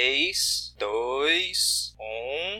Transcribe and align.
3, 0.00 0.74
2, 0.78 1.94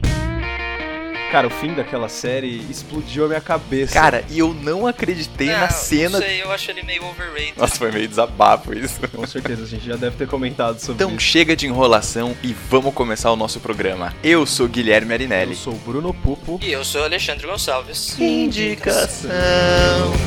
1. 0.02 1.30
Cara, 1.30 1.46
o 1.48 1.50
fim 1.50 1.74
daquela 1.74 2.08
série 2.08 2.64
explodiu 2.70 3.26
a 3.26 3.28
minha 3.28 3.40
cabeça. 3.42 3.92
Cara, 3.92 4.24
e 4.30 4.38
eu 4.38 4.54
não 4.54 4.86
acreditei 4.86 5.48
Não, 5.48 5.58
na 5.60 5.68
cena. 5.68 6.18
Não 6.18 6.26
sei, 6.26 6.40
eu 6.42 6.50
acho 6.50 6.70
ele 6.70 6.82
meio 6.82 7.04
overrated. 7.04 7.52
Nossa, 7.58 7.76
foi 7.76 7.92
meio 7.92 8.08
desabafo 8.08 8.72
isso. 8.72 9.00
Com 9.14 9.26
certeza, 9.26 9.64
a 9.64 9.66
gente 9.66 9.84
já 9.84 9.96
deve 9.96 10.16
ter 10.16 10.26
comentado 10.26 10.78
sobre 10.78 10.94
Então 10.94 11.10
isso. 11.14 11.26
chega 11.26 11.54
de 11.54 11.66
enrolação 11.66 12.34
e 12.42 12.54
vamos 12.70 12.94
começar 12.94 13.30
o 13.30 13.36
nosso 13.36 13.60
programa. 13.60 14.14
Eu 14.24 14.46
sou 14.46 14.66
Guilherme 14.66 15.10
Eu 15.10 15.14
Arinelli. 15.14 15.54
sou 15.56 15.74
o 15.74 15.78
Bruno 15.78 16.14
Pupo. 16.14 16.58
E 16.62 16.72
eu 16.72 16.82
sou 16.86 17.04
Alexandre 17.04 17.46
Gonçalves. 17.46 18.18
Indicação. 18.18 19.28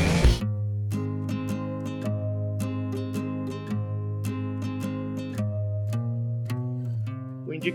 O 0.06 0.09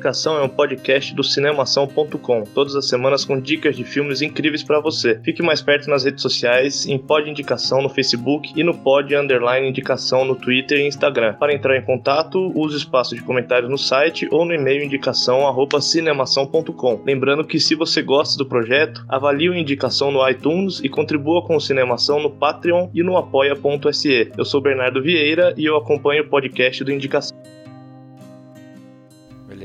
Indicação 0.06 0.38
é 0.38 0.44
um 0.44 0.50
podcast 0.50 1.16
do 1.16 1.24
cinemação.com, 1.24 2.44
todas 2.54 2.76
as 2.76 2.88
semanas 2.88 3.26
com 3.26 3.40
dicas 3.40 3.76
de 3.76 3.84
filmes 3.84 4.22
incríveis 4.22 4.62
pra 4.62 4.80
você. 4.80 5.20
Fique 5.24 5.42
mais 5.42 5.64
perto 5.64 5.90
nas 5.90 6.04
redes 6.04 6.22
sociais, 6.22 6.86
em 6.86 6.96
Pod 6.96 7.28
Indicação 7.28 7.82
no 7.82 7.90
Facebook 7.90 8.54
e 8.56 8.64
no 8.64 8.78
Pod 8.78 9.16
Underline 9.16 9.68
Indicação 9.68 10.24
no 10.24 10.36
Twitter 10.36 10.78
e 10.78 10.88
Instagram. 10.88 11.34
Para 11.34 11.56
entrar 11.56 11.76
em 11.76 11.82
contato, 11.82 12.52
use 12.54 12.76
o 12.76 12.78
espaço 12.78 13.16
de 13.16 13.24
comentários 13.24 13.68
no 13.68 13.80
site 13.80 14.28
ou 14.30 14.46
no 14.46 14.54
e-mail 14.54 14.84
indicação 14.84 15.40
cinemação.com. 15.82 17.02
Lembrando 17.04 17.44
que 17.44 17.60
se 17.60 17.74
você 17.74 18.04
gosta 18.04 18.38
do 18.38 18.48
projeto, 18.48 19.04
avalie 19.10 19.50
o 19.50 19.56
Indicação 19.56 20.12
no 20.12 20.30
iTunes 20.30 20.82
e 20.84 20.88
contribua 20.88 21.44
com 21.44 21.56
o 21.56 21.62
Cinemação 21.62 22.22
no 22.22 22.30
Patreon 22.30 22.90
e 22.94 23.02
no 23.02 23.18
apoia.se. 23.18 24.32
Eu 24.38 24.46
sou 24.46 24.62
Bernardo 24.62 25.02
Vieira 25.02 25.56
e 25.58 25.66
eu 25.66 25.76
acompanho 25.76 26.26
o 26.26 26.30
podcast 26.30 26.84
do 26.84 26.92
Indicação. 26.92 27.36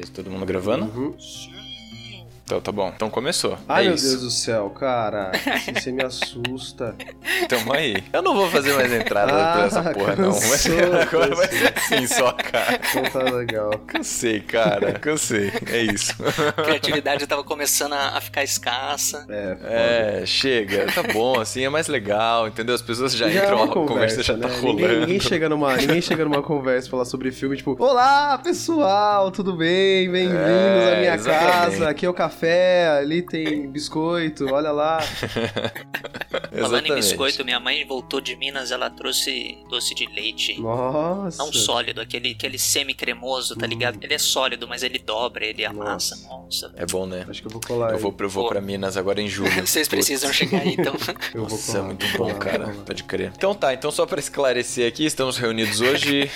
Beleza, 0.01 0.13
todo 0.15 0.31
mundo 0.31 0.47
gravando? 0.47 0.87
Uhum. 0.87 1.15
Então 2.51 2.61
tá 2.61 2.73
bom. 2.73 2.93
Então 2.97 3.09
começou. 3.09 3.57
Ai, 3.69 3.85
é 3.85 3.87
meu 3.87 3.95
isso. 3.95 4.09
Deus 4.09 4.23
do 4.23 4.31
céu, 4.31 4.71
cara. 4.71 5.31
Assim 5.55 5.73
você 5.73 5.93
me 5.93 6.03
assusta. 6.05 6.97
Tamo 7.49 7.73
aí. 7.73 8.03
Eu 8.13 8.23
não 8.23 8.35
vou 8.35 8.51
fazer 8.51 8.73
mais 8.75 8.93
entrada 8.93 9.33
Ah, 9.33 9.53
pra 9.55 9.65
essa 9.67 9.83
porra, 9.93 10.17
não. 10.17 10.31
Mas 10.31 10.67
cansou, 10.67 11.01
agora 11.01 11.35
vai 11.37 11.47
cansou. 11.47 11.59
ser 11.61 11.75
assim 11.77 12.07
só, 12.09 12.33
cara. 12.33 12.81
Então 12.91 13.03
tá 13.05 13.31
legal. 13.37 13.71
Cansei, 13.87 14.41
cara. 14.41 14.93
Cansei. 14.95 15.53
É 15.71 15.79
isso. 15.83 16.13
A 16.57 16.63
criatividade 16.63 17.25
tava 17.29 17.45
começando 17.45 17.93
a 17.93 18.21
ficar 18.21 18.43
escassa. 18.43 19.27
É, 19.29 19.55
foda. 19.57 19.69
É, 19.73 20.23
chega. 20.27 20.87
Tá 20.93 21.03
bom, 21.05 21.39
assim 21.39 21.65
é 21.65 21.69
mais 21.69 21.87
legal, 21.87 22.49
entendeu? 22.49 22.75
As 22.75 22.83
pessoas 22.83 23.13
já, 23.13 23.29
Já 23.29 23.43
é 23.43 23.45
entram, 23.45 23.59
uma 23.59 23.67
a 23.67 23.69
conversa 23.87 24.25
já 24.25 24.37
né? 24.37 24.49
tá 24.49 24.55
Ninguém, 24.57 24.87
rolando. 24.87 25.01
ninguém 25.03 25.21
chega 25.21 25.49
numa, 25.49 25.77
ninguém 25.77 26.01
chega 26.03 26.25
numa 26.25 26.43
conversa 26.43 26.89
e 26.89 26.91
falar 26.91 27.05
sobre 27.05 27.31
filme, 27.31 27.57
tipo, 27.57 27.77
Olá, 27.79 28.39
pessoal, 28.39 29.31
tudo 29.31 29.55
bem? 29.57 30.11
Bem-vindos 30.11 30.41
É, 30.41 30.95
à 30.95 30.99
minha 30.99 31.15
exatamente. 31.15 31.53
casa. 31.53 31.89
Aqui 31.89 32.07
é 32.07 32.09
o 32.09 32.15
café, 32.15 32.40
ali 32.47 33.23
tem 33.23 33.71
biscoito, 33.71 34.47
olha 34.53 34.71
lá. 34.71 34.99
Falando 36.59 36.87
em 36.87 36.95
biscoito, 36.95 37.45
minha 37.45 37.59
mãe 37.59 37.85
voltou 37.85 38.21
de 38.21 38.37
Minas, 38.37 38.71
ela 38.71 38.89
trouxe 38.89 39.59
doce 39.69 39.95
de 39.95 40.07
leite. 40.07 40.61
Nossa. 40.61 41.39
Não 41.39 41.53
sólido, 41.53 42.01
aquele, 42.01 42.31
aquele 42.33 42.59
semi-cremoso, 42.59 43.57
tá 43.57 43.67
ligado? 43.67 43.99
Ele 44.03 44.15
é 44.15 44.19
sólido, 44.19 44.69
mas 44.69 44.83
ele 44.83 44.99
dobra, 44.99 45.45
ele 45.45 45.65
amassa. 45.65 46.17
Nossa. 46.29 46.73
É 46.77 46.87
bom, 46.87 47.07
né? 47.07 47.27
Acho 47.29 47.41
que 47.43 47.49
eu 47.49 47.53
vou 47.53 47.61
colar 47.61 47.91
Eu 47.91 47.97
aí. 47.97 48.01
vou, 48.03 48.15
eu 48.19 48.29
vou 48.29 48.45
Pô. 48.45 48.49
pra 48.51 48.61
Minas 48.61 48.97
agora 48.97 49.21
em 49.21 49.29
julho. 49.29 49.51
Vocês 49.67 49.89
Putz. 49.89 50.07
precisam 50.07 50.33
chegar 50.33 50.61
aí, 50.61 50.75
então. 50.79 50.95
Eu 51.35 51.43
vou 51.47 51.51
Nossa, 51.51 51.73
colar. 51.73 51.85
muito 51.87 52.07
bom, 52.19 52.35
cara. 52.35 52.69
Pode 52.85 53.05
crer. 53.05 53.33
Então 53.37 53.55
tá, 53.55 53.73
então 53.73 53.91
só 53.91 54.07
pra 54.07 54.19
esclarecer 54.19 54.87
aqui, 54.89 55.05
estamos 55.05 55.37
reunidos 55.37 55.81
hoje 55.81 56.31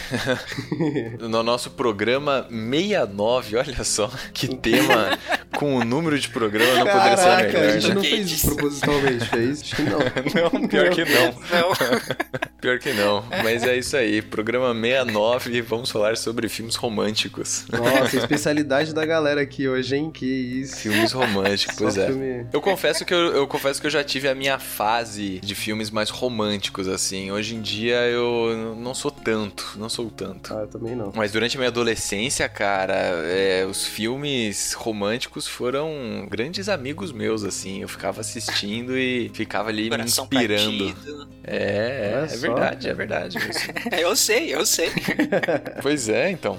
no 1.20 1.42
nosso 1.42 1.70
programa 1.70 2.46
69. 2.50 3.56
Olha 3.56 3.84
só 3.84 4.10
que 4.32 4.48
tema 4.56 5.18
com 5.56 5.76
o 5.76 5.84
número 5.84 6.18
de 6.18 6.28
programa 6.28 6.74
não 6.84 6.86
poderia 6.86 7.16
ser 7.16 7.24
Caraca, 7.24 7.58
melhor, 7.58 7.68
a 7.68 7.72
gente 7.78 7.88
né? 7.88 7.94
não 7.94 8.02
fez 8.02 8.26
isso? 8.26 8.34
isso 8.34 8.46
propositalmente, 8.46 9.24
fez? 9.26 9.62
Acho 9.62 9.76
que 9.76 9.82
não. 9.84 9.98
Não, 10.60 10.68
pior 10.68 10.90
que 10.90 11.04
não. 11.04 11.26
Não. 11.32 11.72
Pior 12.64 12.78
que 12.78 12.94
não. 12.94 13.22
Mas 13.42 13.62
é 13.62 13.76
isso 13.76 13.94
aí. 13.94 14.22
Programa 14.22 14.72
69, 14.74 15.60
vamos 15.60 15.90
falar 15.90 16.16
sobre 16.16 16.48
filmes 16.48 16.76
românticos. 16.76 17.66
Nossa, 17.70 18.16
a 18.16 18.20
especialidade 18.20 18.94
da 18.94 19.04
galera 19.04 19.42
aqui 19.42 19.68
hoje, 19.68 19.94
hein? 19.96 20.10
Que 20.10 20.24
isso. 20.24 20.76
Filmes 20.78 21.12
românticos, 21.12 21.76
pois 21.76 21.94
Só 21.94 22.00
é. 22.02 22.06
filme- 22.06 22.46
Eu 22.50 22.62
confesso 22.62 23.04
que 23.04 23.12
eu, 23.12 23.18
eu 23.36 23.46
confesso 23.46 23.82
que 23.82 23.86
eu 23.86 23.90
já 23.90 24.02
tive 24.02 24.28
a 24.28 24.34
minha 24.34 24.58
fase 24.58 25.40
de 25.40 25.54
filmes 25.54 25.90
mais 25.90 26.08
românticos, 26.08 26.88
assim. 26.88 27.30
Hoje 27.30 27.54
em 27.54 27.60
dia 27.60 27.96
eu 28.06 28.74
não 28.78 28.94
sou 28.94 29.10
tanto, 29.10 29.74
não 29.76 29.90
sou 29.90 30.10
tanto. 30.10 30.54
Ah, 30.54 30.60
eu 30.62 30.66
também 30.66 30.96
não. 30.96 31.12
Mas 31.14 31.32
durante 31.32 31.56
a 31.56 31.60
minha 31.60 31.68
adolescência, 31.68 32.48
cara, 32.48 32.94
é, 33.26 33.66
os 33.68 33.86
filmes 33.86 34.72
românticos 34.72 35.46
foram 35.46 36.26
grandes 36.30 36.70
amigos 36.70 37.12
meus, 37.12 37.44
assim. 37.44 37.82
Eu 37.82 37.88
ficava 37.88 38.22
assistindo 38.22 38.96
e 38.96 39.30
ficava 39.34 39.70
ali 39.74 39.84
me 39.84 39.90
Coração 39.90 40.24
inspirando. 40.30 40.84
partido. 40.94 41.34
É, 41.46 42.24
é, 42.30 42.34
é 42.34 42.36
verdade, 42.38 42.88
é 42.88 42.94
verdade. 42.94 43.36
isso. 43.38 43.68
Eu 44.00 44.16
sei, 44.16 44.54
eu 44.54 44.64
sei. 44.64 44.90
pois 45.82 46.08
é, 46.08 46.30
então. 46.30 46.56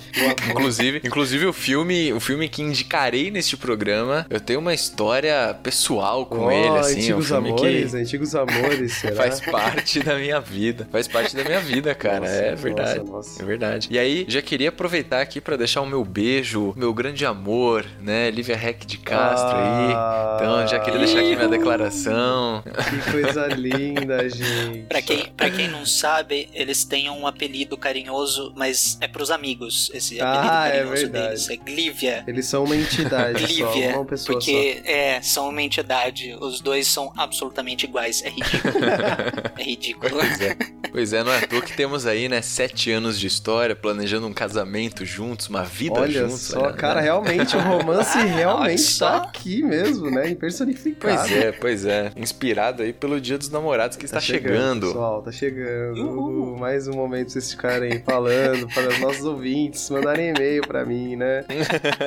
Inclusive, 0.51 1.01
inclusive 1.03 1.45
o 1.47 1.53
filme, 1.53 2.13
o 2.13 2.19
filme 2.19 2.47
que 2.47 2.61
indicarei 2.61 3.31
neste 3.31 3.57
programa, 3.57 4.25
eu 4.29 4.39
tenho 4.39 4.59
uma 4.59 4.73
história 4.75 5.55
pessoal 5.63 6.25
com 6.25 6.45
Ó, 6.45 6.51
ele, 6.51 6.67
assim, 6.77 7.09
é 7.11 7.15
um 7.15 7.17
antigos 7.19 7.27
filme 7.27 7.49
amores, 7.49 7.91
que 7.91 7.97
antigos 7.97 8.35
amores, 8.35 8.93
será? 8.97 9.15
faz 9.15 9.39
parte 9.39 9.99
da 10.03 10.15
minha 10.17 10.39
vida. 10.39 10.87
Faz 10.91 11.07
parte 11.07 11.35
da 11.35 11.43
minha 11.43 11.59
vida, 11.59 11.95
cara. 11.95 12.19
Nossa, 12.21 12.31
é 12.31 12.51
nossa, 12.51 12.61
verdade. 12.63 12.99
nossa. 13.09 13.41
É 13.41 13.45
verdade. 13.45 13.87
E 13.91 13.97
aí, 13.97 14.25
já 14.27 14.41
queria 14.41 14.69
aproveitar 14.69 15.21
aqui 15.21 15.41
pra 15.41 15.55
deixar 15.55 15.81
o 15.81 15.85
meu 15.87 16.03
beijo, 16.05 16.73
meu 16.75 16.93
grande 16.93 17.25
amor, 17.25 17.85
né? 18.01 18.29
Lívia 18.29 18.53
Heck 18.55 18.85
de 18.85 18.97
Castro 18.99 19.57
aí. 19.57 19.93
Ah, 19.95 20.37
Então, 20.39 20.67
já 20.67 20.79
queria 20.79 20.99
deixar 20.99 21.19
aqui 21.21 21.35
minha 21.35 21.47
declaração. 21.47 22.63
Que 22.63 23.04
coisa 23.11 23.47
linda, 23.47 24.27
gente. 24.29 24.85
Pra 24.87 25.01
quem, 25.01 25.25
pra 25.35 25.49
quem 25.49 25.67
não 25.67 25.85
sabe, 25.85 26.49
eles 26.53 26.83
têm 26.83 27.09
um 27.09 27.25
apelido 27.27 27.77
carinhoso, 27.77 28.53
mas 28.55 28.97
é 29.01 29.07
pros 29.07 29.31
amigos 29.31 29.89
esse 29.93 30.19
Ah, 30.21 30.31
apelido 30.33 30.47
é 30.55 30.71
carinhoso 30.71 31.01
verdade. 31.03 31.27
deles. 31.27 31.49
É 31.49 31.55
Glívia. 31.57 32.23
Eles 32.27 32.45
são 32.45 32.63
uma 32.63 32.75
entidade 32.75 33.39
só, 33.41 33.71
Glívia. 33.71 33.95
uma 33.95 34.05
pessoa 34.05 34.37
Porque, 34.39 34.81
é, 34.85 35.21
são 35.21 35.49
uma 35.49 35.61
entidade. 35.61 36.35
Os 36.39 36.59
dois 36.61 36.87
são 36.87 37.11
absolutamente 37.17 37.85
iguais. 37.85 38.21
É 38.23 38.29
ridículo. 38.29 38.85
é 39.57 39.63
ridículo. 39.63 40.09
Pois 40.11 40.41
é. 40.41 40.55
Pois 40.91 41.13
é, 41.13 41.23
não 41.23 41.31
é 41.33 41.39
à 41.43 41.47
toa 41.47 41.61
que 41.61 41.73
temos 41.75 42.05
aí, 42.05 42.29
né, 42.29 42.41
sete 42.41 42.89
anos 42.91 43.19
de 43.19 43.27
história, 43.27 43.75
planejando 43.75 44.27
um 44.27 44.33
casamento 44.33 45.03
juntos, 45.05 45.47
uma 45.49 45.59
só. 45.59 45.65
vida 45.65 45.99
Olha 45.99 46.21
juntos. 46.21 46.41
só, 46.41 46.67
né? 46.67 46.73
cara, 46.77 47.01
realmente 47.01 47.55
o 47.55 47.59
romance 47.59 48.15
Ah, 48.17 48.21
realmente 48.23 48.69
olha 48.69 48.77
só. 48.77 49.09
tá 49.09 49.17
aqui 49.25 49.61
mesmo, 49.61 50.09
né? 50.09 50.29
Em 50.29 50.35
personificado. 50.35 51.17
Pois 51.17 51.31
é, 51.31 51.51
pois 51.51 51.85
é. 51.85 52.11
Inspirado 52.15 52.81
aí 52.81 52.93
pelo 52.95 53.19
Dia 53.21 53.37
dos 53.37 53.49
Namorados 53.49 53.97
que 53.97 54.05
está 54.05 54.19
chegando. 54.19 54.87
Pessoal, 54.87 55.21
tá 55.21 55.31
chegando. 55.31 56.01
Uhul. 56.01 56.57
Mais 56.57 56.87
um 56.87 56.93
momento 56.93 57.25
pra 57.25 57.33
vocês 57.33 57.51
ficarem 57.51 57.99
falando 58.03 58.67
para 58.73 58.87
os 58.89 58.99
nossos 58.99 59.23
ouvintes, 59.25 59.89
mandarem 59.89 60.29
e-mail 60.29 60.61
pra 60.65 60.85
mim, 60.85 61.15
né? 61.15 61.45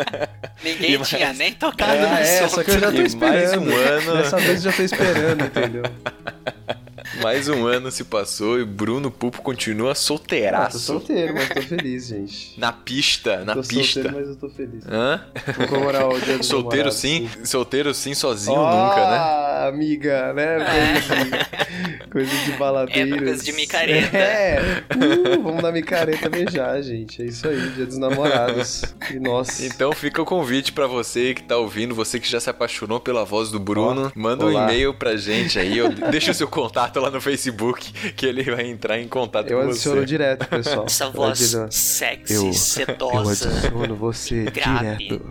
Ninguém 0.64 0.96
mais- 0.96 1.08
tinha 1.08 1.32
nem 1.32 1.52
tocado 1.52 2.00
no 2.00 2.06
Ah, 2.08 2.20
é, 2.20 2.48
só 2.48 2.62
que 2.62 2.70
eu 2.70 2.78
já 2.80 2.90
tô 2.92 3.02
esperando. 3.02 3.62
um 3.70 3.76
ano. 3.76 4.16
Dessa 4.18 4.36
vez 4.38 4.64
eu 4.64 4.70
já 4.70 4.76
tô 4.76 4.82
esperando, 4.82 5.44
entendeu? 5.44 5.82
Mais 7.22 7.48
um 7.48 7.66
ano 7.66 7.90
se 7.90 8.04
passou 8.04 8.60
e 8.60 8.64
Bruno 8.64 9.10
Pupo 9.10 9.42
continua 9.42 9.90
Ah, 9.90 9.94
tô 9.94 10.00
solteiraço. 10.00 10.78
solteiro, 10.78 11.34
mas 11.34 11.48
tô 11.48 11.62
feliz, 11.62 12.06
gente. 12.08 12.58
Na 12.58 12.72
pista, 12.72 13.44
na 13.44 13.54
tô 13.54 13.62
pista. 13.62 14.02
solteiro, 14.02 14.16
mas 14.16 14.28
eu 14.28 14.36
tô 14.36 14.48
feliz. 14.48 14.84
Hã? 14.88 15.20
Vou 15.56 15.66
comemorar 15.68 16.08
o 16.08 16.20
dia 16.20 16.38
dos 16.38 16.46
Solteiro 16.46 16.92
sim, 16.92 17.28
solteiro 17.44 17.92
sim, 17.94 18.14
sozinho 18.14 18.60
Ah, 18.60 18.72
nunca, 18.88 19.10
né? 19.10 19.68
amiga, 19.68 20.32
né? 20.32 20.58
Coisa 20.58 21.24
de, 21.24 22.10
coisa 22.10 22.44
de 22.44 22.52
baladeiros. 22.52 23.12
Épocas 23.18 23.44
de 23.44 23.52
micareta. 23.52 24.16
É, 24.16 24.82
uh, 24.94 25.42
vamos 25.42 25.62
dar 25.62 25.72
micareta 25.72 26.28
beijar, 26.30 26.80
gente. 26.82 27.22
É 27.22 27.26
isso 27.26 27.46
aí, 27.48 27.70
dia 27.70 27.86
dos 27.86 27.98
namorados. 27.98 28.82
E 29.10 29.18
nossa. 29.18 29.64
Então 29.66 29.92
fica 29.92 30.22
o 30.22 30.24
convite 30.24 30.72
pra 30.72 30.86
você 30.86 31.34
que 31.34 31.42
tá 31.42 31.56
ouvindo, 31.56 31.94
você 31.94 32.20
que 32.20 32.28
já 32.30 32.38
se 32.40 32.48
apaixonou 32.48 33.00
pela 33.00 33.24
voz 33.24 33.50
do 33.50 33.58
Bruno, 33.58 34.12
manda 34.14 34.44
um 34.44 34.48
olá. 34.50 34.64
e-mail 34.64 34.94
pra 34.94 35.16
gente 35.16 35.58
aí, 35.58 35.76
deixa 36.10 36.30
o 36.30 36.34
seu 36.34 36.46
contato 36.48 36.98
lá 37.00 37.07
no 37.10 37.20
Facebook, 37.20 38.12
que 38.12 38.26
ele 38.26 38.42
vai 38.42 38.66
entrar 38.66 38.98
em 38.98 39.08
contato 39.08 39.50
eu 39.50 39.60
com 39.62 39.68
adiciono 39.70 40.00
você. 40.00 40.06
direto, 40.06 40.46
pessoal. 40.48 40.84
Essa 40.86 41.04
Eu 41.04 41.12
voz 41.12 41.40
adiciono- 41.40 41.72
sexy, 41.72 42.34
Eu- 42.34 42.52
sedosa. 42.52 43.48
Eu 43.48 43.52
adiciono 43.58 43.96
você 43.96 44.44
Grave. 44.44 44.96
direto. 44.96 45.26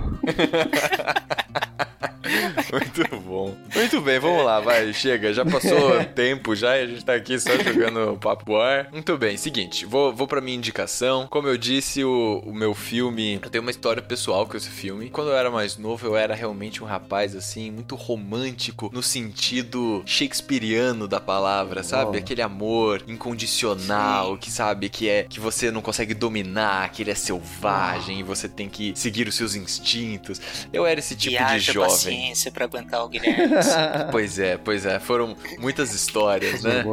Muito 2.72 3.22
bom. 3.22 3.56
Muito 3.74 4.02
bem, 4.02 4.20
vamos 4.20 4.44
lá, 4.44 4.60
vai, 4.60 4.94
chega. 4.94 5.34
Já 5.34 5.46
passou 5.46 6.04
tempo 6.16 6.56
já 6.56 6.78
e 6.78 6.84
a 6.84 6.88
gente 6.88 7.06
tá 7.06 7.14
aqui 7.14 7.40
só 7.40 7.52
jogando 7.58 8.18
papo 8.18 8.58
ar. 8.58 8.90
Muito 8.92 9.18
bem, 9.18 9.38
seguinte, 9.38 9.86
vou, 9.86 10.14
vou 10.14 10.28
pra 10.28 10.42
minha 10.42 10.58
indicação. 10.58 11.28
Como 11.30 11.48
eu 11.48 11.58
disse, 11.58 12.04
o, 12.04 12.42
o 12.46 12.54
meu 12.54 12.74
filme. 12.74 13.40
Eu 13.42 13.50
tenho 13.50 13.62
uma 13.62 13.72
história 13.72 14.02
pessoal 14.02 14.46
com 14.46 14.58
esse 14.58 14.70
filme. 14.70 15.10
Quando 15.10 15.30
eu 15.30 15.38
era 15.38 15.50
mais 15.50 15.78
novo, 15.78 16.06
eu 16.06 16.16
era 16.16 16.36
realmente 16.36 16.84
um 16.84 16.88
rapaz, 16.88 17.36
assim, 17.36 17.72
muito 17.72 17.96
romântico 17.96 18.90
no 18.94 19.04
sentido 19.04 20.04
shakespeariano 20.06 21.08
da 21.08 21.20
palavra, 21.20 21.84
sabe? 21.84 22.18
Oh. 22.18 22.20
Aquele 22.20 22.42
amor 22.42 23.04
incondicional, 23.08 24.38
que 24.38 24.52
sabe, 24.52 24.90
que 24.90 25.10
é 25.10 25.24
que 25.24 25.40
você 25.40 25.72
não 25.72 25.82
consegue 25.82 26.14
dominar, 26.14 26.92
que 26.92 27.04
ele 27.04 27.12
é 27.12 27.16
selvagem 27.16 28.20
e 28.20 28.24
você 28.24 28.48
tem 28.48 28.70
que 28.70 28.94
seguir 28.96 29.28
os 29.28 29.36
seus 29.36 29.56
instintos. 29.56 30.42
Eu 30.72 30.86
era 30.86 31.00
esse 31.00 31.16
tipo 31.16 31.42
e 31.42 31.60
de 31.60 31.60
jovem. 31.60 31.90
paciência 31.90 32.27
pra 32.52 32.66
aguentar 32.66 33.04
o 33.04 33.10
Guilherme. 33.10 33.56
Pois 34.12 34.40
é, 34.40 34.58
pois 34.58 34.86
é, 34.86 35.00
foram 35.00 35.36
muitas 35.60 35.94
histórias, 35.94 36.64
né? 36.64 36.84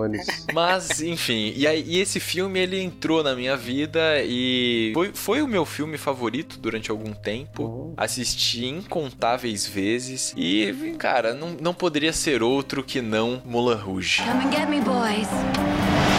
Mas, 0.53 1.01
enfim, 1.01 1.53
e, 1.57 1.67
aí, 1.67 1.85
e 1.87 2.01
esse 2.01 2.19
filme 2.21 2.59
ele 2.61 2.81
entrou 2.81 3.23
na 3.23 3.35
minha 3.35 3.57
vida 3.57 4.01
e 4.23 4.93
foi, 4.95 5.13
foi 5.15 5.43
o 5.43 5.47
meu 5.49 5.65
filme 5.65 5.97
favorito 5.97 6.59
durante 6.59 6.91
algum 6.91 7.13
tempo. 7.13 7.63
Oh. 7.63 7.95
Assisti 7.97 8.67
incontáveis 8.67 9.67
vezes 9.67 10.35
e, 10.37 10.95
cara, 10.99 11.35
não, 11.35 11.57
não 11.61 11.75
poderia 11.75 12.13
ser 12.13 12.43
outro 12.43 12.83
que 12.83 13.01
não 13.01 13.41
Mulan 13.45 13.77
Rouge. 13.77 14.23
Come 14.23 14.45
and 14.45 14.53
get 14.53 14.69
me, 14.69 14.81
boys. 14.81 15.29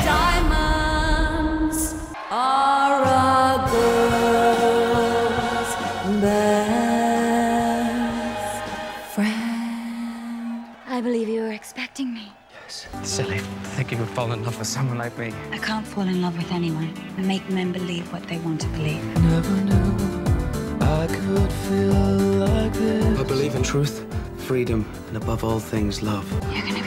Diamonds 0.04 1.96
are 2.32 3.04
a 3.04 3.68
girl's 3.70 4.15
believe 11.56 11.76
you 11.76 11.84
were 11.84 11.84
expecting 11.86 12.14
me. 12.14 12.32
Yes. 12.64 12.88
Silly. 13.04 13.40
Think 13.76 13.92
you 13.92 13.98
would 13.98 14.10
fall 14.10 14.32
in 14.32 14.44
love 14.44 14.58
with 14.58 14.68
someone 14.68 14.98
like 14.98 15.18
me. 15.18 15.34
I 15.52 15.58
can't 15.58 15.86
fall 15.88 16.08
in 16.08 16.22
love 16.22 16.38
with 16.38 16.52
anyone. 16.52 16.94
I 17.18 17.22
make 17.22 17.50
men 17.50 17.72
believe 17.72 18.12
what 18.12 18.28
they 18.28 18.40
want 18.40 18.62
to 18.62 18.68
believe. 18.70 19.02
I 23.20 23.24
believe 23.24 23.56
in 23.56 23.64
truth, 23.64 24.06
freedom, 24.38 24.86
and 25.08 25.18
above 25.18 25.44
all 25.44 25.60
things, 25.60 26.02
love. 26.02 26.30
You're 26.54 26.66
gonna 26.66 26.85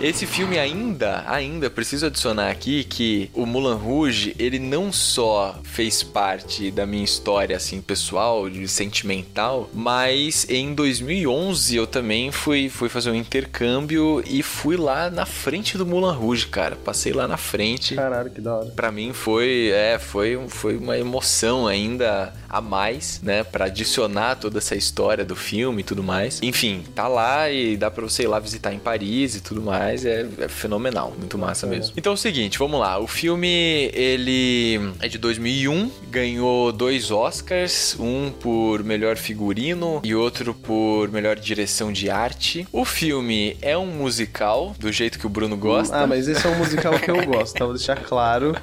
Esse 0.00 0.26
filme 0.26 0.58
ainda, 0.58 1.24
ainda 1.26 1.70
preciso 1.70 2.06
adicionar 2.06 2.50
aqui 2.50 2.84
que 2.84 3.30
o 3.32 3.46
Mulan 3.46 3.76
Rouge, 3.76 4.36
ele 4.38 4.58
não 4.58 4.92
só 4.92 5.58
fez 5.62 6.02
parte 6.02 6.70
da 6.70 6.84
minha 6.86 7.04
história 7.04 7.56
assim 7.56 7.80
pessoal, 7.80 8.48
de 8.48 8.68
sentimental, 8.68 9.70
mas 9.72 10.46
em 10.50 10.74
2011 10.74 11.76
eu 11.76 11.86
também 11.86 12.30
fui 12.30 12.68
fui 12.68 12.88
fazer 12.88 13.10
um 13.10 13.14
intercâmbio 13.14 14.22
e 14.26 14.42
fui 14.42 14.76
lá 14.76 15.10
na 15.10 15.24
frente 15.24 15.78
do 15.78 15.86
Mulan 15.86 16.12
Rouge, 16.12 16.46
cara. 16.46 16.76
Passei 16.76 17.12
lá 17.12 17.26
na 17.26 17.36
frente. 17.36 17.94
Caralho, 17.94 18.30
que 18.30 18.40
da 18.40 18.54
hora. 18.54 18.70
Pra 18.70 18.92
mim 18.92 19.12
foi, 19.12 19.70
é, 19.72 19.98
foi, 19.98 20.38
foi 20.48 20.76
uma 20.76 20.98
emoção 20.98 21.66
ainda 21.66 22.34
a 22.48 22.60
mais, 22.60 23.20
né, 23.22 23.44
Pra 23.44 23.66
adicionar 23.66 24.36
toda 24.36 24.58
essa 24.58 24.74
história 24.74 25.24
do 25.24 25.36
filme 25.36 25.80
e 25.80 25.84
tudo 25.84 26.02
mais. 26.02 26.40
Enfim, 26.42 26.84
tá 26.94 27.08
lá 27.08 27.50
e 27.50 27.76
dá 27.76 27.90
pra 27.90 28.02
você 28.02 28.24
ir 28.24 28.26
lá 28.26 28.38
visitar 28.38 28.72
em 28.72 28.78
Paris 28.78 29.36
e 29.36 29.40
tudo 29.40 29.62
mais, 29.62 29.85
é, 30.04 30.26
é 30.40 30.48
fenomenal, 30.48 31.14
muito 31.16 31.38
massa 31.38 31.66
mesmo. 31.66 31.94
Então 31.96 32.12
é 32.12 32.14
o 32.14 32.18
seguinte, 32.18 32.58
vamos 32.58 32.80
lá, 32.80 32.98
o 32.98 33.06
filme 33.06 33.90
ele 33.92 34.78
é 35.00 35.08
de 35.08 35.18
2001, 35.18 35.90
ganhou 36.10 36.72
dois 36.72 37.10
Oscars, 37.10 37.96
um 37.98 38.30
por 38.30 38.82
melhor 38.82 39.16
figurino 39.16 40.00
e 40.02 40.14
outro 40.14 40.54
por 40.54 41.10
melhor 41.10 41.36
direção 41.36 41.92
de 41.92 42.10
arte. 42.10 42.66
O 42.72 42.84
filme 42.84 43.56
é 43.62 43.76
um 43.76 43.86
musical, 43.86 44.74
do 44.78 44.90
jeito 44.90 45.18
que 45.18 45.26
o 45.26 45.28
Bruno 45.28 45.56
gosta. 45.56 45.96
Ah, 45.96 46.06
mas 46.06 46.28
esse 46.28 46.46
é 46.46 46.50
um 46.50 46.58
musical 46.58 46.98
que 46.98 47.10
eu 47.10 47.24
gosto, 47.26 47.54
tá? 47.54 47.64
Vou 47.64 47.74
deixar 47.74 47.96
claro. 47.96 48.56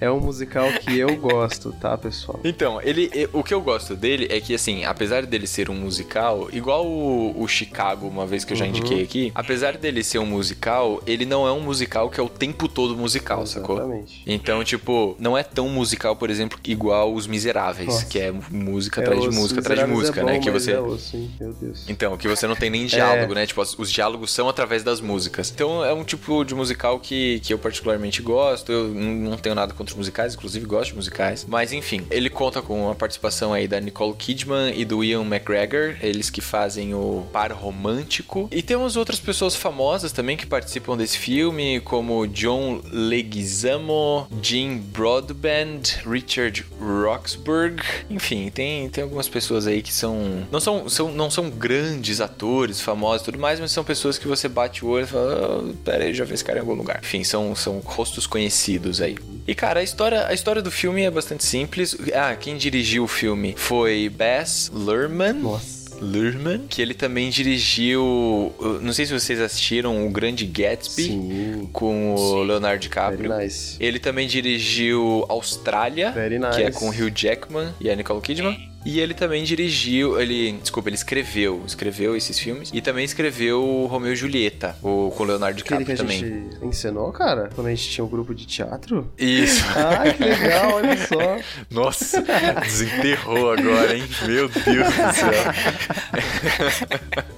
É 0.00 0.10
um 0.10 0.20
musical 0.20 0.66
que 0.72 0.98
eu 0.98 1.16
gosto, 1.16 1.72
tá, 1.72 1.96
pessoal? 1.96 2.40
Então, 2.44 2.80
ele, 2.82 3.10
o 3.32 3.42
que 3.42 3.54
eu 3.54 3.60
gosto 3.60 3.94
dele 3.94 4.26
é 4.30 4.40
que, 4.40 4.54
assim, 4.54 4.84
apesar 4.84 5.24
dele 5.24 5.46
ser 5.46 5.70
um 5.70 5.74
musical, 5.74 6.48
igual 6.52 6.86
o, 6.86 7.40
o 7.40 7.46
Chicago, 7.46 8.06
uma 8.06 8.26
vez 8.26 8.44
que 8.44 8.52
eu 8.52 8.56
já 8.56 8.66
indiquei 8.66 9.02
aqui, 9.02 9.32
apesar 9.34 9.76
dele 9.76 10.02
ser 10.02 10.18
um 10.18 10.26
musical, 10.26 10.63
ele 11.06 11.24
não 11.26 11.46
é 11.46 11.52
um 11.52 11.60
musical 11.60 12.08
que 12.10 12.18
é 12.18 12.22
o 12.22 12.28
tempo 12.28 12.68
todo 12.68 12.96
musical, 12.96 13.46
sacou? 13.46 13.76
Exatamente. 13.76 14.22
Então, 14.26 14.62
tipo, 14.64 15.16
não 15.18 15.36
é 15.36 15.42
tão 15.42 15.68
musical, 15.68 16.16
por 16.16 16.30
exemplo, 16.30 16.58
igual 16.64 17.12
Os 17.12 17.26
Miseráveis, 17.26 17.88
Nossa. 17.88 18.06
que 18.06 18.18
é 18.18 18.32
música 18.50 19.00
É, 19.00 19.04
atrás 19.04 19.20
de 19.22 19.28
música 19.28 19.60
atrás 19.60 19.80
de 19.80 19.86
Miseráveis 19.86 19.98
música, 19.98 20.20
é 20.20 20.24
né? 20.24 20.32
bom, 20.34 20.40
Que 20.40 20.50
mas 20.50 20.62
você. 20.62 20.72
é 20.72 20.80
osso, 20.80 21.16
hein? 21.16 21.30
Meu 21.40 21.52
Deus. 21.52 21.84
Então, 21.88 22.16
que 22.16 22.26
você 22.28 22.46
não 22.46 22.56
tem 22.56 22.68
É. 22.68 22.70
nem 22.70 22.86
diálogo, 22.86 23.34
né? 23.34 23.46
Tipo, 23.46 23.62
os 23.78 23.90
diálogos 23.90 24.30
são 24.32 24.48
através 24.48 24.82
das 24.82 25.00
músicas. 25.00 25.50
Então, 25.54 25.84
é 25.84 25.92
um 25.92 26.04
tipo 26.04 26.44
de 26.44 26.54
musical 26.54 26.98
que, 26.98 27.40
que 27.40 27.52
eu 27.52 27.58
particularmente 27.58 28.22
gosto. 28.22 28.70
Eu 28.72 28.88
não 28.88 29.36
tenho 29.36 29.54
nada 29.54 29.72
contra 29.74 29.94
musicais, 29.96 30.34
inclusive 30.34 30.64
gosto 30.66 30.90
de 30.90 30.96
musicais. 30.96 31.44
Mas, 31.48 31.72
enfim, 31.72 32.06
ele 32.10 32.30
conta 32.30 32.62
com 32.62 32.90
a 32.90 32.94
participação 32.94 33.52
aí 33.52 33.68
da 33.68 33.80
Nicole 33.80 34.14
Kidman 34.14 34.72
e 34.78 34.84
do 34.84 35.02
Ian 35.04 35.22
McGregor, 35.22 35.96
eles 36.02 36.30
que 36.30 36.40
fazem 36.40 36.94
o 36.94 37.26
par 37.32 37.52
romântico. 37.52 38.48
E 38.50 38.62
temos 38.62 38.96
outras 38.96 39.20
pessoas 39.20 39.54
famosas 39.54 40.12
também 40.12 40.36
que 40.36 40.46
participam 40.54 40.96
desse 40.96 41.18
filme, 41.18 41.80
como 41.80 42.28
John 42.28 42.80
Leguizamo, 42.92 44.28
Jim 44.40 44.78
Broadbent, 44.78 45.96
Richard 46.06 46.64
Roxburgh. 46.78 47.80
Enfim, 48.08 48.52
tem, 48.54 48.88
tem 48.88 49.02
algumas 49.02 49.28
pessoas 49.28 49.66
aí 49.66 49.82
que 49.82 49.92
são 49.92 50.46
não 50.52 50.60
são, 50.60 50.88
são 50.88 51.10
não 51.10 51.28
são 51.28 51.50
grandes 51.50 52.20
atores, 52.20 52.80
famosos 52.80 53.22
e 53.22 53.24
tudo 53.24 53.38
mais, 53.40 53.58
mas 53.58 53.72
são 53.72 53.82
pessoas 53.82 54.16
que 54.16 54.28
você 54.28 54.48
bate 54.48 54.84
o 54.84 54.88
olho 54.90 55.02
e 55.02 55.08
fala, 55.08 55.64
oh, 55.64 55.74
pera 55.82 56.04
aí, 56.04 56.14
já 56.14 56.24
vi 56.24 56.34
esse 56.34 56.44
cara 56.44 56.60
em 56.60 56.60
algum 56.60 56.74
lugar. 56.74 57.00
Enfim, 57.02 57.24
são, 57.24 57.52
são 57.56 57.80
rostos 57.80 58.24
conhecidos 58.24 59.00
aí. 59.00 59.18
E 59.48 59.56
cara, 59.56 59.80
a 59.80 59.82
história, 59.82 60.24
a 60.24 60.32
história 60.32 60.62
do 60.62 60.70
filme 60.70 61.02
é 61.02 61.10
bastante 61.10 61.44
simples. 61.44 61.96
Ah, 62.14 62.36
quem 62.36 62.56
dirigiu 62.56 63.02
o 63.02 63.08
filme 63.08 63.56
foi 63.58 64.08
Bess 64.08 64.70
Luhrmann. 64.72 65.32
Nossa. 65.32 65.83
Luhrmann, 66.04 66.66
que 66.68 66.80
ele 66.80 66.94
também 66.94 67.30
dirigiu, 67.30 68.54
não 68.80 68.92
sei 68.92 69.06
se 69.06 69.12
vocês 69.12 69.40
assistiram 69.40 70.06
o 70.06 70.10
Grande 70.10 70.46
Gatsby 70.46 71.02
Sim. 71.04 71.68
com 71.72 72.14
o 72.14 72.42
Leonardo 72.42 72.80
DiCaprio. 72.80 73.28
Very 73.28 73.44
nice. 73.44 73.76
Ele 73.80 73.98
também 73.98 74.28
dirigiu 74.28 75.24
Austrália, 75.28 76.12
Very 76.12 76.38
que 76.38 76.62
é 76.62 76.66
nice. 76.66 76.78
com 76.78 76.86
o 76.86 76.90
Hugh 76.90 77.12
Jackman 77.14 77.74
e 77.80 77.90
a 77.90 77.96
Nicole 77.96 78.20
Kidman. 78.20 78.73
E 78.84 79.00
ele 79.00 79.14
também 79.14 79.42
dirigiu, 79.44 80.20
ele, 80.20 80.52
desculpa, 80.60 80.88
ele 80.90 80.96
escreveu, 80.96 81.62
escreveu 81.66 82.14
esses 82.16 82.38
filmes 82.38 82.70
e 82.72 82.80
também 82.82 83.04
escreveu 83.04 83.62
o 83.64 83.86
Romeu 83.86 84.12
e 84.12 84.16
Julieta, 84.16 84.76
o 84.82 85.10
com 85.16 85.22
o 85.22 85.26
Leonardo 85.26 85.56
DiCaprio 85.56 85.86
que 85.86 85.92
a 85.92 85.96
também. 85.96 86.18
gente 86.18 86.64
encenou, 86.64 87.10
cara? 87.12 87.48
Quando 87.54 87.68
a 87.68 87.70
gente 87.70 87.88
tinha 87.88 88.04
um 88.04 88.08
grupo 88.08 88.34
de 88.34 88.46
teatro? 88.46 89.10
Isso. 89.18 89.64
Ah, 89.74 90.10
que 90.12 90.22
legal, 90.22 90.74
olha 90.74 90.96
só. 91.06 91.38
Nossa, 91.70 92.22
desenterrou 92.62 93.52
agora, 93.52 93.96
hein? 93.96 94.04
Meu 94.26 94.48
Deus 94.48 94.64
do 94.64 95.14
céu. 95.14 95.44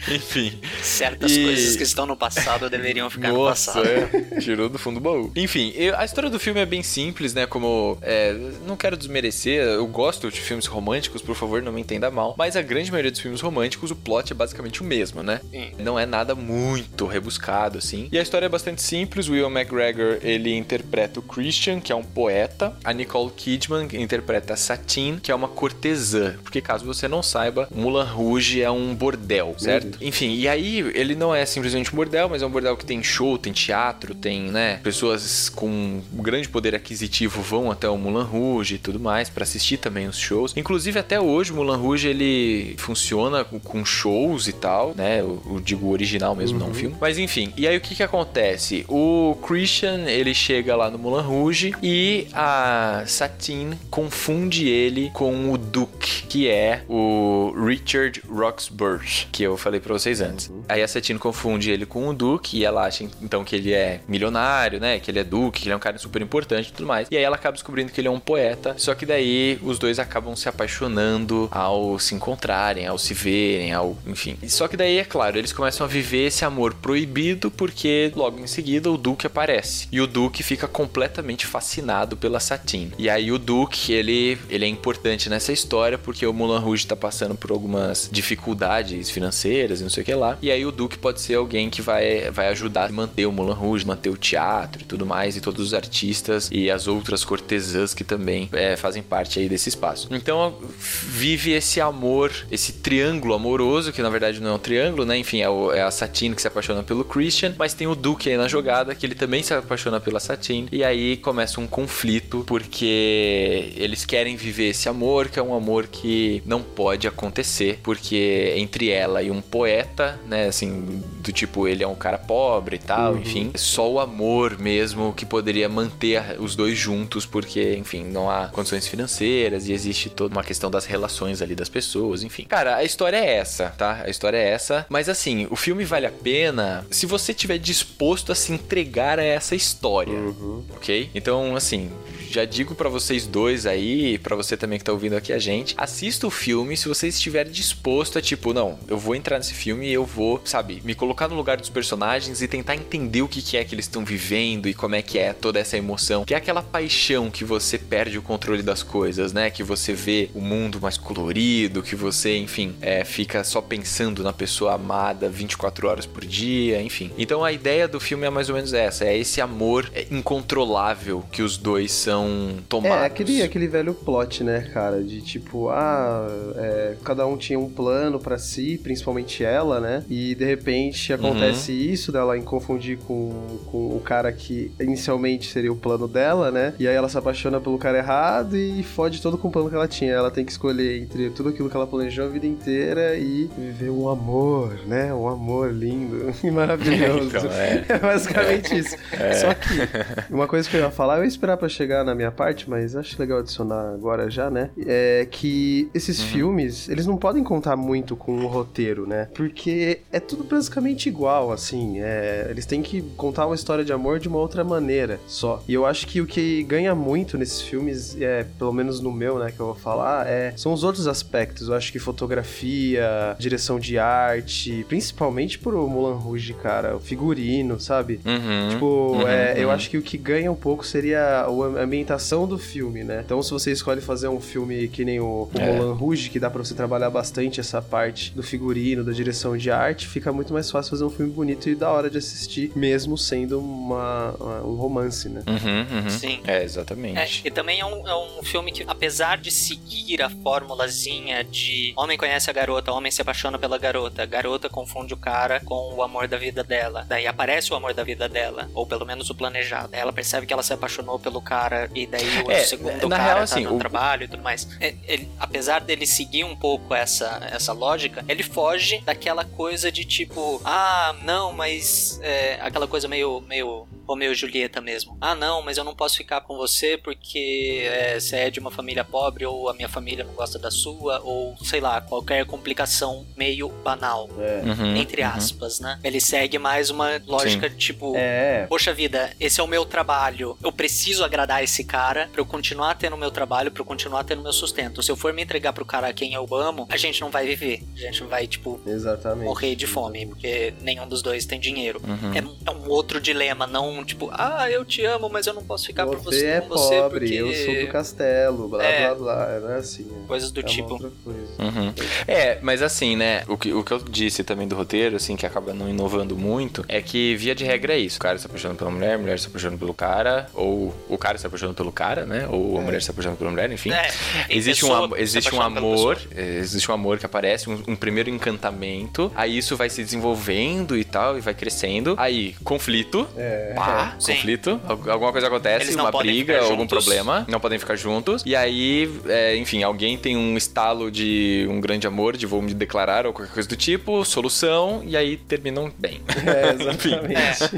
Enfim. 0.13 0.59
Certas 0.81 1.31
E- 1.31 1.44
coisas 1.44 1.75
que 1.75 1.83
estão 1.83 2.05
no 2.05 2.15
passado 2.15 2.69
deveriam 2.69 3.09
ficar 3.09 3.29
no 3.29 3.38
Nossa, 3.45 3.73
passado. 3.73 3.88
é. 3.88 4.39
Tirou 4.39 4.69
do 4.69 4.77
fundo 4.77 4.99
do 4.99 5.03
baú. 5.03 5.31
Enfim, 5.35 5.71
eu- 5.75 5.95
a 5.97 6.05
história 6.05 6.29
do 6.29 6.39
filme 6.39 6.59
é 6.59 6.65
bem 6.65 6.83
simples, 6.83 7.33
né? 7.33 7.45
Como. 7.45 7.97
é, 8.01 8.35
não 8.65 8.75
quero 8.75 8.95
desmerecer, 8.97 9.61
eu 9.63 9.85
gosto 9.88 10.29
de 10.31 10.39
filmes 10.39 10.65
românticos, 10.65 11.21
por 11.21 11.35
favor, 11.35 11.61
não 11.61 11.71
me 11.71 11.81
entenda 11.81 12.09
mal. 12.11 12.36
Mas 12.38 12.55
a 12.55 12.62
grande 12.62 12.91
maioria 12.91 13.12
dos 13.12 13.19
filmes 13.19 13.41
românticos, 13.41 13.91
o 13.91 13.95
plot 13.95 14.31
é 14.31 14.36
basicamente 14.36 14.81
o 14.81 14.83
mesmo, 14.86 15.22
né? 15.24 15.41
Sim. 15.51 15.72
Não 15.79 16.00
é 16.00 16.05
nada 16.05 16.33
muito 16.36 17.05
rebuscado, 17.05 17.77
assim. 17.77 18.07
E 18.12 18.17
a 18.17 18.22
história 18.22 18.45
é 18.45 18.50
bastante 18.50 18.81
simples. 18.81 19.27
O 19.27 19.31
Will 19.33 19.50
McGregor, 19.50 20.17
ele 20.22 20.55
interpreta 20.55 21.19
o 21.19 21.24
Christian, 21.24 21.79
que 21.79 21.91
é 21.91 21.95
um 21.95 22.03
poeta. 22.03 22.74
A 22.83 22.93
Nicole 22.93 23.31
Kidman 23.31 23.88
interpreta 23.93 24.53
a 24.53 24.57
Satine, 24.57 25.19
que 25.19 25.31
é 25.31 25.36
uma 25.36 25.48
cortesã. 25.48 26.36
Porque 26.43 26.62
caso 26.62 26.86
você 26.86 27.07
não 27.07 27.22
saiba, 27.22 27.67
Mulan 27.74 28.03
Rouge 28.05 28.62
é 28.62 28.69
um 28.72 28.93
bordel, 28.95 29.55
certo? 29.57 29.87
Deus. 29.88 30.01
Enfim, 30.01 30.36
e 30.36 30.48
aí 30.48 30.79
ele 30.94 31.15
não 31.15 31.34
é 31.34 31.46
simplesmente 31.46 31.91
um 31.91 31.96
bordel, 31.96 32.29
mas 32.29 32.41
é 32.41 32.46
um 32.46 32.50
bordel 32.50 32.75
que 32.75 32.86
tem 32.86 33.03
show, 33.03 33.38
tem 33.38 33.53
teatro, 33.53 34.13
tem, 34.13 34.44
né, 34.44 34.79
pessoas 34.84 35.50
com 35.50 36.01
grande 36.13 36.50
poder 36.50 36.75
aquisitivo 36.75 37.41
vão 37.41 37.72
até 37.72 37.89
o 37.89 37.98
Mulan 37.98 38.24
Rouge 38.24 38.75
e 38.75 38.77
tudo 38.77 39.00
mais 39.00 39.29
pra 39.29 39.44
assistir 39.44 39.77
também 39.77 40.08
os 40.08 40.17
shows. 40.17 40.53
Inclusive 40.56 41.00
até 41.00 41.20
hoje 41.20 41.51
o 41.51 41.56
Mulan 41.56 41.77
Rouge 41.77 42.08
ele 42.08 42.75
funciona 42.77 43.44
com, 43.44 43.86
shows 43.86 44.48
e 44.48 44.53
tal, 44.53 44.94
né? 44.96 45.22
Eu, 45.22 45.41
eu 45.50 45.60
digo 45.60 45.88
o 45.88 45.91
original 45.91 46.36
mesmo, 46.36 46.60
não 46.60 46.72
o 46.72 46.74
filme. 46.74 46.96
Mas 47.00 47.17
enfim, 47.17 47.53
e 47.56 47.67
aí 47.67 47.77
o 47.77 47.82
que 47.82 47.96
que 47.96 48.03
acontece? 48.03 48.86
O 48.88 49.38
Christian, 49.46 50.06
ele 50.08 50.34
chega 50.34 50.75
lá 50.75 50.89
no 50.89 50.98
Mulan 50.98 51.22
Rouge 51.22 51.74
e 51.82 52.27
a 52.34 53.03
Satine 53.06 53.77
confunde 53.89 54.67
ele 54.67 55.10
com 55.13 55.51
o 55.51 55.58
Duke, 55.58 56.24
que 56.27 56.48
é 56.50 56.84
o 56.89 57.53
Richard 57.65 58.22
Roxburgh, 58.29 59.06
que 59.32 59.44
eu 59.44 59.58
falei 59.58 59.76
falei 59.77 59.79
pra 59.79 59.93
vocês 59.93 60.22
antes. 60.22 60.51
Aí 60.67 60.81
a 60.81 60.88
Satine 60.88 61.19
confunde 61.19 61.72
ele 61.72 61.86
com 61.86 62.07
o 62.07 62.13
Duke 62.13 62.57
e 62.57 62.65
ela 62.65 62.86
acha 62.86 63.05
então 63.22 63.43
que 63.43 63.55
ele 63.55 63.74
é 63.74 64.01
milionário, 64.07 64.79
né? 64.79 65.00
Que 65.00 65.12
ele 65.12 65.19
é 65.19 65.24
Duke, 65.24 65.62
que 65.62 65.67
ele 65.67 65.74
é 65.74 65.75
um 65.75 65.79
cara 65.79 65.98
super 65.98 66.22
importante 66.22 66.69
e 66.69 66.72
tudo 66.72 66.88
mais. 66.88 67.07
E 67.10 67.17
aí 67.17 67.24
ela 67.24 67.36
acaba 67.36 67.53
descobrindo 67.53 67.91
que 67.91 68.01
ele 68.01 68.07
é 68.07 68.12
um 68.12 68.19
poeta. 68.19 68.75
Só 68.77 68.93
que 68.96 69.05
daí 69.05 69.60
os 69.62 69.79
dois 69.79 70.00
acabam 70.00 70.36
se 70.36 70.50
apaixonando 70.50 71.48
ao 71.51 72.00
se 72.00 72.15
encontrarem, 72.15 72.86
ao 72.86 72.98
se 72.98 73.13
verem, 73.13 73.74
ao. 73.74 73.98
enfim. 74.05 74.38
Só 74.48 74.67
que 74.67 74.77
daí, 74.77 74.98
é 74.98 75.03
claro, 75.03 75.38
eles 75.38 75.53
começam 75.53 75.86
a 75.86 75.88
viver 75.88 76.27
esse 76.27 76.43
amor 76.43 76.74
proibido 76.74 77.51
porque 77.51 78.12
logo 78.15 78.39
em 78.39 78.48
seguida 78.48 78.91
o 78.91 78.98
Duke 78.98 79.27
aparece. 79.27 79.88
E 79.91 80.01
o 80.01 80.07
Duke 80.07 80.43
fica 80.43 80.67
completamente 80.67 81.46
fascinado 81.46 82.17
pela 82.17 82.39
Satine. 82.39 82.93
E 82.98 83.10
aí 83.10 83.31
o 83.31 83.38
Duke, 83.38 83.93
ele, 83.93 84.38
ele 84.50 84.65
é 84.65 84.67
importante 84.67 85.29
nessa 85.29 85.51
história 85.51 85.98
porque 85.98 86.25
o 86.25 86.34
Mulan 86.34 86.60
Rouge 86.60 86.88
tá 86.88 86.96
passando 86.96 87.36
por 87.36 87.51
algumas 87.51 88.10
dificuldades 88.12 89.10
financeiras 89.10 89.66
e 89.79 89.83
não 89.83 89.89
sei 89.89 90.03
o 90.03 90.05
que 90.05 90.13
lá. 90.13 90.38
E 90.41 90.51
aí 90.51 90.65
o 90.65 90.71
Duke 90.71 90.97
pode 90.97 91.21
ser 91.21 91.36
alguém 91.36 91.69
que 91.69 91.81
vai, 91.81 92.29
vai 92.31 92.47
ajudar 92.50 92.89
a 92.89 92.91
manter 92.91 93.25
o 93.25 93.31
Mulan 93.31 93.53
Rouge, 93.53 93.86
manter 93.86 94.09
o 94.09 94.17
teatro 94.17 94.81
e 94.81 94.86
tudo 94.86 95.05
mais, 95.05 95.36
e 95.36 95.41
todos 95.41 95.65
os 95.65 95.74
artistas 95.74 96.50
e 96.51 96.69
as 96.69 96.88
outras 96.88 97.24
cortesãs 97.24 97.93
que 97.93 98.03
também 98.03 98.50
é, 98.53 98.75
fazem 98.75 99.03
parte 99.03 99.39
aí 99.39 99.50
desse 99.50 99.69
espaço. 99.69 100.07
Então 100.12 100.55
vive 100.79 101.51
esse 101.51 101.79
amor, 101.81 102.31
esse 102.51 102.74
triângulo 102.74 103.33
amoroso, 103.33 103.91
que 103.91 104.01
na 104.01 104.09
verdade 104.09 104.39
não 104.39 104.51
é 104.51 104.53
um 104.53 104.59
triângulo, 104.59 105.05
né? 105.05 105.17
Enfim, 105.17 105.41
é, 105.41 105.50
o, 105.50 105.71
é 105.71 105.81
a 105.81 105.91
Satine 105.91 106.36
que 106.36 106.41
se 106.41 106.47
apaixona 106.47 106.83
pelo 106.83 107.03
Christian, 107.03 107.55
mas 107.57 107.74
tem 107.74 107.88
o 107.88 107.95
Duke 107.95 108.29
aí 108.29 108.38
na 108.38 108.47
jogada, 108.47 108.93
que 108.95 109.05
ele 109.05 109.15
também 109.15 109.43
se 109.43 109.53
apaixona 109.53 110.00
pela 110.00 110.19
Satine. 110.19 110.67
E 110.71 110.83
aí 110.83 111.17
começa 111.17 111.59
um 111.59 111.67
conflito, 111.67 112.43
porque 112.47 113.74
eles 113.75 114.05
querem 114.05 114.36
viver 114.36 114.69
esse 114.69 114.88
amor, 114.89 115.29
que 115.29 115.39
é 115.39 115.43
um 115.43 115.53
amor 115.53 115.88
que 115.88 116.41
não 116.45 116.62
pode 116.62 117.07
acontecer, 117.07 117.79
porque 117.83 118.53
entre 118.55 118.89
ela 118.89 119.21
e 119.21 119.31
um 119.31 119.41
poeta, 119.57 120.19
né? 120.27 120.45
Assim, 120.47 121.01
do 121.19 121.31
tipo, 121.31 121.67
ele 121.67 121.83
é 121.83 121.87
um 121.87 121.95
cara 121.95 122.17
pobre 122.17 122.75
e 122.75 122.79
tal, 122.79 123.13
Uhum. 123.13 123.19
enfim. 123.21 123.51
Só 123.55 123.89
o 123.91 123.99
amor 123.99 124.57
mesmo 124.59 125.13
que 125.13 125.25
poderia 125.25 125.67
manter 125.67 126.39
os 126.39 126.55
dois 126.55 126.77
juntos, 126.77 127.25
porque, 127.25 127.75
enfim, 127.75 128.03
não 128.05 128.29
há 128.29 128.47
condições 128.47 128.87
financeiras 128.87 129.67
e 129.67 129.73
existe 129.73 130.09
toda 130.09 130.35
uma 130.35 130.43
questão 130.43 130.69
das 130.69 130.85
relações 130.85 131.41
ali 131.41 131.55
das 131.55 131.69
pessoas, 131.69 132.23
enfim. 132.23 132.43
Cara, 132.47 132.75
a 132.77 132.83
história 132.83 133.17
é 133.17 133.35
essa, 133.37 133.69
tá? 133.71 134.03
A 134.05 134.09
história 134.09 134.37
é 134.37 134.47
essa. 134.49 134.85
Mas 134.89 135.09
assim, 135.09 135.47
o 135.49 135.55
filme 135.55 135.83
vale 135.83 136.05
a 136.05 136.11
pena 136.11 136.85
se 136.91 137.05
você 137.05 137.33
tiver 137.33 137.57
disposto 137.57 138.31
a 138.31 138.35
se 138.35 138.51
entregar 138.53 139.19
a 139.19 139.23
essa 139.23 139.55
história, 139.55 140.13
Uhum. 140.13 140.63
ok? 140.75 141.09
Então, 141.15 141.55
assim, 141.55 141.89
já 142.29 142.45
digo 142.45 142.75
pra 142.75 142.89
vocês 142.89 143.25
dois 143.25 143.65
aí, 143.65 144.17
pra 144.19 144.35
você 144.35 144.55
também 144.55 144.77
que 144.77 144.85
tá 144.85 144.91
ouvindo 144.91 145.15
aqui 145.15 145.33
a 145.33 145.39
gente, 145.39 145.73
assista 145.77 146.27
o 146.27 146.29
filme 146.31 146.75
se 146.77 146.87
você 146.87 147.07
estiver 147.07 147.45
disposto 147.49 148.17
a 148.17 148.21
tipo, 148.21 148.53
não, 148.53 148.77
eu 148.87 148.97
vou 148.97 149.15
entrar 149.15 149.37
nesse 149.37 149.47
filme 149.54 149.88
e 149.88 149.94
eu 149.94 150.06
vou, 150.06 150.42
sabe, 150.44 150.82
me 150.84 150.96
colocar 150.96 151.27
no 151.27 151.36
lugar 151.36 151.58
dos 151.58 151.70
personagens 151.70 152.42
e 152.42 152.48
tentar 152.48 152.75
entender 152.75 153.22
o 153.22 153.27
que 153.27 153.42
que 153.42 153.58
é 153.58 153.63
que 153.63 153.74
eles 153.75 153.86
estão 153.86 154.04
vivendo 154.04 154.68
e 154.68 154.74
como 154.74 154.96
é 154.96 155.01
que 155.01 155.20
é 155.20 155.34
toda 155.34 155.60
essa 155.60 155.77
emoção, 155.77 156.25
que 156.25 156.34
é 156.34 156.38
aquela 156.38 156.62
paixão 156.62 157.30
que 157.30 157.44
você 157.44 157.77
perde 157.77 158.18
o 158.18 158.22
controle 158.22 158.62
das 158.62 158.84
coisas, 158.84 159.34
né? 159.34 159.50
Que 159.50 159.63
você 159.63 159.94
vê 159.94 160.30
o 160.34 160.42
mundo 160.42 160.80
mais 160.82 160.98
colorido, 160.98 161.82
que 161.82 161.96
você, 161.96 162.38
enfim, 162.38 162.75
é, 162.82 163.04
fica 163.04 163.44
só 163.44 163.62
pensando 163.62 164.24
na 164.24 164.34
pessoa 164.34 164.74
amada 164.74 165.30
24 165.30 165.88
horas 165.88 166.06
por 166.06 166.25
dia, 166.25 166.82
enfim. 166.82 167.12
Então 167.18 167.44
a 167.44 167.51
ideia 167.51 167.88
do 167.88 168.00
filme 168.00 168.25
é 168.25 168.30
mais 168.30 168.50
ou 168.50 168.56
menos 168.56 168.74
essa, 168.74 169.06
é 169.06 169.18
esse 169.18 169.42
amor 169.42 169.89
é, 169.94 170.08
incontrolável 170.12 171.24
que 171.32 171.42
os 171.42 171.58
dois 171.58 171.92
são 171.92 172.58
tomados. 172.68 172.98
É, 172.98 173.06
aquele, 173.06 173.42
aquele 173.42 173.68
velho 173.68 173.94
plot, 173.94 174.44
né, 174.44 174.70
cara? 174.74 175.04
De 175.04 175.22
tipo, 175.22 175.70
ah, 175.70 176.27
é, 176.56 176.96
cada 177.04 177.25
um 177.25 177.38
tinha 177.38 177.60
um 177.60 177.70
plano 177.70 178.20
pra 178.20 178.38
si, 178.38 178.80
principalmente 178.82 179.37
ela, 179.44 179.79
né? 179.79 180.03
E 180.10 180.36
de 180.36 180.46
repente 180.46 181.13
acontece 181.13 181.72
isso 181.72 182.12
dela 182.12 182.38
em 182.38 182.41
confundir 182.41 182.98
com, 183.00 183.32
com 183.72 183.96
o 183.96 184.01
cara 184.03 184.32
que 184.32 184.72
inicialmente 184.79 185.51
seria 185.51 185.72
o 185.72 185.75
plano 185.75 186.08
dela, 186.08 186.51
né? 186.51 186.74
E 186.79 186.88
aí 186.88 186.96
ela 186.96 187.10
se 187.10 187.17
apaixona 187.17 187.60
pelo 187.60 187.77
cara 187.77 187.98
errado 187.98 188.56
e 188.56 188.84
fode 188.84 189.22
todo 189.22 189.38
com 189.38 189.48
o 189.48 189.51
plano 189.51 189.70
que 189.70 189.75
ela 189.75 189.88
tinha. 189.88 190.13
Ela 190.13 190.32
tem 190.32 190.46
que 190.46 190.51
escolher 190.51 191.01
entre 191.01 191.29
tudo 191.29 191.50
aquilo 191.50 191.70
que 191.70 191.75
ela 191.75 191.88
planejou 191.88 192.25
a 192.25 192.27
vida 192.29 192.46
inteira 192.46 193.15
e 193.15 193.50
viver 193.58 193.89
um 193.89 194.10
amor, 194.10 194.79
né? 194.86 195.13
Um 195.13 195.27
amor 195.27 195.72
lindo 195.74 196.34
e 196.44 196.51
maravilhoso. 196.51 197.27
Então, 197.38 197.51
é. 197.51 197.86
É 197.98 198.00
basicamente 198.00 198.77
isso. 198.77 198.96
Só 199.41 199.53
que 199.53 200.34
uma 200.34 200.48
coisa 200.48 200.70
que 200.70 200.75
eu 200.75 200.82
ia 200.82 200.91
falar, 200.91 201.17
eu 201.17 201.24
ia 201.24 201.27
esperar 201.27 201.58
pra 201.58 201.67
chegar 201.67 202.03
na 202.03 202.13
minha 202.13 202.32
parte, 202.32 202.70
mas 202.70 202.96
acho 202.96 203.20
legal 203.20 203.39
adicionar 203.39 203.94
agora 203.94 204.29
já, 204.29 204.50
né? 204.50 204.70
É 204.86 205.27
que 205.29 205.89
esses 205.94 206.22
filmes, 206.22 206.88
eles 206.89 207.06
não 207.06 207.17
podem 207.17 207.44
contar 207.44 207.75
muito 207.75 208.15
com 208.15 208.38
o 208.38 208.48
roteiro, 208.48 209.08
né? 209.08 209.16
Porque 209.25 210.00
é 210.12 210.19
tudo 210.19 210.43
basicamente 210.43 211.07
igual, 211.09 211.51
assim. 211.51 212.00
é, 212.00 212.47
eles 212.50 212.65
têm 212.65 212.81
que 212.81 213.01
contar 213.15 213.45
uma 213.45 213.55
história 213.55 213.83
de 213.83 213.93
amor 213.93 214.19
de 214.19 214.27
uma 214.27 214.38
outra 214.38 214.63
maneira 214.63 215.19
só. 215.27 215.63
E 215.67 215.74
eu 215.74 215.86
acho 215.86 216.07
que 216.07 216.21
o 216.21 216.25
que 216.25 216.63
ganha 216.63 216.93
muito 216.95 217.38
nesses 217.38 217.62
filmes, 217.62 218.19
é, 218.19 218.45
pelo 218.57 218.74
menos 218.74 219.00
no 219.00 219.12
meu, 219.12 219.39
né, 219.39 219.51
que 219.51 219.59
eu 219.59 219.67
vou 219.67 219.75
falar, 219.75 220.27
é, 220.27 220.53
são 220.55 220.74
os 220.74 220.83
outros 220.83 221.07
aspectos. 221.07 221.67
Eu 221.69 221.75
acho 221.75 221.91
que 221.91 222.00
fotografia, 222.00 223.36
direção 223.39 223.79
de 223.79 223.97
arte, 223.97 224.86
principalmente 224.88 225.59
pro 225.59 225.88
Mulan 225.88 226.15
Rouge, 226.15 226.53
cara, 226.53 226.95
o 226.95 227.00
figurino, 227.00 227.79
sabe? 227.79 228.19
Uhum, 228.25 228.69
Tipo, 228.69 228.86
uhum, 228.86 229.27
é, 229.27 229.55
eu 229.57 229.67
uhum. 229.67 229.74
acho 229.74 229.89
que 229.89 229.97
o 229.97 230.01
que 230.01 230.17
ganha 230.17 230.51
um 230.51 230.55
pouco 230.55 230.86
seria 230.86 231.41
a 231.41 231.81
ambientação 231.81 232.47
do 232.47 232.57
filme, 232.57 233.03
né? 233.03 233.21
Então, 233.25 233.41
se 233.41 233.51
você 233.51 233.71
escolhe 233.71 234.01
fazer 234.01 234.27
um 234.27 234.39
filme 234.39 234.88
que 234.88 235.03
nem 235.05 235.19
o, 235.19 235.50
o 235.53 235.57
É. 235.57 235.65
Moulin 235.71 235.93
Rouge, 235.97 236.29
que 236.29 236.39
dá 236.39 236.50
pra 236.50 236.63
você 236.63 236.74
trabalhar 236.74 237.09
bastante 237.09 237.59
essa 237.59 237.81
parte 237.81 238.33
do 238.36 238.43
figurino, 238.43 239.03
da 239.07 239.13
direção 239.13 239.57
de 239.57 239.71
arte, 239.71 240.07
fica 240.07 240.31
muito 240.31 240.53
mais 240.53 240.69
fácil 240.69 240.91
fazer 240.91 241.03
um 241.05 241.09
filme 241.09 241.31
bonito 241.31 241.69
e 241.69 241.75
da 241.75 241.89
hora 241.91 242.09
de 242.09 242.17
assistir, 242.17 242.71
mesmo 242.75 243.17
sendo 243.17 243.59
uma, 243.59 244.31
uma- 244.39 244.61
um 244.63 244.75
romance, 244.75 245.29
né? 245.29 245.41
Uhum, 245.47 245.99
uhum. 246.03 246.09
Sim. 246.09 246.41
É, 246.45 246.57
É, 246.57 246.63
exatamente. 246.63 247.41
e 247.45 247.51
também 247.51 247.79
é 247.79 247.85
um, 247.85 248.07
é 248.07 248.15
um 248.15 248.43
filme 248.43 248.71
que, 248.71 248.83
apesar 248.87 249.37
de 249.37 249.51
seguir 249.51 250.21
a 250.21 250.29
formulazinha 250.29 251.43
de 251.43 251.93
homem 251.95 252.17
conhece 252.17 252.49
a 252.49 252.53
garota, 252.53 252.91
homem 252.91 253.11
se 253.11 253.21
apaixona 253.21 253.57
pela 253.57 253.77
garota, 253.77 254.25
garota 254.25 254.69
confunde 254.69 255.13
o 255.13 255.17
cara 255.17 255.59
com 255.61 255.93
o 255.95 256.03
amor 256.03 256.27
da 256.27 256.37
vida 256.37 256.63
dela. 256.63 257.05
Daí 257.07 257.25
aparece 257.27 257.71
o 257.71 257.75
amor 257.75 257.93
da 257.93 258.03
vida 258.03 258.27
dela, 258.27 258.69
ou 258.73 258.85
pelo 258.85 259.05
menos 259.05 259.29
o 259.29 259.35
planejado. 259.35 259.89
Ela 259.93 260.11
percebe 260.11 260.45
que 260.45 260.53
ela 260.53 260.63
se 260.63 260.73
apaixonou 260.73 261.17
pelo 261.19 261.41
cara, 261.41 261.89
e 261.95 262.05
daí 262.05 262.25
o 262.45 262.51
É, 262.51 262.59
segundo 262.59 263.07
na 263.07 263.17
cara 263.17 263.27
real, 263.27 263.37
tá 263.37 263.43
assim, 263.43 263.63
no 263.63 263.75
o- 263.75 263.79
trabalho 263.79 264.23
e 264.23 264.27
tudo 264.27 264.43
mais. 264.43 264.67
É, 264.79 264.93
ele- 265.07 265.29
apesar 265.39 265.79
dele 265.79 266.05
seguir 266.05 266.43
um 266.43 266.55
pouco 266.55 266.93
essa, 266.93 267.39
essa 267.51 267.71
lógica, 267.73 268.23
ele 268.27 268.43
foge 268.43 268.97
daquela 269.01 269.44
coisa 269.44 269.92
de 269.92 270.06
tipo, 270.06 270.62
ah, 270.63 271.16
não, 271.24 271.51
mas 271.51 272.20
é, 272.22 272.60
aquela 272.62 272.88
coisa 272.88 273.08
meio, 273.08 273.42
meio 273.42 273.88
Romeu 274.07 274.31
e 274.31 274.35
Julieta 274.35 274.79
mesmo. 274.81 275.17
Ah, 275.19 275.35
não, 275.35 275.61
mas 275.61 275.77
eu 275.77 275.83
não 275.83 275.95
posso 275.95 276.17
ficar 276.17 276.41
com 276.41 276.55
você 276.55 276.97
porque 276.97 277.81
é, 277.91 278.19
você 278.19 278.35
é 278.37 278.49
de 278.49 278.59
uma 278.59 278.71
família 278.71 279.03
pobre 279.03 279.45
ou 279.45 279.69
a 279.69 279.73
minha 279.73 279.89
família 279.89 280.23
não 280.23 280.33
gosta 280.33 280.57
da 280.57 280.71
sua 280.71 281.19
ou 281.23 281.55
sei 281.63 281.79
lá, 281.81 281.99
qualquer 282.01 282.45
complicação 282.45 283.25
meio 283.35 283.69
banal, 283.83 284.29
Uhum, 284.37 284.95
entre 284.95 285.21
uhum. 285.21 285.29
aspas, 285.29 285.79
né? 285.79 285.99
Ele 286.03 286.19
segue 286.21 286.57
mais 286.57 286.89
uma 286.89 287.21
lógica 287.25 287.69
de 287.69 287.75
tipo, 287.75 288.13
É. 288.15 288.65
Poxa 288.67 288.93
vida, 288.93 289.31
esse 289.39 289.59
é 289.59 289.63
o 289.63 289.67
meu 289.67 289.85
trabalho. 289.85 290.57
Eu 290.63 290.71
preciso 290.71 291.23
agradar 291.23 291.63
esse 291.63 291.83
cara 291.83 292.29
pra 292.31 292.41
eu 292.41 292.45
continuar 292.45 292.95
tendo 292.95 293.13
o 293.15 293.17
meu 293.17 293.31
trabalho, 293.31 293.71
pra 293.71 293.81
eu 293.81 293.85
continuar 293.85 294.23
tendo 294.23 294.39
o 294.39 294.43
meu 294.43 294.53
sustento. 294.53 295.01
Se 295.03 295.11
eu 295.11 295.15
for 295.15 295.33
me 295.33 295.41
entregar 295.43 295.73
pro 295.73 295.85
cara 295.85 296.07
a 296.07 296.13
quem 296.13 296.33
eu 296.33 296.47
amo, 296.55 296.85
a 296.89 296.97
gente 296.97 297.21
não 297.21 297.29
vai 297.29 297.45
viver. 297.45 297.83
A 297.95 297.99
gente 297.99 298.21
não 298.21 298.27
vai, 298.29 298.47
tipo, 298.47 298.79
Exatamente. 298.85 299.45
morrer 299.45 299.75
de 299.75 299.87
fome, 299.87 300.25
porque 300.27 300.73
nenhum 300.81 301.07
dos 301.07 301.21
dois 301.21 301.45
tem 301.45 301.59
dinheiro. 301.59 302.01
Uhum. 302.07 302.33
É, 302.33 302.41
um- 302.41 302.57
é 302.65 302.71
um 302.71 302.89
outro 302.89 303.19
dilema, 303.19 303.65
não 303.67 303.97
tipo, 304.04 304.30
ah, 304.34 304.70
eu 304.70 304.84
te 304.86 305.04
amo, 305.06 305.30
mas 305.30 305.48
eu 305.48 305.54
não 305.54 305.63
posso 305.63 305.86
ficar 305.86 306.06
por 306.06 306.18
Você 306.20 306.39
você, 306.39 306.46
é 306.48 306.62
com 306.62 306.70
você 306.70 306.96
pobre, 307.01 307.20
porque... 307.22 307.36
eu 307.36 307.54
sou 307.54 307.86
do 307.86 307.92
castelo, 307.92 308.68
blá 308.70 308.84
É. 308.84 309.08
blá 309.08 309.16
blá. 309.16 309.60
Não 309.60 309.72
é 309.72 309.77
assim. 309.77 310.08
é. 310.24 310.27
Coisas 310.27 310.51
do 310.51 310.60
É 310.60 310.63
tipo. 310.63 310.96
Uhum. 310.96 311.94
É, 312.27 312.60
mas 312.62 312.82
assim, 312.82 313.16
né? 313.16 313.44
O 313.48 313.58
que, 313.58 313.74
o 313.74 313.84
que 313.84 313.92
eu 313.92 314.00
disse 314.00 314.44
também 314.44 314.68
do 314.68 314.75
roteiro, 314.75 315.16
assim, 315.16 315.36
que 315.36 315.46
acaba 315.46 315.74
não 315.74 315.89
inovando 315.89 316.36
muito, 316.36 316.84
é 316.88 317.01
que 317.01 317.36
via 317.36 317.56
de 317.56 317.63
regra 317.63 317.94
é 317.94 318.00
isso. 318.00 318.18
O 318.18 318.20
cara 318.22 318.38
se 318.38 318.46
apaixona 318.46 318.75
pela 318.75 318.89
mulher, 318.92 319.16
a 319.16 319.18
mulher 319.18 319.39
se 319.39 319.48
apaixona 319.48 319.77
pelo 319.77 319.94
cara, 319.94 320.48
ou 320.54 320.94
o 321.10 321.18
cara 321.18 321.38
se 321.38 321.46
apaixona 321.48 321.74
pelo 321.74 321.92
cara, 321.92 322.25
né? 322.25 322.48
Ou 322.50 322.77
a 322.77 322.82
mulher 322.82 323.01
se 323.01 323.10
apaixona 323.12 323.36
pela 323.36 323.50
mulher, 323.51 323.72
enfim. 323.72 323.92
É, 323.92 324.08
Existe 324.50 324.86
um, 324.86 325.16
existe 325.16 325.54
um 325.56 325.62
amor, 325.62 326.20
é, 326.36 326.58
existe 326.58 326.89
um 326.89 326.94
amor 326.94 327.18
que 327.18 327.25
aparece, 327.25 327.70
um, 327.70 327.82
um 327.88 327.96
primeiro 327.96 328.30
encantamento, 328.30 329.32
aí 329.36 329.58
isso 329.58 329.75
vai 329.75 329.89
se 329.89 330.04
desenvolvendo 330.04 330.98
e 330.98 331.04
tal, 331.04 331.38
e 331.38 331.42
vai 331.42 331.54
crescendo, 331.54 332.16
aí 332.18 332.56
conflito, 332.63 333.27
É. 333.38 333.74
pá, 333.75 333.87
Sim. 334.20 334.36
conflito, 334.36 334.79
al- 334.88 335.12
alguma 335.12 335.32
coisa 335.32 335.48
acontece, 335.48 335.94
uma 335.96 336.12
briga, 336.12 336.60
algum 336.62 336.77
juntos. 336.82 337.06
problema, 337.06 337.46
não 337.48 337.60
podem 337.60 337.79
ficar 337.79 337.96
juntos. 337.96 338.44
E 338.46 338.56
aí, 338.56 339.10
é, 339.27 339.56
enfim, 339.58 339.84
alguém 339.84 340.17
tem 340.17 340.36
um 340.38 340.56
estalo 340.58 341.10
de 341.12 341.65
um 341.70 341.79
grande 341.79 342.06
amor, 342.08 342.36
de 342.38 342.46
vou 342.46 342.62
me 342.62 342.74
declarar 342.74 343.25
ou 343.25 343.34
qualquer 343.34 343.53
coisa 343.53 343.67
do 343.70 343.75
tipo, 343.75 344.24
solução, 344.25 345.01
e 345.06 345.15
aí 345.15 345.38
terminam 345.38 345.91
bem. 345.98 346.22
É, 346.46 346.74
exatamente. 346.82 347.75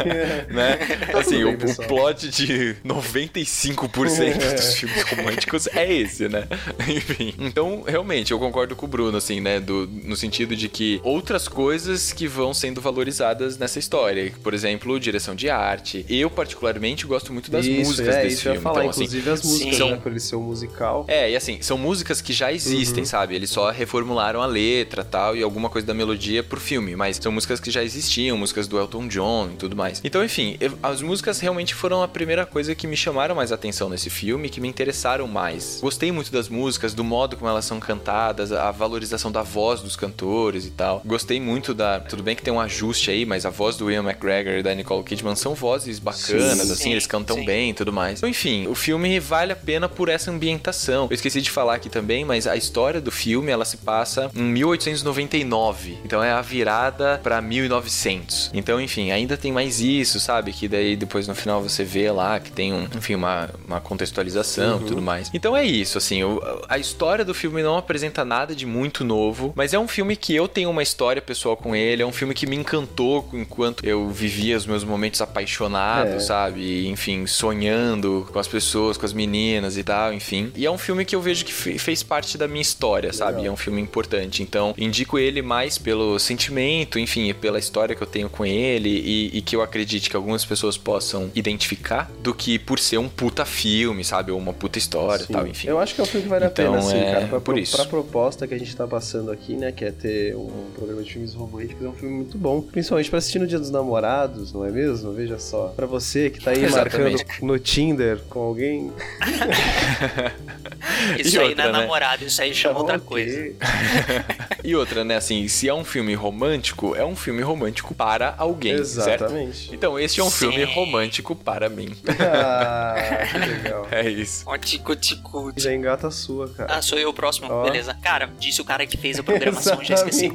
né? 0.53 0.79
Assim, 1.19 1.43
o, 1.43 1.57
bem, 1.57 1.71
o 1.71 1.87
plot 1.87 2.29
de 2.29 2.75
95% 2.85 4.55
dos 4.55 4.73
filmes 4.75 5.01
românticos 5.03 5.67
é 5.67 5.91
esse, 5.91 6.27
né? 6.29 6.47
Enfim. 6.87 7.33
Então, 7.39 7.83
realmente, 7.85 8.31
eu 8.31 8.39
concordo 8.39 8.75
com 8.75 8.85
o 8.85 8.89
Bruno, 8.89 9.17
assim, 9.17 9.39
né? 9.41 9.59
Do, 9.59 9.87
no 10.03 10.15
sentido 10.15 10.55
de 10.55 10.67
que 10.69 10.99
outras 11.03 11.47
coisas 11.47 12.11
que 12.13 12.27
vão 12.27 12.53
sendo 12.53 12.81
valorizadas 12.81 13.57
nessa 13.57 13.79
história. 13.79 14.31
Por 14.43 14.53
exemplo, 14.53 14.99
direção 14.99 15.35
de 15.35 15.49
arte. 15.49 15.98
Eu, 16.09 16.29
particularmente, 16.29 17.05
gosto 17.05 17.33
muito 17.33 17.49
das 17.51 17.65
isso, 17.65 17.87
músicas 17.89 18.15
é, 18.15 18.21
desse 18.23 18.35
isso 18.35 18.47
eu 18.49 18.53
filme. 18.53 18.57
ia 18.57 18.61
falar, 18.61 18.79
então, 18.81 18.89
assim, 18.91 19.01
inclusive 19.03 19.29
as 19.29 19.43
músicas, 19.43 19.75
são- 19.77 19.89
né, 19.91 19.99
por 20.01 20.11
ele 20.11 20.19
ser 20.19 20.35
um 20.35 20.41
musical. 20.43 21.05
é, 21.07 21.31
e 21.31 21.35
assim, 21.35 21.61
são 21.61 21.77
músicas 21.77 22.21
que 22.21 22.33
já 22.33 22.51
existem, 22.51 23.05
sabe? 23.05 23.35
Eles 23.35 23.49
só 23.49 23.69
reformularam 23.71 24.41
a 24.41 24.45
letra 24.45 25.03
tal 25.03 25.35
e 25.35 25.43
alguma 25.43 25.69
coisa 25.69 25.85
da 25.87 25.93
melodia 25.93 26.43
pro 26.43 26.59
filme, 26.59 26.95
mas 26.95 27.17
são 27.17 27.31
músicas 27.31 27.59
que 27.59 27.71
já 27.71 27.83
existiam, 27.83 28.37
músicas 28.37 28.67
do 28.67 28.77
Elton 28.77 29.07
John 29.07 29.49
e 29.53 29.57
tudo 29.57 29.75
mais. 29.75 30.01
Então, 30.03 30.23
enfim, 30.23 30.57
eu- 30.59 30.77
as 30.83 31.01
músicas 31.01 31.39
realmente 31.39 31.73
foram 31.73 32.01
a 32.03 32.07
primeira 32.07 32.45
coisa 32.45 32.73
que 32.75 32.87
me 32.87 32.95
chamaram 32.97 33.35
mais 33.35 33.51
atenção 33.51 33.89
nesse 33.89 34.09
filme, 34.09 34.49
que 34.49 34.61
me 34.61 34.67
interessaram 34.67 35.27
mais. 35.27 35.79
Gostei 35.81 36.11
muito 36.11 36.31
das 36.31 36.49
músicas, 36.49 36.93
do 36.93 37.03
modo 37.03 37.35
como 37.37 37.49
elas 37.49 37.65
são 37.65 37.79
cantadas, 37.79 38.51
a 38.51 38.69
valorização 38.71 39.31
da 39.31 39.41
voz 39.41 39.81
dos 39.81 39.95
cantores 39.95 40.65
e 40.65 40.69
tal. 40.71 41.01
Gostei 41.05 41.39
muito 41.39 41.73
da. 41.73 41.99
Tudo 41.99 42.21
bem 42.23 42.35
que 42.35 42.41
tem 42.41 42.53
um 42.53 42.59
ajuste 42.59 43.09
aí, 43.11 43.25
mas 43.25 43.45
a 43.45 43.49
voz 43.49 43.75
do 43.77 43.89
Ian 43.91 44.03
McGregor 44.03 44.53
e 44.53 44.63
da 44.63 44.73
Nicole 44.75 45.03
Kidman 45.03 45.35
são 45.35 45.53
vozes 45.55 45.88
bacanas, 45.97 46.67
Sim, 46.67 46.73
assim, 46.73 46.91
eles 46.91 47.07
cantam 47.07 47.37
sim. 47.37 47.45
bem 47.45 47.71
e 47.71 47.73
tudo 47.73 47.91
mais. 47.91 48.19
Então, 48.19 48.29
enfim, 48.29 48.67
o 48.67 48.75
filme 48.75 49.19
vale 49.19 49.51
a 49.53 49.55
pena 49.55 49.89
por 49.89 50.09
essa 50.09 50.29
ambientação. 50.29 51.07
Eu 51.09 51.15
esqueci 51.15 51.41
de 51.41 51.49
falar 51.49 51.75
aqui 51.75 51.89
também, 51.89 52.23
mas 52.25 52.45
a 52.45 52.55
história 52.55 53.01
do 53.01 53.11
filme, 53.11 53.51
ela 53.51 53.65
se 53.65 53.77
passa 53.77 54.29
em 54.35 54.43
1899. 54.43 55.97
Então 56.05 56.23
é 56.23 56.31
a 56.31 56.41
virada 56.41 57.19
pra 57.23 57.41
1900. 57.41 58.51
Então, 58.53 58.79
enfim, 58.81 59.11
ainda 59.11 59.37
tem 59.37 59.51
mais 59.51 59.79
isso, 59.79 60.19
sabe? 60.19 60.51
Que 60.53 60.67
daí 60.67 60.95
depois 60.95 61.27
no 61.27 61.35
final 61.35 61.61
você 61.61 61.83
vê 61.83 62.11
lá 62.11 62.39
que 62.39 62.51
tem 62.51 62.73
um, 62.73 62.83
enfim, 62.95 63.15
uma, 63.15 63.49
uma 63.65 63.79
contextualização 63.79 64.81
e 64.81 64.85
tudo 64.85 65.01
mais. 65.01 65.29
Então 65.33 65.55
é 65.55 65.63
isso, 65.65 65.97
assim, 65.97 66.23
o- 66.23 66.41
a 66.67 66.77
história 66.77 67.23
do 67.23 67.33
filme 67.33 67.61
não 67.63 67.77
apresenta 67.77 68.25
nada 68.25 68.55
de 68.55 68.65
muito 68.65 69.03
novo, 69.03 69.53
mas 69.55 69.73
é 69.73 69.79
um 69.79 69.87
filme 69.87 70.15
que 70.15 70.35
eu 70.35 70.47
tenho 70.47 70.69
uma 70.69 70.83
história 70.83 71.21
pessoal 71.21 71.55
com 71.55 71.75
ele, 71.75 72.01
é 72.01 72.05
um 72.05 72.11
filme 72.11 72.33
que 72.33 72.45
me 72.47 72.55
encantou 72.55 73.27
enquanto 73.33 73.85
eu 73.85 74.09
vivia 74.09 74.57
os 74.57 74.65
meus 74.65 74.83
momentos 74.83 75.21
apaixonados, 75.21 75.68
É. 75.77 76.19
sabe? 76.19 76.87
Enfim, 76.87 77.25
sonhando 77.25 78.27
com 78.31 78.39
as 78.39 78.47
pessoas, 78.47 78.97
com 78.97 79.05
as 79.05 79.13
meninas 79.13 79.77
e 79.77 79.83
tal, 79.83 80.13
enfim. 80.13 80.51
E 80.55 80.65
é 80.65 80.71
um 80.71 80.77
filme 80.77 81.03
que 81.05 81.15
eu 81.15 81.21
vejo 81.21 81.43
que 81.45 81.53
fe- 81.53 81.77
fez 81.77 82.03
parte 82.03 82.37
da 82.37 82.47
minha 82.47 82.61
história, 82.61 83.11
sabe? 83.13 83.45
É 83.45 83.51
um 83.51 83.57
filme 83.57 83.81
importante. 83.81 84.41
Então, 84.43 84.73
indico 84.77 85.17
ele 85.19 85.41
mais 85.41 85.77
pelo 85.77 86.17
sentimento, 86.19 86.97
enfim, 86.99 87.29
e 87.29 87.33
pela 87.33 87.59
história 87.59 87.95
que 87.95 88.01
eu 88.01 88.07
tenho 88.07 88.29
com 88.29 88.45
ele 88.45 88.89
e, 88.89 89.37
e 89.37 89.41
que 89.41 89.55
eu 89.55 89.61
acredite 89.61 90.09
que 90.09 90.15
algumas 90.15 90.45
pessoas 90.45 90.77
possam 90.77 91.29
identificar, 91.35 92.09
do 92.21 92.33
que 92.33 92.57
por 92.57 92.79
ser 92.79 92.97
um 92.97 93.09
puta 93.09 93.45
filme, 93.45 94.03
sabe? 94.03 94.31
Ou 94.31 94.37
uma 94.37 94.53
puta 94.53 94.77
história 94.77 95.23
e 95.23 95.27
Sim. 95.27 95.33
tal, 95.33 95.47
enfim. 95.47 95.67
Eu 95.67 95.79
acho 95.79 95.93
que 95.95 96.01
é 96.01 96.03
um 96.03 96.07
filme 96.07 96.23
que 96.23 96.29
vale 96.29 96.45
Então, 96.45 96.65
a 96.73 96.77
pena, 96.77 96.81
sim, 96.81 96.97
é 96.97 97.11
cara. 97.13 97.27
Pra, 97.27 97.39
por 97.39 97.53
pro- 97.53 97.59
isso. 97.59 97.75
pra 97.75 97.85
proposta 97.85 98.47
que 98.47 98.53
a 98.53 98.57
gente 98.57 98.75
tá 98.75 98.87
passando 98.87 99.31
aqui, 99.31 99.55
né? 99.55 99.71
Que 99.71 99.85
é 99.85 99.91
ter 99.91 100.35
um 100.35 100.69
programa 100.75 101.01
de 101.03 101.11
filmes 101.11 101.33
românticos, 101.33 101.83
é 101.85 101.89
um 101.89 101.93
filme 101.93 102.15
muito 102.15 102.37
bom. 102.37 102.61
Principalmente 102.61 103.09
pra 103.09 103.19
assistir 103.19 103.39
no 103.39 103.47
Dia 103.47 103.59
dos 103.59 103.69
Namorados, 103.71 104.53
não 104.53 104.65
é 104.65 104.71
mesmo? 104.71 105.11
Veja 105.13 105.37
só. 105.39 105.58
Pra 105.75 105.85
você 105.85 106.29
que 106.29 106.41
tá 106.43 106.51
aí 106.51 106.63
Exatamente. 106.63 107.25
marcando 107.25 107.45
no 107.45 107.59
Tinder 107.59 108.19
com 108.29 108.39
alguém. 108.39 108.91
Isso 111.19 111.35
E 111.35 111.39
aí 111.39 111.49
outra, 111.49 111.63
não 111.63 111.69
é 111.69 111.73
né? 111.73 111.79
namorado, 111.81 112.25
isso 112.25 112.41
aí 112.41 112.53
chama 112.53 112.79
outra 112.79 112.99
coisa. 112.99 113.53
E 114.61 114.75
outra, 114.75 115.05
né, 115.05 115.15
assim, 115.15 115.47
se 115.47 115.69
é 115.69 115.73
um 115.73 115.85
filme 115.85 116.13
romântico, 116.13 116.93
é 116.93 117.03
um 117.05 117.15
filme 117.15 117.41
romântico 117.41 117.95
para 117.95 118.35
alguém, 118.37 118.83
certo? 118.83 119.23
Exatamente. 119.23 119.69
Então, 119.73 119.97
este 119.97 120.19
é 120.19 120.23
um 120.23 120.29
Sim. 120.29 120.51
filme 120.51 120.63
romântico 120.65 121.33
para 121.33 121.69
mim. 121.69 121.95
ah, 122.19 122.95
que 123.31 123.37
legal. 123.37 123.87
É 123.89 124.07
isso. 124.07 124.43
Ó, 124.45 124.57
tico, 124.57 124.95
tico. 124.95 125.51
Já 125.55 125.73
engata 125.73 126.07
a 126.07 126.11
sua, 126.11 126.49
cara. 126.49 126.75
Ah, 126.75 126.81
sou 126.81 126.99
eu 126.99 127.09
o 127.09 127.13
próximo, 127.13 127.47
Ó. 127.49 127.63
beleza. 127.63 127.97
Cara, 128.03 128.29
disse 128.37 128.61
o 128.61 128.65
cara 128.65 128.85
que 128.85 128.97
fez 128.97 129.17
a 129.17 129.23
programação, 129.23 129.83
já 129.83 129.95
esqueci. 129.95 130.29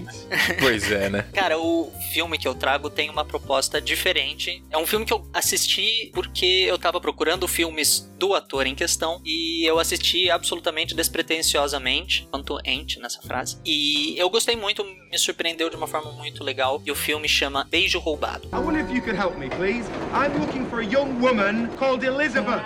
Pois 0.58 0.90
é, 0.90 1.10
né? 1.10 1.24
Cara, 1.32 1.58
o 1.58 1.92
filme 2.12 2.38
que 2.38 2.48
eu 2.48 2.54
trago 2.54 2.88
tem 2.90 3.10
uma 3.10 3.24
proposta 3.24 3.80
diferente. 3.80 4.64
É 4.70 4.78
um 4.78 4.86
filme 4.86 5.04
que 5.04 5.12
eu 5.14 5.24
assisti 5.32 6.10
porque 6.12 6.66
eu 6.68 6.76
tava 6.76 7.00
procurando 7.00 7.46
filmes 7.46 8.10
do 8.18 8.34
ator 8.34 8.66
em 8.66 8.74
questão 8.74 9.20
e 9.24 9.64
eu 9.68 9.78
assisti 9.78 10.30
absolutamente 10.30 10.94
despretensiosamente, 10.94 12.26
quanto 12.30 12.58
ente 12.64 12.98
nessa 12.98 13.22
frase. 13.22 13.58
E 13.64 14.18
eu 14.18 14.28
gostei 14.28 14.56
muito, 14.56 14.84
me 14.84 15.18
surpreendeu 15.18 15.70
de 15.70 15.76
uma 15.76 15.86
forma 15.86 16.12
muito 16.12 16.42
legal. 16.42 16.82
E 16.84 16.90
o 16.90 16.94
filme 16.94 17.28
chama 17.28 17.66
Beijo 17.70 17.98
Roubado. 17.98 18.48
I 18.52 18.56
wonder 18.56 18.80
if 18.80 18.90
you 18.92 19.02
could 19.02 19.16
help 19.16 19.38
me, 19.38 19.48
please. 19.50 19.88
I'm 20.12 20.38
looking 20.40 20.66
for 20.68 20.80
a 20.80 20.84
young 20.84 21.20
woman 21.20 21.68
called 21.76 22.04
Elizabeth. 22.04 22.62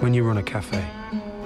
When 0.00 0.14
you 0.14 0.24
run 0.24 0.38
a 0.38 0.42
cafe, 0.42 0.78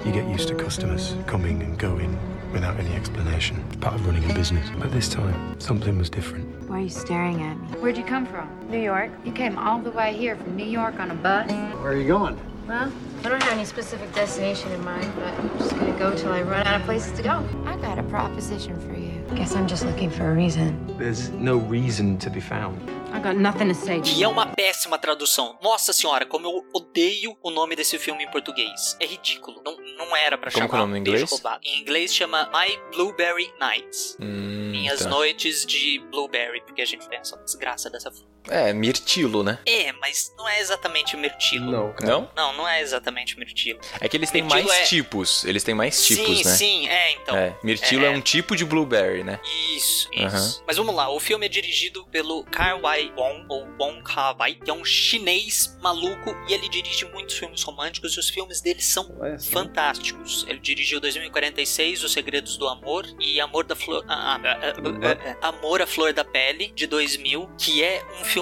you 0.05 0.11
get 0.11 0.27
used 0.27 0.47
to 0.49 0.55
customers 0.55 1.15
coming 1.25 1.63
and 1.63 1.77
going 1.79 2.17
without 2.53 2.79
any 2.79 2.93
explanation. 2.95 3.61
It's 3.67 3.77
part 3.77 3.95
of 3.95 4.05
running 4.05 4.29
a 4.29 4.33
business. 4.33 4.69
But 4.77 4.91
this 4.91 5.09
time, 5.09 5.59
something 5.59 5.97
was 5.97 6.09
different. 6.09 6.45
Why 6.69 6.77
are 6.77 6.81
you 6.81 6.89
staring 6.89 7.41
at 7.41 7.59
me? 7.59 7.67
Where'd 7.79 7.97
you 7.97 8.05
come 8.05 8.25
from? 8.25 8.47
New 8.69 8.79
York. 8.79 9.11
You 9.25 9.31
came 9.31 9.57
all 9.57 9.79
the 9.79 9.91
way 9.91 10.13
here 10.13 10.35
from 10.37 10.55
New 10.55 10.65
York 10.65 10.99
on 10.99 11.11
a 11.11 11.15
bus? 11.15 11.51
Where 11.51 11.91
are 11.91 11.97
you 11.97 12.07
going? 12.07 12.39
Well, 12.67 12.89
I 13.25 13.29
don't 13.29 13.43
have 13.43 13.53
any 13.53 13.65
specific 13.65 14.13
destination 14.13 14.71
in 14.71 14.85
mind, 14.85 15.11
but 15.15 15.33
I'm 15.33 15.49
just 15.57 15.71
gonna 15.71 15.99
go 15.99 16.15
till 16.15 16.31
I 16.31 16.43
run 16.43 16.65
out 16.65 16.79
of 16.79 16.85
places 16.85 17.11
to 17.17 17.21
go. 17.23 17.45
I 17.65 17.75
got 17.77 17.99
a 17.99 18.03
proposition 18.03 18.79
for 18.79 18.97
you. 18.97 19.21
Guess 19.35 19.55
I'm 19.55 19.67
just 19.67 19.83
looking 19.85 20.09
for 20.09 20.31
a 20.31 20.33
reason. 20.33 20.95
There's 20.97 21.29
no 21.31 21.57
reason 21.57 22.17
to 22.19 22.29
be 22.29 22.39
found. 22.39 22.79
I 23.11 23.19
got 23.19 23.35
nothing 23.35 23.67
to 23.67 23.75
say 23.75 23.97
to 23.97 24.01
Que 24.01 24.23
é 24.23 24.27
uma 24.27 24.42
péssima 24.55 24.97
tradução. 24.97 25.57
Nossa 25.61 25.93
senhora, 25.93 26.25
como 26.25 26.47
eu 26.47 26.65
odeio 26.73 27.37
o 27.41 27.49
nome 27.49 27.75
desse 27.75 27.97
filme 27.99 28.23
em 28.23 28.31
português. 28.31 28.95
É 28.99 29.05
ridículo. 29.05 29.61
Não, 29.63 29.77
não 29.97 30.15
era 30.15 30.37
pra 30.37 30.51
Como 30.51 30.63
chamar 30.63 30.69
que 30.69 30.75
é 30.75 30.77
o 30.77 30.81
nome 30.81 30.97
em 30.97 31.01
inglês? 31.01 31.43
Em 31.63 31.81
inglês 31.81 32.13
chama 32.13 32.49
My 32.53 32.77
Blueberry 32.91 33.51
Nights. 33.59 34.17
Hum, 34.19 34.71
Minhas 34.71 35.01
tá. 35.03 35.09
noites 35.09 35.65
de 35.65 35.99
blueberry, 36.11 36.61
porque 36.61 36.81
a 36.81 36.85
gente 36.85 37.07
pensa 37.07 37.37
desgraça 37.37 37.89
dessa 37.89 38.11
fruta. 38.11 38.32
É, 38.49 38.73
mirtilo, 38.73 39.43
né? 39.43 39.59
É, 39.65 39.91
mas 39.93 40.33
não 40.37 40.47
é 40.47 40.59
exatamente 40.59 41.15
mirtilo. 41.15 41.71
Não, 41.71 41.93
cara. 41.93 42.11
Não? 42.11 42.29
Não, 42.35 42.53
não 42.57 42.67
é 42.67 42.81
exatamente 42.81 43.37
mirtilo. 43.39 43.79
É 43.99 44.07
que 44.07 44.17
eles 44.17 44.29
têm 44.29 44.41
Mirtilo 44.41 44.67
mais 44.67 44.81
é- 44.81 44.83
tipos. 44.83 45.45
Eles 45.45 45.63
têm 45.63 45.73
mais 45.73 46.05
tipos, 46.05 46.25
sim, 46.25 46.43
né? 46.43 46.55
sim, 46.55 46.87
é, 46.87 47.11
então. 47.13 47.35
É, 47.35 47.55
mirtilo 47.63 48.05
é... 48.05 48.09
um 48.09 48.21
tipo 48.21 48.55
de 48.55 48.65
blueberry, 48.65 49.23
né? 49.23 49.39
Isso, 49.75 50.09
isso. 50.13 50.63
Mas 50.67 50.77
vamos 50.77 50.93
lá, 50.93 51.09
o 51.09 51.19
filme 51.19 51.45
é 51.45 51.49
dirigido 51.49 52.05
pelo 52.07 52.43
Kar-wai 52.45 53.11
Wong, 53.15 53.45
ou 53.49 53.67
Wong 53.79 54.03
Kar-wai, 54.03 54.55
que 54.55 54.69
é 54.69 54.73
um 54.73 54.83
chinês 54.83 55.77
maluco 55.81 56.35
e 56.47 56.53
ele 56.53 56.67
dirige 56.69 57.05
muitos 57.05 57.37
filmes 57.37 57.63
românticos 57.63 58.15
e 58.15 58.19
os 58.19 58.29
filmes 58.29 58.61
dele 58.61 58.81
são 58.81 59.05
só. 59.39 59.51
fantásticos. 59.51 60.45
Ele 60.47 60.59
dirigiu 60.59 60.99
2046, 60.99 62.03
Os 62.03 62.11
Segredos 62.11 62.57
do 62.57 62.67
Amor 62.67 63.05
e 63.19 63.39
Amor 63.39 63.63
da 63.63 63.75
Flor... 63.75 64.03
ah, 64.07 64.35
ah, 64.35 64.41
ah, 64.43 65.37
ah, 65.41 65.47
Amor 65.47 65.81
à 65.81 65.87
Flor 65.87 66.13
da 66.13 66.25
Pele, 66.25 66.71
de 66.75 66.85
2000, 66.87 67.49
que 67.57 67.83
é 67.83 68.03
um 68.19 68.25
filme 68.25 68.32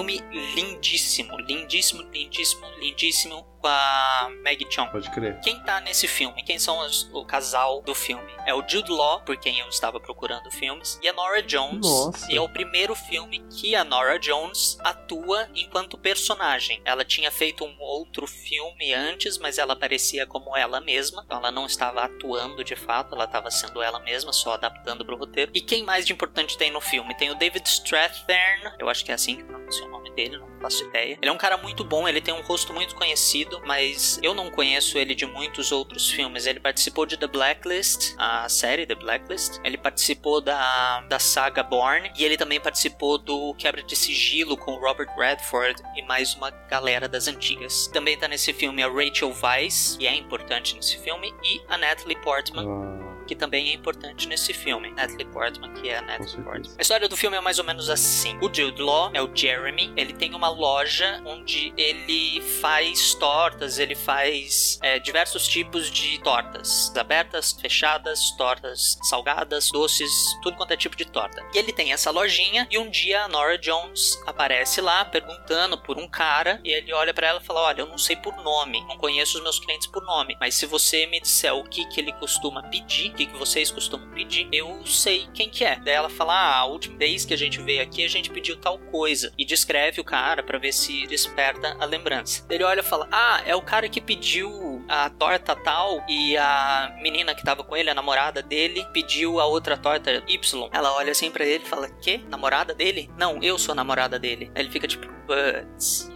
lindíssimo, 0.54 1.36
lindíssimo, 1.38 2.02
lindíssimo, 2.02 2.66
lindíssimo, 2.78 3.46
com 3.62 3.68
a 3.68 4.28
Maggie 4.44 4.66
Cheung. 4.68 4.88
Pode 4.90 5.08
crer. 5.10 5.38
Quem 5.40 5.60
tá 5.60 5.80
nesse 5.80 6.08
filme? 6.08 6.42
Quem 6.42 6.58
são 6.58 6.78
os- 6.80 7.08
o 7.12 7.24
casal 7.24 7.80
do 7.82 7.94
filme? 7.94 8.30
É 8.44 8.52
o 8.52 8.62
Jude 8.68 8.90
Law, 8.90 9.20
por 9.20 9.36
quem 9.36 9.60
eu 9.60 9.68
estava 9.68 10.00
procurando 10.00 10.50
filmes, 10.50 10.98
e 11.00 11.08
a 11.08 11.12
Nora 11.12 11.40
Jones. 11.42 11.86
Nossa. 11.86 12.30
E 12.30 12.36
é 12.36 12.40
o 12.40 12.48
primeiro 12.48 12.94
filme 12.96 13.38
que 13.50 13.74
a 13.76 13.84
Nora 13.84 14.18
Jones 14.18 14.76
atua 14.82 15.48
enquanto 15.54 15.96
personagem. 15.96 16.82
Ela 16.84 17.04
tinha 17.04 17.30
feito 17.30 17.64
um 17.64 17.76
outro 17.78 18.26
filme 18.26 18.92
antes, 18.92 19.38
mas 19.38 19.58
ela 19.58 19.74
aparecia 19.74 20.26
como 20.26 20.56
ela 20.56 20.80
mesma. 20.80 21.22
Então 21.24 21.38
ela 21.38 21.52
não 21.52 21.66
estava 21.66 22.02
atuando 22.02 22.64
de 22.64 22.74
fato, 22.74 23.14
ela 23.14 23.24
estava 23.24 23.50
sendo 23.50 23.80
ela 23.80 24.00
mesma, 24.00 24.32
só 24.32 24.54
adaptando 24.54 25.04
pro 25.04 25.16
roteiro. 25.16 25.52
E 25.54 25.60
quem 25.60 25.84
mais 25.84 26.04
de 26.04 26.12
importante 26.12 26.58
tem 26.58 26.70
no 26.72 26.80
filme? 26.80 27.14
Tem 27.14 27.30
o 27.30 27.34
David 27.36 27.68
Strathairn, 27.68 28.72
eu 28.78 28.88
acho 28.88 29.04
que 29.04 29.12
é 29.12 29.14
assim 29.14 29.36
que 29.36 29.44
pronuncia 29.44 29.84
o 29.86 29.90
nome 29.90 30.10
dele, 30.10 30.36
não 30.38 30.60
faço 30.60 30.82
ideia. 30.84 31.18
Ele 31.20 31.28
é 31.30 31.32
um 31.32 31.38
cara 31.38 31.56
muito 31.56 31.84
bom, 31.84 32.08
ele 32.08 32.20
tem 32.20 32.34
um 32.34 32.40
rosto 32.42 32.72
muito 32.72 32.94
conhecido, 32.96 33.51
mas 33.66 34.18
eu 34.22 34.34
não 34.34 34.50
conheço 34.50 34.98
ele 34.98 35.14
de 35.14 35.26
muitos 35.26 35.72
outros 35.72 36.10
filmes. 36.10 36.46
Ele 36.46 36.60
participou 36.60 37.04
de 37.06 37.16
The 37.16 37.26
Blacklist, 37.26 38.14
a 38.18 38.48
série 38.48 38.86
The 38.86 38.94
Blacklist. 38.94 39.58
Ele 39.64 39.76
participou 39.76 40.40
da, 40.40 41.00
da 41.02 41.18
saga 41.18 41.62
Born 41.62 42.12
e 42.16 42.24
ele 42.24 42.36
também 42.36 42.60
participou 42.60 43.18
do 43.18 43.54
Quebra 43.54 43.82
de 43.82 43.96
Sigilo 43.96 44.56
com 44.56 44.74
Robert 44.76 45.14
Redford 45.16 45.82
e 45.96 46.02
mais 46.02 46.34
uma 46.34 46.50
galera 46.50 47.08
das 47.08 47.28
antigas. 47.28 47.86
Também 47.88 48.16
tá 48.16 48.28
nesse 48.28 48.52
filme 48.52 48.82
a 48.82 48.88
Rachel 48.88 49.34
Weisz, 49.42 49.96
que 49.98 50.06
é 50.06 50.14
importante 50.14 50.74
nesse 50.74 50.98
filme, 50.98 51.32
e 51.42 51.60
a 51.68 51.76
Natalie 51.76 52.16
Portman 52.16 52.66
Ah, 52.66 53.11
que 53.32 53.36
também 53.36 53.70
é 53.70 53.72
importante 53.72 54.28
nesse 54.28 54.52
filme. 54.52 54.90
Natalie 54.90 55.24
Portman, 55.24 55.72
que 55.72 55.88
é 55.88 55.98
a 55.98 56.02
Natalie. 56.02 56.42
Portman. 56.42 56.76
A 56.78 56.82
história 56.82 57.08
do 57.08 57.16
filme 57.16 57.36
é 57.36 57.40
mais 57.40 57.58
ou 57.58 57.64
menos 57.64 57.88
assim. 57.88 58.38
O 58.42 58.52
Jude 58.52 58.82
Law 58.82 59.10
é 59.14 59.22
o 59.22 59.34
Jeremy, 59.34 59.90
ele 59.96 60.12
tem 60.12 60.34
uma 60.34 60.50
loja 60.50 61.22
onde 61.24 61.72
ele 61.76 62.42
faz 62.60 63.14
tortas, 63.14 63.78
ele 63.78 63.94
faz 63.94 64.78
é, 64.82 64.98
diversos 64.98 65.48
tipos 65.48 65.90
de 65.90 66.18
tortas. 66.20 66.92
Abertas, 66.94 67.52
fechadas, 67.52 68.32
tortas 68.36 68.98
salgadas, 69.02 69.70
doces, 69.72 70.12
tudo 70.42 70.56
quanto 70.56 70.72
é 70.72 70.76
tipo 70.76 70.94
de 70.94 71.06
torta. 71.06 71.42
E 71.54 71.58
ele 71.58 71.72
tem 71.72 71.92
essa 71.92 72.10
lojinha 72.10 72.68
e 72.70 72.78
um 72.78 72.90
dia 72.90 73.22
a 73.22 73.28
Nora 73.28 73.56
Jones 73.58 74.20
aparece 74.26 74.80
lá 74.80 75.04
perguntando 75.06 75.78
por 75.78 75.98
um 75.98 76.06
cara 76.06 76.60
e 76.62 76.70
ele 76.70 76.92
olha 76.92 77.14
pra 77.14 77.28
ela 77.28 77.40
e 77.40 77.44
fala: 77.44 77.62
Olha, 77.62 77.80
eu 77.80 77.86
não 77.86 77.98
sei 77.98 78.14
por 78.14 78.36
nome, 78.36 78.84
não 78.86 78.98
conheço 78.98 79.38
os 79.38 79.42
meus 79.42 79.58
clientes 79.58 79.86
por 79.86 80.02
nome, 80.02 80.36
mas 80.38 80.54
se 80.54 80.66
você 80.66 81.06
me 81.06 81.20
disser 81.20 81.54
o 81.54 81.64
que, 81.64 81.86
que 81.86 81.98
ele 81.98 82.12
costuma 82.12 82.62
pedir, 82.64 83.10
que, 83.26 83.32
que 83.32 83.38
vocês 83.38 83.70
costumam 83.70 84.08
pedir, 84.10 84.48
eu 84.52 84.84
sei 84.86 85.28
quem 85.32 85.48
que 85.48 85.64
é. 85.64 85.76
Daí 85.76 85.94
ela 85.94 86.08
fala: 86.08 86.34
Ah, 86.34 86.58
a 86.58 86.64
última 86.64 86.96
vez 86.98 87.24
que 87.24 87.34
a 87.34 87.36
gente 87.36 87.60
veio 87.60 87.82
aqui, 87.82 88.04
a 88.04 88.08
gente 88.08 88.30
pediu 88.30 88.56
tal 88.56 88.78
coisa. 88.78 89.32
E 89.38 89.44
descreve 89.44 90.00
o 90.00 90.04
cara 90.04 90.42
pra 90.42 90.58
ver 90.58 90.72
se 90.72 91.06
desperta 91.06 91.76
a 91.78 91.84
lembrança. 91.84 92.44
Ele 92.50 92.64
olha 92.64 92.80
e 92.80 92.84
fala: 92.84 93.08
Ah, 93.10 93.42
é 93.46 93.54
o 93.54 93.62
cara 93.62 93.88
que 93.88 94.00
pediu 94.00 94.84
a 94.88 95.10
torta 95.10 95.54
tal 95.54 96.04
e 96.08 96.36
a 96.36 96.96
menina 97.02 97.34
que 97.34 97.44
tava 97.44 97.62
com 97.62 97.76
ele, 97.76 97.90
a 97.90 97.94
namorada 97.94 98.42
dele, 98.42 98.86
pediu 98.92 99.40
a 99.40 99.46
outra 99.46 99.76
torta 99.76 100.22
Y. 100.26 100.68
Ela 100.72 100.92
olha 100.94 101.12
assim 101.12 101.30
pra 101.30 101.44
ele 101.44 101.64
e 101.64 101.68
fala: 101.68 101.88
Que? 101.88 102.18
Namorada 102.28 102.74
dele? 102.74 103.10
Não, 103.16 103.42
eu 103.42 103.58
sou 103.58 103.72
a 103.72 103.76
namorada 103.76 104.18
dele. 104.18 104.50
Aí 104.54 104.62
ele 104.62 104.70
fica 104.70 104.86
tipo, 104.86 105.06
Buts. 105.26 106.11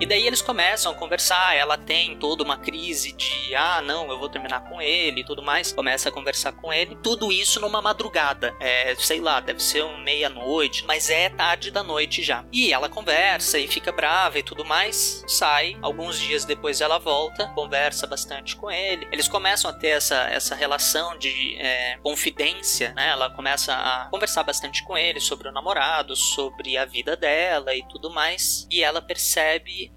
E 0.00 0.06
daí 0.06 0.26
eles 0.26 0.40
começam 0.40 0.92
a 0.92 0.94
conversar, 0.94 1.54
ela 1.54 1.76
tem 1.76 2.16
toda 2.16 2.42
uma 2.42 2.56
crise 2.56 3.12
de 3.12 3.54
ah, 3.54 3.82
não, 3.82 4.10
eu 4.10 4.18
vou 4.18 4.28
terminar 4.28 4.60
com 4.60 4.80
ele 4.80 5.20
e 5.20 5.24
tudo 5.24 5.42
mais. 5.42 5.72
Começa 5.72 6.08
a 6.08 6.12
conversar 6.12 6.52
com 6.52 6.72
ele. 6.72 6.96
Tudo 7.02 7.30
isso 7.30 7.60
numa 7.60 7.82
madrugada. 7.82 8.54
É, 8.58 8.94
sei 8.96 9.20
lá, 9.20 9.40
deve 9.40 9.62
ser 9.62 9.84
um 9.84 9.98
meia-noite, 9.98 10.84
mas 10.86 11.10
é 11.10 11.28
tarde 11.28 11.70
da 11.70 11.82
noite 11.82 12.22
já. 12.22 12.44
E 12.52 12.72
ela 12.72 12.88
conversa 12.88 13.58
e 13.58 13.68
fica 13.68 13.92
brava 13.92 14.38
e 14.38 14.42
tudo 14.42 14.64
mais. 14.64 15.24
Sai, 15.26 15.76
alguns 15.82 16.18
dias 16.18 16.44
depois 16.44 16.80
ela 16.80 16.98
volta, 16.98 17.48
conversa 17.48 18.06
bastante 18.06 18.56
com 18.56 18.70
ele. 18.70 19.06
Eles 19.12 19.28
começam 19.28 19.70
a 19.70 19.74
ter 19.74 19.88
essa, 19.88 20.28
essa 20.30 20.54
relação 20.54 21.18
de 21.18 21.56
é, 21.58 21.98
confidência, 22.02 22.92
né? 22.94 23.10
Ela 23.10 23.30
começa 23.30 23.74
a 23.74 24.08
conversar 24.10 24.42
bastante 24.42 24.82
com 24.84 24.96
ele 24.96 25.20
sobre 25.20 25.48
o 25.48 25.52
namorado, 25.52 26.16
sobre 26.16 26.76
a 26.78 26.84
vida 26.84 27.16
dela 27.16 27.74
e 27.74 27.82
tudo 27.88 28.10
mais. 28.10 28.66
E 28.70 28.82
ela 28.82 29.02
percebe 29.02 29.41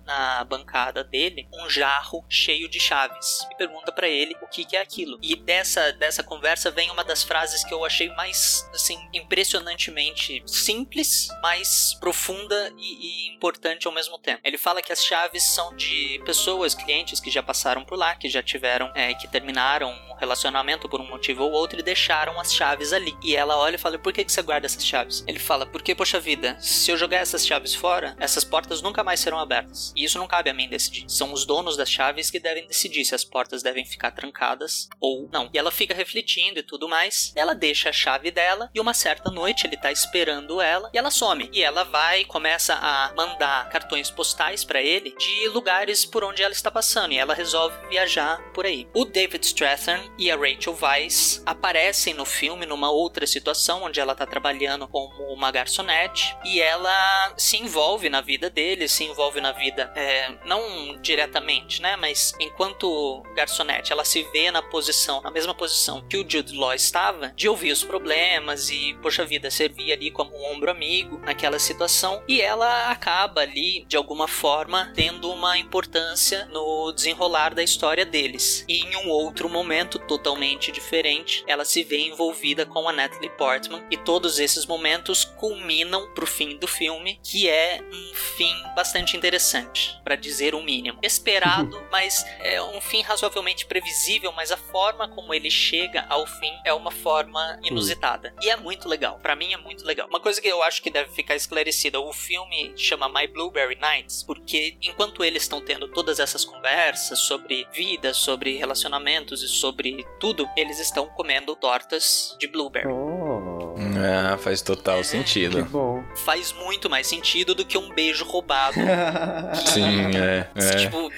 na 0.06 0.44
bancada 0.44 1.04
dele 1.04 1.48
um 1.54 1.70
jarro 1.70 2.24
cheio 2.30 2.70
de 2.70 2.80
chaves 2.80 3.48
e 3.52 3.56
pergunta 3.56 3.92
pra 3.92 4.08
ele 4.08 4.36
o 4.42 4.48
que, 4.48 4.66
que 4.66 4.76
é 4.76 4.82
aquilo. 4.82 5.18
E 5.22 5.36
dessa, 5.36 5.92
dessa 5.94 6.24
conversa 6.24 6.72
vem 6.72 6.90
uma 6.92 7.04
das 7.04 7.24
frases 7.24 7.64
que 7.64 7.74
eu 7.74 7.84
achei 7.86 8.10
mais 8.16 8.68
assim 8.74 8.98
impressionantemente 9.14 10.44
simples, 10.46 11.28
mas 11.42 11.96
profunda 12.00 12.74
e, 12.78 13.28
e 13.30 13.36
importante 13.36 13.88
ao 13.88 13.94
mesmo 13.94 14.18
tempo. 14.18 14.42
Ele 14.44 14.58
fala 14.58 14.82
que 14.82 14.92
as 14.92 15.04
chaves 15.04 15.44
são 15.44 15.76
de 15.76 16.22
pessoas, 16.26 16.74
clientes 16.74 17.20
que 17.20 17.32
já 17.32 17.44
passaram 17.44 17.84
por 17.84 17.98
lá, 17.98 18.16
que 18.16 18.30
já 18.30 18.42
tiveram, 18.42 18.92
é, 18.96 19.14
que 19.14 19.28
terminaram 19.28 19.90
um 19.90 20.16
relacionamento 20.16 20.88
por 20.90 21.02
um 21.02 21.08
motivo 21.08 21.44
ou 21.44 21.52
outro 21.52 21.80
e 21.80 21.84
deixaram 21.84 22.40
as 22.40 22.54
chaves 22.54 22.94
ali. 22.94 23.16
E 23.24 23.36
ela 23.36 23.58
olha 23.58 23.76
e 23.76 23.80
fala: 23.80 23.98
Por 23.98 24.14
que, 24.14 24.24
que 24.24 24.32
você 24.32 24.42
guarda 24.42 24.66
essas 24.66 24.86
chaves? 24.86 25.24
Ele 25.28 25.40
fala: 25.40 25.66
Porque, 25.66 25.96
poxa 25.96 26.20
vida, 26.20 26.58
se 26.60 26.92
eu 26.92 26.98
jogar 26.98 27.18
essas 27.18 27.46
chaves 27.46 27.74
fora, 27.74 28.16
essas 28.20 28.44
portas 28.44 28.82
nunca 28.82 29.04
mais 29.04 29.20
serão 29.20 29.35
abertas. 29.40 29.94
E 29.96 30.04
isso 30.04 30.18
não 30.18 30.28
cabe 30.28 30.50
a 30.50 30.54
mim 30.54 30.70
decidir. 30.70 31.06
São 31.08 31.34
os 31.34 31.46
donos 31.46 31.78
das 31.78 31.90
chaves 31.90 32.30
que 32.30 32.40
devem 32.40 32.68
decidir 32.68 33.06
se 33.06 33.16
as 33.16 33.24
portas 33.24 33.64
devem 33.64 33.86
ficar 33.86 34.12
trancadas 34.12 34.90
ou 35.00 35.30
não. 35.32 35.50
E 35.54 35.58
ela 35.58 35.72
fica 35.72 35.94
refletindo 35.94 36.60
e 36.60 36.64
tudo 36.64 36.90
mais. 36.90 37.34
Ela 37.36 37.54
deixa 37.54 37.90
a 37.90 37.94
chave 37.94 38.32
dela 38.32 38.70
e 38.74 38.80
uma 38.80 38.94
certa 38.94 39.32
noite 39.32 39.66
ele 39.66 39.78
tá 39.78 39.92
esperando 39.92 40.62
ela 40.62 40.90
e 40.94 40.98
ela 40.98 41.12
some. 41.12 41.50
E 41.52 41.64
ela 41.64 41.84
vai 41.84 42.22
e 42.22 42.26
começa 42.26 42.74
a 42.76 43.14
mandar 43.16 43.70
cartões 43.70 44.10
postais 44.10 44.64
para 44.64 44.82
ele 44.82 45.16
de 45.18 45.48
lugares 45.50 46.06
por 46.06 46.24
onde 46.24 46.44
ela 46.44 46.54
está 46.54 46.72
passando. 46.72 47.14
E 47.14 47.18
ela 47.18 47.34
resolve 47.34 47.76
viajar 47.90 48.38
por 48.54 48.66
aí. 48.66 48.88
O 48.94 49.06
David 49.06 49.46
Strathairn 49.46 50.12
e 50.18 50.32
a 50.32 50.36
Rachel 50.36 50.78
Weisz 50.82 51.42
aparecem 51.46 52.14
no 52.14 52.26
filme 52.26 52.66
numa 52.66 52.90
outra 52.90 53.26
situação 53.28 53.84
onde 53.84 54.00
ela 54.00 54.16
tá 54.16 54.26
trabalhando 54.26 54.88
como 54.88 55.34
uma 55.34 55.52
garçonete 55.52 56.36
e 56.44 56.62
ela 56.62 57.34
se 57.38 57.58
envolve 57.58 58.10
na 58.10 58.22
vida 58.22 58.50
dele, 58.50 58.88
se 58.88 59.04
envolve 59.04 59.25
na 59.42 59.52
vida, 59.52 59.92
é, 59.96 60.32
não 60.46 60.98
diretamente, 61.02 61.82
né? 61.82 61.96
Mas 61.96 62.34
enquanto 62.40 63.24
garçonete, 63.36 63.92
ela 63.92 64.06
se 64.06 64.24
vê 64.32 64.52
na 64.52 64.62
posição, 64.62 65.22
na 65.22 65.32
mesma 65.32 65.54
posição 65.54 66.02
que 66.08 66.18
o 66.18 66.26
Jude 66.28 66.56
Law 66.56 66.74
estava, 66.74 67.34
de 67.36 67.50
ouvir 67.50 67.72
os 67.72 67.84
problemas 67.84 68.70
e, 68.70 68.96
poxa 69.02 69.26
vida, 69.26 69.50
servir 69.52 69.92
ali 69.92 70.12
como 70.12 70.36
um 70.36 70.54
ombro 70.54 70.72
amigo 70.72 71.20
naquela 71.24 71.60
situação. 71.60 72.24
E 72.28 72.42
ela 72.42 72.90
acaba 72.90 73.42
ali, 73.42 73.86
de 73.88 73.98
alguma 73.98 74.28
forma, 74.28 74.92
tendo 74.96 75.32
uma 75.32 75.58
importância 75.58 76.46
no 76.46 76.92
desenrolar 76.92 77.54
da 77.54 77.64
história 77.64 78.06
deles. 78.06 78.66
E 78.68 78.82
em 78.82 78.96
um 78.98 79.10
outro 79.10 79.50
momento 79.50 80.00
totalmente 80.00 80.72
diferente, 80.72 81.44
ela 81.48 81.66
se 81.66 81.84
vê 81.84 82.00
envolvida 82.00 82.66
com 82.66 82.88
a 82.88 82.94
Natalie 82.94 83.30
Portman. 83.32 83.84
E 83.90 83.98
todos 83.98 84.40
esses 84.40 84.66
momentos 84.66 85.26
culminam 85.26 86.08
pro 86.14 86.26
fim 86.26 86.58
do 86.58 86.68
filme, 86.68 87.20
que 87.24 87.50
é 87.50 87.80
um 87.92 88.14
fim 88.14 88.54
bastante 88.76 89.15
interessante, 89.16 90.00
para 90.04 90.16
dizer 90.16 90.54
o 90.54 90.62
mínimo. 90.62 91.00
Esperado, 91.02 91.86
mas 91.92 92.26
é 92.40 92.62
um 92.62 92.82
fim 92.82 93.02
razoavelmente 93.02 93.66
previsível, 93.66 94.32
mas 94.32 94.52
a 94.52 94.58
forma 94.58 95.08
como 95.08 95.34
ele 95.34 95.50
chega 95.50 96.06
ao 96.10 96.26
fim 96.26 96.52
é 96.64 96.74
uma 96.74 96.92
forma 96.92 97.60
inusitada. 97.64 98.34
E 98.42 98.50
é 98.50 98.56
muito 98.56 98.88
legal. 98.88 99.20
Para 99.22 99.36
mim 99.36 99.54
é 99.54 99.58
muito 99.58 99.86
legal. 99.86 100.08
Uma 100.08 100.20
coisa 100.20 100.42
que 100.42 100.48
eu 100.48 100.62
acho 100.64 100.82
que 100.82 100.90
deve 100.90 101.12
ficar 101.12 101.36
esclarecida, 101.36 102.00
o 102.00 102.14
filme 102.14 102.74
chama 102.76 103.10
My 103.10 103.28
Blueberry 103.28 103.76
Nights, 103.76 104.24
porque 104.24 104.78
enquanto 104.82 105.24
eles 105.24 105.44
estão 105.44 105.62
tendo 105.62 105.88
todas 105.88 106.20
essas 106.20 106.44
conversas 106.44 107.20
sobre 107.20 107.68
vida, 107.74 108.14
sobre 108.14 108.58
relacionamentos 108.58 109.42
e 109.42 109.48
sobre 109.48 110.06
tudo, 110.20 110.48
eles 110.56 110.80
estão 110.80 111.08
comendo 111.08 111.56
tortas 111.56 112.36
de 112.40 112.48
blueberry. 112.48 112.88
Oh, 112.88 113.55
Ah, 113.98 114.38
faz 114.38 114.62
total 114.62 114.98
que 115.00 115.04
sentido. 115.06 115.64
bom. 115.66 116.04
Faz 116.24 116.52
muito 116.54 116.90
mais 116.90 117.08
sentido 117.08 117.54
do 117.56 117.66
que 117.66 117.78
um 117.78 117.90
beijo 117.94 118.26
roubado. 118.26 118.76
Sim, 119.74 120.16
é. 120.18 120.50
é. 120.56 120.76
Tipo, 120.78 121.12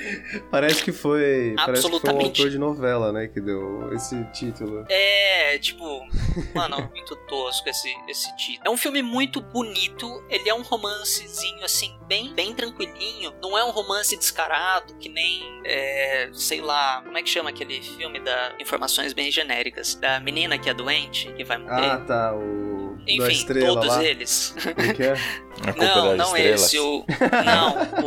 Parece 0.52 0.84
que 0.84 0.92
foi. 0.92 1.54
Parece 1.56 1.84
que 1.84 1.90
foi 1.90 1.92
um 1.92 1.96
Absolutamente. 1.96 2.42
autor 2.42 2.50
de 2.50 2.58
novela, 2.58 3.12
né? 3.12 3.28
Que 3.28 3.40
deu 3.40 3.94
esse 3.94 4.24
título. 4.32 4.86
É, 4.90 5.58
tipo, 5.60 6.02
mano, 6.54 6.90
muito 6.94 7.16
tosco 7.28 7.68
esse, 7.70 7.94
esse 8.08 8.36
título. 8.36 8.64
É 8.66 8.70
um 8.70 8.78
filme 8.78 9.02
muito 9.02 9.42
bonito, 9.42 10.24
ele 10.30 10.50
é 10.50 10.54
um 10.54 10.62
romancezinho, 10.62 11.64
assim, 11.64 11.98
bem, 12.08 12.34
bem 12.34 12.54
tranquilinho. 12.54 13.34
Não 13.42 13.58
é 13.58 13.64
um 13.64 13.72
romance 13.72 14.16
descarado, 14.16 14.94
que 14.96 15.10
nem, 15.10 15.62
é, 15.66 16.30
sei 16.34 16.62
lá, 16.62 17.02
como 17.04 17.18
é 17.18 17.24
que 17.24 17.30
chama 17.30 17.50
aquele 17.50 17.82
filme 17.82 18.20
da 18.20 18.54
informações 18.60 19.14
bem 19.14 19.32
genéricas? 19.32 19.96
Da 19.96 20.20
menina 20.20 20.58
que 20.58 20.70
é 20.70 20.74
doente, 20.74 21.32
que 21.34 21.44
vai 21.44 21.58
morrer. 21.58 21.92
Ah, 21.92 21.98
tá. 21.98 22.36
O. 22.36 22.67
da 23.08 23.26
Enfim, 23.26 23.34
estrela 23.34 23.68
todos 23.76 23.88
lá. 23.90 24.04
eles. 24.04 24.56
Como 24.76 24.94
que 24.96 25.04
é? 25.04 25.14
A 25.64 25.74
culpa 25.74 25.86
Não, 25.96 26.08
das 26.10 26.18
não 26.18 26.38
estrelas. 26.38 26.62
esse, 26.66 26.80
o. 26.80 27.06
Não, 27.46 28.06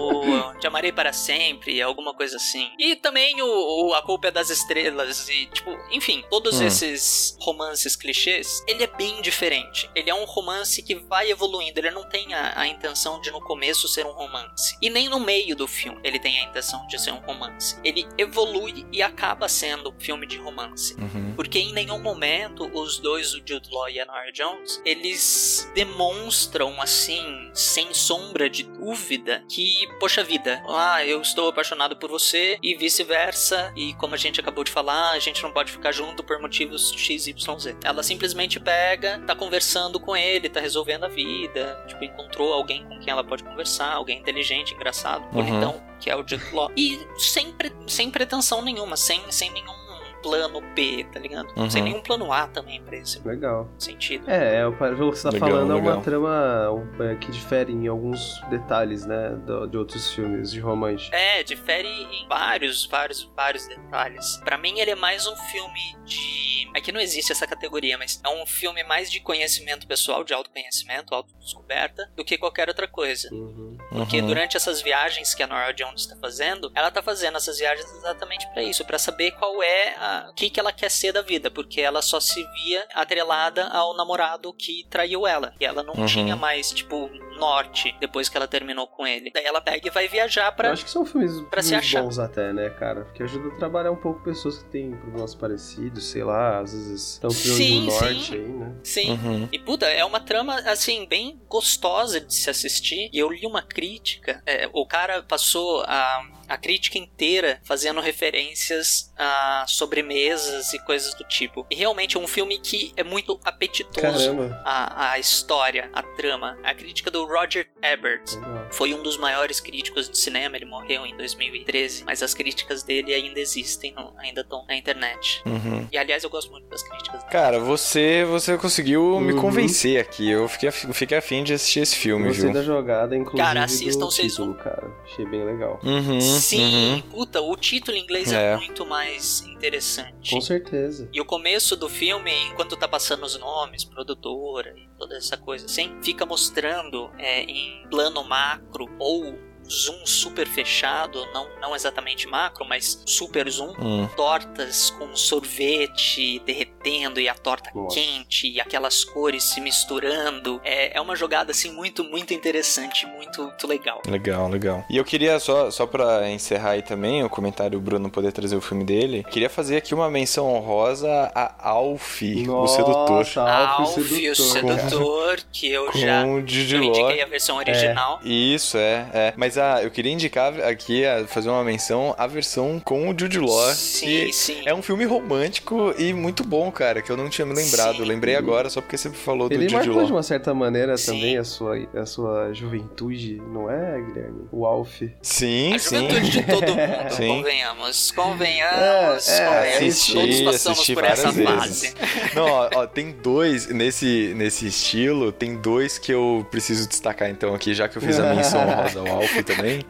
o 0.51 0.55
Te 0.61 0.67
Amarei 0.67 0.93
para 0.93 1.13
Sempre, 1.13 1.83
alguma 1.83 2.15
coisa 2.15 2.37
assim. 2.37 2.71
E 2.79 2.95
também 2.97 3.43
o, 3.43 3.89
o 3.89 3.95
A 3.95 4.03
Culpa 4.03 4.29
é 4.29 4.31
das 4.31 4.51
Estrelas, 4.51 5.29
e, 5.29 5.47
tipo, 5.47 5.71
enfim, 5.91 6.23
todos 6.31 6.61
Hum. 6.61 6.67
esses 6.67 7.37
romances 7.41 7.97
clichês, 7.97 8.63
ele 8.69 8.85
é 8.85 8.87
bem 8.87 9.21
diferente. 9.23 9.91
Ele 9.95 10.11
é 10.11 10.15
um 10.15 10.25
romance 10.25 10.83
que 10.83 10.95
vai 10.95 11.31
evoluindo, 11.31 11.79
ele 11.81 11.91
não 11.91 12.05
tem 12.09 12.33
a, 12.35 12.53
a 12.61 12.67
intenção 12.69 13.21
de 13.21 13.31
no 13.31 13.41
começo 13.41 13.89
ser 13.89 14.07
um 14.07 14.13
romance. 14.13 14.77
E 14.81 14.89
nem 14.91 15.09
no 15.09 15.19
meio 15.19 15.57
do 15.57 15.67
filme 15.67 15.99
ele 16.05 16.19
tem 16.19 16.39
a 16.39 16.45
intenção 16.45 16.87
de 16.87 17.01
ser 17.01 17.13
um 17.13 17.19
romance. 17.21 17.77
Ele 17.83 18.07
evolui 18.19 18.87
e 18.93 19.03
acaba 19.03 19.49
sendo 19.49 19.91
um 19.91 20.01
filme 20.01 20.27
de 20.27 20.37
romance. 20.39 20.95
Uhum. 21.01 21.33
Porque 21.35 21.59
em 21.59 21.73
nenhum 21.73 21.99
momento 22.01 22.71
os 22.75 22.99
dois, 22.99 23.35
o 23.35 23.39
Jude 23.45 23.69
Law 23.73 23.89
e 23.89 23.99
a 24.01 24.05
Nora 24.05 24.31
Jones, 24.33 24.81
eles 24.91 25.71
demonstram 25.75 26.81
assim, 26.81 27.51
sem 27.55 27.93
sombra 27.95 28.49
de 28.49 28.65
dúvida, 28.65 29.45
que, 29.49 29.87
poxa 29.99 30.23
vida, 30.25 30.63
ah, 30.69 31.05
eu 31.05 31.21
estou 31.21 31.49
apaixonado 31.49 31.97
por 31.97 32.11
você 32.11 32.59
e 32.63 32.75
vice-versa, 32.75 33.73
e 33.77 33.95
como 33.95 34.15
a 34.15 34.19
gente 34.19 34.41
acabou 34.41 34.65
de 34.65 34.71
falar, 34.71 35.11
a 35.13 35.19
gente 35.19 35.43
não 35.43 35.53
pode 35.53 35.71
ficar 35.73 35.93
junto 35.93 36.23
por 36.23 36.41
motivos 36.41 36.93
XYZ. 36.93 37.77
Ela 37.85 38.03
simplesmente 38.03 38.59
pega, 38.59 39.19
tá 39.27 39.35
conversando 39.35 40.01
com 40.01 40.17
ele, 40.17 40.49
tá 40.49 40.61
resolvendo 40.61 41.05
a 41.05 41.09
vida, 41.09 41.83
tipo, 41.87 42.05
encontrou 42.05 42.53
alguém 42.53 42.85
com 42.85 42.99
quem 43.01 43.11
ela 43.11 43.25
pode 43.25 43.45
conversar, 43.45 43.93
alguém 43.93 44.19
inteligente, 44.19 44.75
engraçado, 44.75 45.25
bonitão, 45.33 45.83
que 46.01 46.11
é 46.11 46.17
o 46.17 46.27
Jude 46.27 46.45
Law. 46.53 46.71
E 46.77 46.99
sem, 47.19 47.53
pre- 47.53 47.73
sem 47.87 48.11
pretensão 48.11 48.63
nenhuma, 48.63 48.97
sem, 48.97 49.21
sem 49.31 49.51
nenhum 49.51 49.80
plano 50.23 50.61
B, 50.75 51.07
tá 51.13 51.19
ligado? 51.19 51.49
Sem 51.71 51.83
Uhum. 51.83 51.89
nenhum 51.89 52.03
plano 52.03 52.33
A 52.33 52.47
também 52.47 52.83
pra 52.83 52.97
esse 52.97 53.21
Legal. 53.27 53.69
sentido. 53.79 54.29
É, 54.31 54.57
é, 54.61 54.67
o 54.67 54.73
que 54.73 54.79
você 54.95 55.23
tá 55.25 55.31
Legal, 55.31 55.49
falando 55.49 55.73
é 55.73 55.75
uma 55.77 55.89
legal. 55.91 56.03
trama 56.03 56.87
é, 57.01 57.15
que 57.17 57.31
difere 57.31 57.73
em 57.73 57.87
alguns 57.89 58.41
detalhes, 58.51 59.05
né, 59.07 59.31
de 59.71 59.77
outros 59.77 60.11
filmes 60.13 60.51
de 60.51 60.61
romance. 60.61 61.09
É, 61.13 61.43
difere 61.43 61.89
em 61.89 62.27
vários, 62.29 62.87
vários, 62.87 63.25
vários 63.37 63.67
detalhes. 63.67 64.37
Pra 64.45 64.57
mim, 64.59 64.79
ele 64.79 64.91
é 64.91 64.97
mais 64.97 65.27
um 65.27 65.37
filme 65.37 65.97
de. 66.05 66.51
Aqui 66.75 66.93
não 66.93 67.01
existe 67.01 67.33
essa 67.33 67.47
categoria, 67.49 67.99
mas 67.99 68.21
é 68.25 68.29
um 68.29 68.47
filme 68.47 68.85
mais 68.85 69.11
de 69.11 69.19
conhecimento 69.21 69.89
pessoal, 69.89 70.23
de 70.23 70.33
autoconhecimento, 70.33 71.13
autodescoberta, 71.15 72.09
do 72.15 72.25
que 72.25 72.39
qualquer 72.39 72.69
outra 72.69 72.87
coisa. 72.87 73.29
Uhum. 73.33 73.77
Porque 73.91 74.21
Uhum. 74.21 74.27
durante 74.29 74.57
essas 74.57 74.81
viagens 74.81 75.35
que 75.35 75.43
a 75.43 75.49
Nora 75.49 75.73
Jones 75.73 76.03
está 76.03 76.17
fazendo, 76.17 76.71
ela 76.75 76.91
tá 76.93 77.03
fazendo 77.03 77.37
essas 77.37 77.59
viagens 77.59 77.91
exatamente 77.97 78.47
pra 78.53 78.63
isso, 78.63 78.85
pra 78.85 78.99
saber 78.99 79.33
qual 79.33 79.61
é 79.63 79.95
a, 79.97 80.10
o 80.31 80.35
que 80.35 80.51
que 80.51 80.59
ela 80.61 80.73
quer 80.73 80.91
ser 80.91 81.13
da 81.13 81.23
vida, 81.23 81.51
porque 81.51 81.81
ela 81.81 82.03
só 82.03 82.19
se 82.21 82.43
via 82.55 82.87
atrelada 82.95 83.67
ao 83.69 83.97
namorado 83.97 84.53
que 84.53 84.87
traiu 84.91 85.27
ela, 85.27 85.55
e 85.61 85.65
ela 85.65 85.83
não 85.83 85.95
Uhum. 85.95 86.07
tinha 86.07 86.37
mais 86.37 86.71
tipo 86.73 87.11
norte 87.39 87.95
depois 88.01 88.29
que 88.29 88.37
ela 88.37 88.47
terminou 88.47 88.87
com 88.87 89.07
ele. 89.07 89.31
Daí 89.33 89.45
ela 89.45 89.61
pega 89.63 89.89
e 89.89 89.91
vai 89.91 90.07
viajar 90.09 90.49
Eu 90.49 90.53
pra 90.53 90.73
acho 90.73 90.85
que 90.85 90.91
são 90.91 91.07
filmes, 91.07 91.33
pra 91.51 91.63
se 91.63 91.71
filmes 91.71 91.87
achar. 91.87 92.03
bons 92.03 92.19
até, 92.19 92.53
né, 92.53 92.69
cara? 92.71 93.05
Porque 93.07 93.23
ajuda 93.23 93.49
a 93.55 93.59
trabalhar 93.59 93.91
um 93.91 93.97
pouco 93.97 94.23
pessoas 94.23 94.59
que 94.59 94.65
têm 94.71 94.95
problemas 94.97 95.35
parecidos, 95.35 96.05
sei 96.05 96.23
lá, 96.23 96.61
às 96.61 96.73
vezes 96.73 97.13
estão 97.15 97.31
Sim, 97.31 97.83
um 97.83 97.85
norte 97.87 98.25
sim. 98.27 98.35
aí, 98.35 98.49
né? 98.49 98.75
Sim. 98.85 99.11
Uhum. 99.13 99.49
E 99.51 99.59
puta, 99.59 99.87
é 99.87 100.05
uma 100.05 100.21
trama 100.21 100.55
assim 100.67 101.07
bem 101.07 101.41
gostosa 101.49 102.21
de 102.21 102.35
se 102.35 102.51
assistir. 102.51 103.09
E 103.13 103.19
eu 103.19 103.31
li 103.31 103.47
uma 103.47 103.63
crítica. 103.63 104.43
é, 104.45 104.69
o 104.73 104.87
cara 104.87 105.23
passou 105.23 105.83
a, 105.87 106.23
a 106.49 106.59
crítica 106.59 106.99
inteira 106.99 107.61
fazendo 107.65 108.01
referências 108.01 109.13
a 109.17 109.65
sobremesas 110.01 110.73
e 110.73 110.79
coisas 110.81 111.15
do 111.15 111.25
tipo. 111.25 111.67
E 111.71 111.75
realmente 111.75 112.17
é 112.17 112.21
um 112.21 112.27
filme 112.27 112.59
que 112.59 112.93
é 112.97 113.05
muito 113.05 113.39
apetitoso. 113.45 114.01
Caramba. 114.01 114.61
A, 114.65 115.13
a 115.13 115.19
história, 115.19 115.91
a 115.93 116.03
trama. 116.03 116.59
A 116.63 116.75
crítica 116.75 117.11
do 117.11 117.25
Roger 117.27 117.67
Ebert. 117.83 118.35
Legal. 118.35 118.67
Foi 118.71 118.95
um 118.95 119.03
dos 119.03 119.17
maiores 119.17 119.61
críticos 119.61 120.09
de 120.09 120.17
cinema, 120.19 120.57
ele 120.57 120.65
morreu 120.65 121.05
em 121.07 121.17
2013, 121.17 122.05
mas 122.05 122.23
as 122.23 122.35
críticas 122.35 122.83
dele 122.83 123.13
ainda 123.13 123.41
existem, 123.41 123.93
no- 123.93 124.13
ainda 124.19 124.41
estão 124.43 124.65
na 124.67 124.77
internet. 124.77 125.43
Uhum. 125.47 125.87
E 125.91 125.99
aliás, 125.99 126.23
eu 126.25 126.31
gosto 126.31 126.51
muito 126.51 126.69
das 126.69 126.83
críticas 126.83 127.21
dele. 127.21 127.33
Cara, 127.33 127.59
você, 127.59 128.25
você 128.25 128.57
conseguiu 128.57 129.21
me 129.21 129.33
Uhum. 129.33 129.41
convencer 129.41 130.01
aqui. 130.01 130.29
Eu 130.31 130.49
fiquei, 130.49 130.71
fiquei 130.71 131.19
afim 131.19 131.43
de 131.45 131.53
assistir 131.55 131.81
esse 131.81 131.97
filme, 131.97 132.29
Gostei 132.29 132.49
Ju. 132.49 132.53
da 132.55 132.63
jogada, 132.63 133.17
inclusive 133.17 133.43
Cara, 133.43 133.65
assistam 133.65 134.01
do 134.07 134.11
vocês 134.11 134.33
título, 134.33 134.55
cara. 134.55 134.91
Achei 135.05 135.27
bem 135.27 135.45
legal. 135.45 135.81
Uhum, 135.83 136.21
Sim, 136.21 136.93
uhum. 136.95 137.01
puta, 137.03 137.41
o 137.41 137.57
título 137.57 137.97
em 137.97 138.03
inglês 138.03 138.33
é. 138.33 138.53
É. 138.53 138.57
muito 138.57 138.87
mais 138.87 139.43
interessante. 139.47 139.90
Com 140.31 140.41
certeza. 140.41 141.09
E 141.13 141.21
o 141.21 141.25
começo 141.25 141.77
do 141.77 141.89
filme, 141.89 142.33
enquanto 142.49 142.77
tá 142.77 142.87
passando 142.87 143.25
os 143.25 143.39
nomes, 143.39 143.85
produtora 143.85 144.75
e 144.77 144.89
toda 144.99 145.17
essa 145.17 145.37
coisa 145.37 145.67
assim, 145.67 145.97
fica 146.03 146.25
mostrando 146.25 147.11
é, 147.19 147.43
em 147.43 147.87
plano 147.89 148.23
macro 148.25 148.87
ou 148.99 149.50
zoom 149.71 150.05
super 150.05 150.47
fechado, 150.49 151.25
não, 151.33 151.47
não 151.61 151.77
exatamente 151.77 152.27
macro, 152.27 152.65
mas 152.65 153.03
super 153.07 153.49
zoom, 153.49 153.71
Hum. 153.79 154.09
tortas 154.17 154.91
com 154.91 155.15
sorvete 155.15 156.41
derretendo 156.45 157.21
e 157.21 157.29
a 157.29 157.35
torta 157.35 157.71
Nossa. 157.75 157.95
quente 157.95 158.49
e 158.49 158.61
aquelas 158.61 159.05
cores 159.05 159.45
se 159.45 159.61
misturando. 159.61 160.61
É, 160.65 160.97
é 160.97 161.01
uma 161.01 161.15
jogada 161.15 161.53
assim 161.53 161.71
muito, 161.73 162.03
muito 162.05 162.35
interessante, 162.35 163.07
muito, 163.07 163.43
muito 163.43 163.67
legal. 163.67 164.03
Legal, 164.09 164.49
legal. 164.49 164.85
E 164.91 164.97
eu 164.97 165.05
queria, 165.05 165.39
só, 165.39 165.71
só 165.71 165.87
pra 165.87 166.29
encerrar 166.31 166.71
aí 166.71 166.83
também, 166.83 167.23
o 167.23 167.31
comentário 167.31 167.73
do 167.73 167.81
Bruno 167.81 168.11
poder 168.11 168.33
trazer 168.33 168.57
o 168.57 168.61
filme 168.61 168.85
dele, 168.85 169.25
queria 169.31 169.49
fazer 169.51 169.77
aqui 169.77 169.95
uma 169.95 170.11
menção 170.11 170.47
honrosa 170.53 171.09
a 171.35 171.69
Alf, 171.69 172.23
o 172.49 172.67
sedutor. 172.67 173.19
Alf, 173.19 173.37
Alf, 173.39 173.97
o 173.99 174.35
sedutor, 174.35 175.41
que 175.53 175.71
eu 175.71 175.87
Com 175.87 175.99
já 175.99 176.25
o 176.25 176.39
eu 176.39 176.83
indiquei 176.83 177.23
a 177.23 177.27
versão 177.27 177.57
original. 177.57 178.21
Isso, 178.25 178.77
é, 178.77 179.07
é. 179.13 179.35
Mas 179.37 179.57
ah, 179.61 179.83
eu 179.83 179.91
queria 179.91 180.13
indicar 180.13 180.59
aqui, 180.63 181.05
a 181.07 181.27
fazer 181.27 181.49
uma 181.49 181.63
menção, 181.65 182.15
a 182.19 182.27
versão 182.27 182.81
com 182.81 183.09
o 183.09 183.15
Jude 183.19 183.39
Law. 183.39 183.73
Sim, 183.75 184.07
que 184.07 184.33
sim. 184.33 184.63
É 184.67 184.75
um 184.75 184.83
filme 184.83 185.05
romântico 185.05 185.95
e 185.99 186.13
muito 186.13 186.43
bom, 186.45 186.71
cara, 186.73 187.03
que 187.03 187.11
eu 187.11 187.17
não 187.17 187.29
tinha 187.29 187.47
me 187.47 187.55
lembrado. 187.55 187.97
Sim. 187.99 188.05
Lembrei 188.05 188.37
agora 188.37 188.69
só 188.71 188.81
porque 188.81 188.97
você 188.97 189.11
falou 189.11 189.49
do 189.49 189.55
Ele 189.55 189.65
Jude 189.65 189.75
marcou 189.75 189.97
Law. 189.97 190.07
de 190.07 190.13
uma 190.13 190.23
certa 190.23 190.53
maneira 190.55 190.97
Sim. 190.97 191.13
também 191.13 191.37
a 191.39 191.45
sua, 191.45 191.77
a 191.95 192.07
sua 192.07 192.53
juventude, 192.53 193.41
não 193.53 193.71
é, 193.71 194.01
Guilherme? 194.01 194.47
O 194.51 194.65
Alf. 194.67 195.03
Sim, 195.23 195.75
A 195.75 195.79
sim. 195.79 195.97
juventude 196.09 196.31
de 196.31 196.43
todo 196.45 196.67
mundo, 196.69 197.11
Sim. 197.17 197.29
convenhamos. 197.29 198.11
Convenhamos, 198.13 199.29
É, 199.29 199.43
é, 199.43 199.47
convenhamos. 199.47 199.77
assisti, 199.89 200.13
Todos 200.15 200.41
passamos 200.43 200.79
assisti 200.79 200.95
por 200.95 201.05
essa 201.05 201.31
várias 201.33 201.51
fase. 201.61 201.95
vezes. 201.95 202.35
Não, 202.35 202.47
ó, 202.47 202.71
ó, 202.75 202.87
tem 202.87 203.11
dois 203.13 203.69
nesse, 203.69 204.33
nesse 204.37 204.67
estilo, 204.67 205.33
tem 205.33 205.57
dois 205.57 205.99
que 205.99 206.13
eu 206.13 206.47
preciso 206.51 206.89
destacar 206.89 207.31
então 207.31 207.55
aqui, 207.55 207.75
já 207.75 207.89
que 207.89 207.97
eu 207.99 208.03
fiz 208.03 208.19
a 208.19 208.35
menção 208.35 208.65
rosa 208.69 209.01
ao 209.01 209.07
Alf 209.09 209.43
também. 209.57 209.81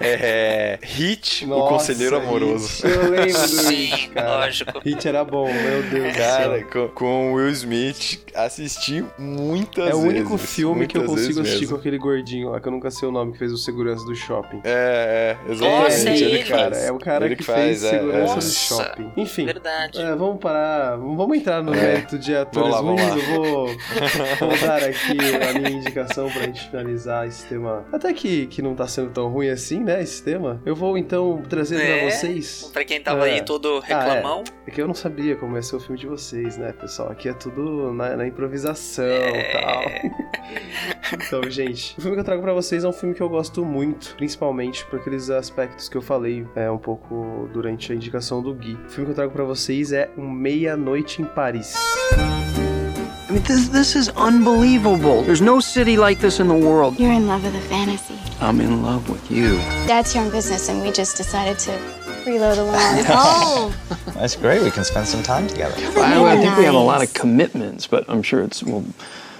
É 0.00 0.78
Hit, 0.82 1.44
o 1.44 1.48
Nossa, 1.48 1.68
Conselheiro 1.68 2.16
Amoroso. 2.16 2.86
Hit, 2.86 2.96
eu 2.96 3.10
lembro 3.10 3.32
do 3.32 3.48
Sim, 3.48 3.74
Hit, 3.86 4.08
cara. 4.10 4.28
lógico. 4.38 4.78
Hit 4.80 5.08
era 5.08 5.24
bom, 5.24 5.46
meu 5.52 5.82
Deus 5.84 6.16
Cara, 6.16 6.62
com, 6.64 6.88
com 6.88 7.32
o 7.32 7.34
Will 7.34 7.48
Smith, 7.50 8.20
assisti 8.34 9.04
muitas 9.18 9.88
É 9.90 9.94
o 9.94 10.00
vezes. 10.02 10.16
único 10.18 10.38
filme 10.38 10.86
que 10.86 10.96
eu 10.96 11.04
consigo 11.04 11.16
vezes 11.26 11.38
assistir 11.38 11.66
com 11.66 11.72
mesmo. 11.72 11.76
aquele 11.78 11.98
gordinho 11.98 12.50
lá, 12.50 12.60
que 12.60 12.68
eu 12.68 12.72
nunca 12.72 12.90
sei 12.90 13.08
o 13.08 13.12
nome, 13.12 13.32
que 13.32 13.38
fez 13.38 13.52
o 13.52 13.56
segurança 13.58 14.04
do 14.04 14.14
shopping. 14.14 14.60
É, 14.64 15.36
é, 15.46 15.52
exatamente. 15.52 15.82
Nossa, 15.82 16.08
é 16.10 16.16
ele, 16.16 16.24
ele. 16.24 16.44
faz. 16.44 16.60
Cara, 16.60 16.76
é 16.78 16.92
o 16.92 16.98
cara 16.98 17.26
Ele 17.26 17.36
que, 17.36 17.42
faz, 17.44 17.58
fez 17.64 17.84
é, 17.84 17.90
segurança 17.90 18.18
é. 18.20 18.26
do 18.26 18.34
Nossa, 18.34 18.50
shopping. 18.50 19.12
Enfim, 19.16 19.44
Verdade. 19.46 20.00
é, 20.00 20.14
vamos 20.14 20.40
parar, 20.40 20.96
vamos 20.96 21.36
entrar 21.36 21.62
no 21.62 21.74
É. 21.74 21.80
mérito 21.80 22.18
de 22.18 22.34
atores 22.34 22.70
Vamos 22.70 23.00
lá, 23.00 23.08
ruins. 23.08 23.24
vamos 23.24 23.28
Eu 23.30 23.34
vou, 23.42 23.66
vou 24.48 24.58
dar 24.66 24.82
aqui 24.82 25.16
a 25.48 25.58
minha 25.58 25.70
indicação 25.70 26.30
pra 26.30 26.42
gente 26.42 26.68
finalizar 26.70 27.26
esse 27.26 27.46
tema. 27.46 27.84
Até 27.92 28.12
que, 28.12 28.46
que 28.46 28.62
não 28.62 28.74
tá 28.80 28.86
sendo 28.88 29.10
tão 29.10 29.28
ruim 29.28 29.48
assim, 29.50 29.80
né, 29.80 30.02
esse 30.02 30.22
tema. 30.22 30.60
Eu 30.64 30.74
vou 30.74 30.96
então 30.96 31.42
trazer 31.48 31.76
É. 31.80 31.98
pra 32.00 32.10
vocês. 32.10 32.70
Pra 32.72 32.84
quem 32.84 33.00
tava 33.02 33.28
É. 33.28 33.34
aí 33.34 33.44
todo 33.44 33.78
reclamão, 33.80 34.42
É 34.66 34.70
que 34.70 34.80
eu 34.80 34.86
não 34.86 34.94
sabia 34.94 35.36
como 35.36 35.56
ia 35.56 35.62
ser 35.62 35.76
o 35.76 35.80
filme 35.80 35.98
de 35.98 36.06
vocês, 36.06 36.56
né, 36.56 36.72
pessoal? 36.72 37.10
Aqui 37.10 37.28
é 37.28 37.32
tudo 37.32 37.92
na, 37.92 38.16
na 38.16 38.26
improvisação 38.26 39.04
e 39.04 39.08
É. 39.38 39.60
tal. 39.60 39.82
então, 41.12 41.50
gente, 41.50 41.94
o 41.98 42.00
filme 42.00 42.16
que 42.16 42.20
eu 42.20 42.24
trago 42.24 42.40
pra 42.42 42.52
vocês 42.52 42.84
é 42.84 42.88
um 42.88 42.92
filme 42.92 43.14
que 43.14 43.20
eu 43.20 43.28
gosto 43.28 43.64
muito, 43.64 44.14
principalmente 44.16 44.84
por 44.86 44.98
aqueles 45.00 45.28
aspectos 45.30 45.88
que 45.88 45.96
eu 45.96 46.02
falei 46.02 46.46
é, 46.56 46.70
um 46.70 46.78
pouco 46.78 47.48
durante 47.52 47.92
a 47.92 47.94
indicação 47.94 48.42
do 48.42 48.54
Gui. 48.54 48.74
O 48.86 48.88
filme 48.88 49.06
que 49.06 49.10
eu 49.12 49.16
trago 49.16 49.32
pra 49.32 49.44
vocês 49.44 49.92
é 49.92 50.10
Um 50.16 50.28
Meia-Noite 50.30 51.20
em 51.22 51.24
Paris. 51.24 51.74
I 53.30 53.32
mean, 53.32 53.44
this 53.44 53.68
this 53.68 53.94
is 53.94 54.08
unbelievable. 54.16 55.22
There's 55.22 55.40
no 55.40 55.60
city 55.60 55.96
like 55.96 56.18
this 56.18 56.40
in 56.40 56.48
the 56.48 56.54
world. 56.68 56.98
You're 56.98 57.12
in 57.12 57.28
love 57.28 57.44
with 57.44 57.54
a 57.54 57.60
fantasy. 57.60 58.18
I'm 58.40 58.60
in 58.60 58.82
love 58.82 59.08
with 59.08 59.30
you. 59.30 59.58
Dad's 59.86 60.12
your 60.16 60.24
own 60.24 60.32
business, 60.32 60.68
and 60.68 60.82
we 60.82 60.90
just 60.90 61.16
decided 61.16 61.56
to 61.60 61.70
reload 62.26 62.58
along. 62.58 62.74
oh! 63.08 63.72
That's 64.14 64.34
great. 64.34 64.62
We 64.62 64.72
can 64.72 64.82
spend 64.82 65.06
some 65.06 65.22
time 65.22 65.46
together. 65.46 65.76
I, 66.00 66.24
I 66.24 66.36
think 66.38 66.58
we 66.58 66.64
have 66.64 66.74
a 66.74 66.78
lot 66.78 67.04
of 67.04 67.14
commitments, 67.14 67.86
but 67.86 68.04
I'm 68.10 68.24
sure 68.24 68.42
it's 68.42 68.64
well. 68.64 68.84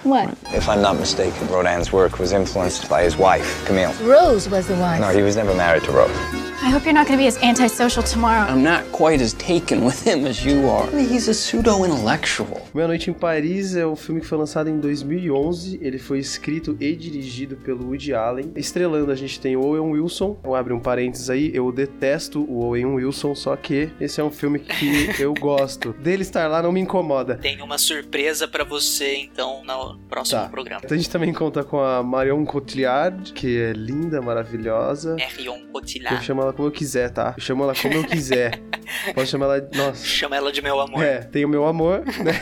What? 0.03 0.37
If 0.53 0.69
I'm 0.69 0.81
not 0.81 0.95
mistaken, 0.95 1.49
Rodin's 1.49 1.91
work 1.91 2.17
was 2.17 2.31
influenced 2.31 2.89
by 2.89 3.03
his 3.03 3.17
wife, 3.17 3.65
Camille. 3.65 3.93
Rose 4.03 4.47
was 4.47 4.67
the 4.69 4.77
one. 4.77 5.01
No, 5.01 5.09
he 5.09 5.21
was 5.21 5.35
never 5.35 5.53
married 5.53 5.83
to 5.83 5.91
Rose. 5.91 6.50
I 6.63 6.69
hope 6.69 6.85
you're 6.85 6.93
not 6.93 7.07
going 7.07 7.17
to 7.17 7.23
be 7.23 7.27
as 7.27 7.37
antisocial 7.41 8.03
tomorrow. 8.03 8.45
I'm 8.47 8.61
not 8.63 8.83
quite 8.91 9.19
as 9.21 9.33
taken 9.33 9.83
with 9.83 10.05
him 10.07 10.27
as 10.27 10.45
you 10.45 10.69
are. 10.69 10.87
He's 10.95 11.27
a 11.27 11.33
pseudo 11.33 11.83
intellectual. 11.85 12.61
Meia 12.71 12.87
Noite 12.87 13.09
em 13.09 13.13
Paris 13.13 13.75
é 13.75 13.85
um 13.85 13.95
filme 13.95 14.21
que 14.21 14.27
foi 14.27 14.37
lançado 14.37 14.69
em 14.69 14.79
2011. 14.79 15.79
Ele 15.81 15.97
foi 15.97 16.19
escrito 16.19 16.77
e 16.79 16.95
dirigido 16.95 17.55
pelo 17.55 17.87
Woody 17.87 18.13
Allen. 18.13 18.51
Estrelando, 18.55 19.11
a 19.11 19.15
gente 19.15 19.39
tem 19.39 19.55
o 19.55 19.61
Owen 19.65 19.91
Wilson. 19.93 20.39
Eu 20.43 20.53
abro 20.53 20.75
um 20.75 20.79
parênteses 20.79 21.31
aí, 21.31 21.49
eu 21.53 21.71
detesto 21.71 22.41
o 22.43 22.63
Owen 22.63 22.85
Wilson, 22.85 23.33
só 23.33 23.55
que 23.55 23.89
esse 23.99 24.21
é 24.21 24.23
um 24.23 24.31
filme 24.31 24.59
que 24.59 25.15
eu 25.19 25.33
gosto. 25.33 25.93
Dele 25.93 26.21
estar 26.21 26.47
lá 26.47 26.61
não 26.61 26.71
me 26.71 26.79
incomoda. 26.79 27.35
tem 27.37 27.59
uma 27.63 27.79
surpresa 27.79 28.47
pra 28.47 28.63
você, 28.63 29.15
então, 29.17 29.63
no 29.65 29.97
próximo 30.07 30.41
Tá. 30.41 30.47
programa. 30.49 30.81
Então 30.85 30.95
a 30.95 30.97
gente 30.99 31.09
também 31.09 31.33
conta 31.33 31.63
com 31.63 31.79
a 31.79 32.03
Marion 32.03 32.45
Cotillard, 32.45 33.33
que 33.33 33.59
é 33.59 33.73
linda, 33.73 34.21
maravilhosa. 34.21 35.15
Rion 35.37 35.55
Eu 35.57 35.67
Cotillard. 35.73 36.23
chamo 36.23 36.50
ela 36.51 36.53
como 36.53 36.67
eu 36.67 36.71
quiser, 36.71 37.09
tá? 37.09 37.33
Eu 37.37 37.41
chamo 37.41 37.63
ela 37.63 37.73
como 37.73 37.93
eu 37.93 38.03
quiser. 38.03 38.59
Posso 39.15 39.27
chamar 39.27 39.45
ela. 39.45 39.69
Nossa. 39.73 40.05
Chama 40.05 40.35
ela 40.35 40.51
de 40.51 40.61
meu 40.61 40.79
amor. 40.79 41.03
É, 41.03 41.19
tem 41.19 41.45
o 41.45 41.49
meu 41.49 41.65
amor, 41.65 42.03
né? 42.05 42.33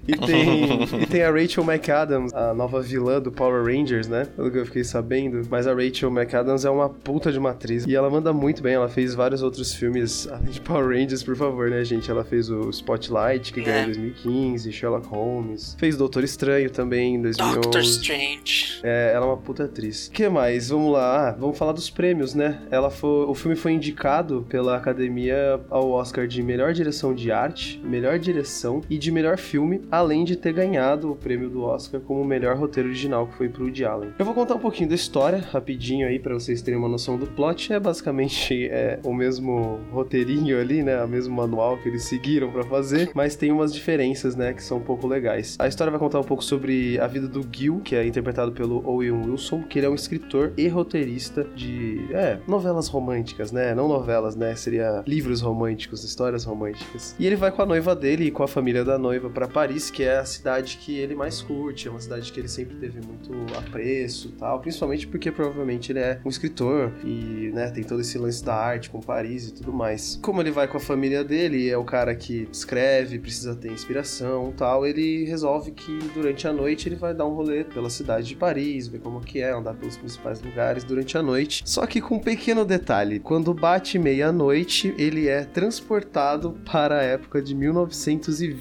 E 0.07 0.15
tem, 0.15 0.83
e 1.01 1.05
tem 1.05 1.23
a 1.23 1.31
Rachel 1.31 1.63
McAdams, 1.63 2.33
a 2.33 2.53
nova 2.53 2.81
vilã 2.81 3.21
do 3.21 3.31
Power 3.31 3.63
Rangers, 3.63 4.07
né? 4.07 4.25
Pelo 4.35 4.51
que 4.51 4.57
eu 4.57 4.65
fiquei 4.65 4.83
sabendo. 4.83 5.41
Mas 5.49 5.67
a 5.67 5.73
Rachel 5.73 6.09
McAdams 6.09 6.65
é 6.65 6.69
uma 6.69 6.89
puta 6.89 7.31
de 7.31 7.37
uma 7.37 7.51
atriz. 7.51 7.85
E 7.85 7.95
ela 7.95 8.09
manda 8.09 8.33
muito 8.33 8.61
bem. 8.61 8.73
Ela 8.73 8.89
fez 8.89 9.13
vários 9.13 9.41
outros 9.41 9.73
filmes 9.73 10.27
além 10.27 10.51
de 10.51 10.59
Power 10.61 10.87
Rangers, 10.87 11.23
por 11.23 11.35
favor, 11.35 11.69
né, 11.69 11.83
gente? 11.83 12.09
Ela 12.09 12.23
fez 12.23 12.49
o 12.49 12.69
Spotlight, 12.69 13.53
que 13.53 13.61
ganhou 13.61 13.83
em 13.83 13.85
2015, 13.85 14.71
Sherlock 14.71 15.07
Holmes. 15.07 15.75
Fez 15.77 15.95
Doutor 15.95 16.23
Estranho 16.23 16.69
também 16.69 17.15
em 17.15 17.21
2011. 17.21 17.61
Doctor 17.61 17.81
Strange. 17.81 18.79
É, 18.83 19.11
ela 19.13 19.25
é 19.25 19.29
uma 19.29 19.37
puta 19.37 19.65
atriz. 19.65 20.07
O 20.07 20.11
que 20.11 20.27
mais? 20.27 20.69
Vamos 20.69 20.91
lá. 20.93 21.29
Ah, 21.29 21.31
vamos 21.31 21.57
falar 21.57 21.73
dos 21.73 21.89
prêmios, 21.89 22.33
né? 22.33 22.61
Ela 22.71 22.89
foi, 22.89 23.25
o 23.25 23.35
filme 23.35 23.55
foi 23.55 23.73
indicado 23.73 24.45
pela 24.49 24.75
Academia 24.75 25.59
ao 25.69 25.91
Oscar 25.91 26.27
de 26.27 26.41
melhor 26.41 26.73
direção 26.73 27.13
de 27.13 27.31
arte, 27.31 27.81
melhor 27.83 28.17
direção 28.17 28.80
e 28.89 28.97
de 28.97 29.11
melhor 29.11 29.37
filme, 29.37 29.81
além 29.91 30.23
de 30.23 30.35
ter 30.35 30.53
ganhado 30.53 31.11
o 31.11 31.15
prêmio 31.15 31.49
do 31.49 31.63
Oscar 31.63 32.01
como 32.01 32.23
melhor 32.23 32.55
roteiro 32.55 32.89
original, 32.89 33.27
que 33.27 33.35
foi 33.35 33.49
pro 33.49 33.65
Woody 33.65 33.85
Allen. 33.85 34.11
Eu 34.17 34.25
vou 34.25 34.33
contar 34.33 34.55
um 34.55 34.59
pouquinho 34.59 34.89
da 34.89 34.95
história, 34.95 35.39
rapidinho 35.39 36.07
aí, 36.07 36.19
para 36.19 36.33
vocês 36.33 36.61
terem 36.61 36.79
uma 36.79 36.89
noção 36.89 37.17
do 37.17 37.27
plot. 37.27 37.73
É 37.73 37.79
basicamente 37.79 38.67
é, 38.71 38.99
o 39.03 39.13
mesmo 39.13 39.79
roteirinho 39.91 40.59
ali, 40.59 40.83
né? 40.83 41.03
O 41.03 41.07
mesmo 41.07 41.35
manual 41.35 41.77
que 41.77 41.89
eles 41.89 42.03
seguiram 42.03 42.51
para 42.51 42.63
fazer, 42.63 43.11
mas 43.13 43.35
tem 43.35 43.51
umas 43.51 43.73
diferenças, 43.73 44.35
né, 44.35 44.53
que 44.53 44.63
são 44.63 44.77
um 44.77 44.81
pouco 44.81 45.07
legais. 45.07 45.55
A 45.59 45.67
história 45.67 45.91
vai 45.91 45.99
contar 45.99 46.19
um 46.19 46.23
pouco 46.23 46.43
sobre 46.43 46.99
a 46.99 47.07
vida 47.07 47.27
do 47.27 47.45
Gil, 47.51 47.81
que 47.83 47.95
é 47.95 48.05
interpretado 48.05 48.51
pelo 48.51 48.87
Owen 48.87 49.11
Wilson, 49.11 49.63
que 49.63 49.79
ele 49.79 49.85
é 49.85 49.89
um 49.89 49.95
escritor 49.95 50.53
e 50.57 50.67
roteirista 50.67 51.43
de, 51.55 52.07
é, 52.11 52.37
novelas 52.47 52.87
românticas, 52.87 53.51
né? 53.51 53.73
Não 53.75 53.87
novelas, 53.87 54.35
né? 54.35 54.55
Seria 54.55 55.03
livros 55.05 55.41
românticos, 55.41 56.03
histórias 56.03 56.43
românticas. 56.43 57.15
E 57.19 57.25
ele 57.25 57.35
vai 57.35 57.51
com 57.51 57.61
a 57.61 57.65
noiva 57.65 57.95
dele 57.95 58.25
e 58.25 58.31
com 58.31 58.43
a 58.43 58.47
família 58.47 58.70
da 58.79 58.97
noiva 58.97 59.29
para 59.29 59.47
Paris, 59.47 59.91
que 59.91 60.03
é 60.03 60.17
a 60.17 60.25
cidade 60.25 60.77
que 60.77 60.97
ele 60.97 61.13
mais 61.13 61.41
curte, 61.41 61.87
é 61.87 61.91
uma 61.91 61.99
cidade 61.99 62.31
que 62.31 62.39
ele 62.39 62.47
sempre 62.47 62.77
teve 62.77 62.99
muito 63.05 63.31
apreço 63.57 64.29
e 64.29 64.31
tal, 64.31 64.59
principalmente 64.61 65.05
porque 65.07 65.31
provavelmente 65.31 65.91
ele 65.91 65.99
é 65.99 66.19
um 66.23 66.29
escritor 66.29 66.91
e, 67.03 67.51
né, 67.53 67.69
tem 67.69 67.83
todo 67.83 68.01
esse 68.01 68.17
lance 68.17 68.43
da 68.43 68.55
arte 68.55 68.89
com 68.89 69.01
Paris 69.01 69.49
e 69.49 69.53
tudo 69.53 69.73
mais. 69.73 70.17
Como 70.21 70.41
ele 70.41 70.51
vai 70.51 70.67
com 70.67 70.77
a 70.77 70.79
família 70.79 71.23
dele, 71.23 71.69
é 71.69 71.77
o 71.77 71.83
cara 71.83 72.15
que 72.15 72.47
escreve, 72.51 73.19
precisa 73.19 73.55
ter 73.55 73.71
inspiração 73.71 74.53
tal, 74.55 74.85
ele 74.85 75.25
resolve 75.25 75.71
que 75.71 75.99
durante 76.13 76.47
a 76.47 76.53
noite 76.53 76.87
ele 76.87 76.95
vai 76.95 77.13
dar 77.13 77.25
um 77.25 77.33
rolê 77.33 77.63
pela 77.63 77.89
cidade 77.89 78.27
de 78.27 78.35
Paris, 78.35 78.87
ver 78.87 78.99
como 78.99 79.19
que 79.19 79.41
é, 79.41 79.51
andar 79.51 79.73
pelos 79.73 79.97
principais 79.97 80.41
lugares 80.41 80.83
durante 80.83 81.17
a 81.17 81.21
noite. 81.21 81.63
Só 81.65 81.85
que 81.85 81.99
com 81.99 82.15
um 82.15 82.19
pequeno 82.19 82.63
detalhe, 82.63 83.19
quando 83.19 83.53
bate 83.53 83.99
meia-noite, 83.99 84.93
ele 84.97 85.27
é 85.27 85.43
transportado 85.43 86.57
para 86.65 86.99
a 86.99 87.03
época 87.03 87.41
de 87.41 87.53
1920 87.53 88.60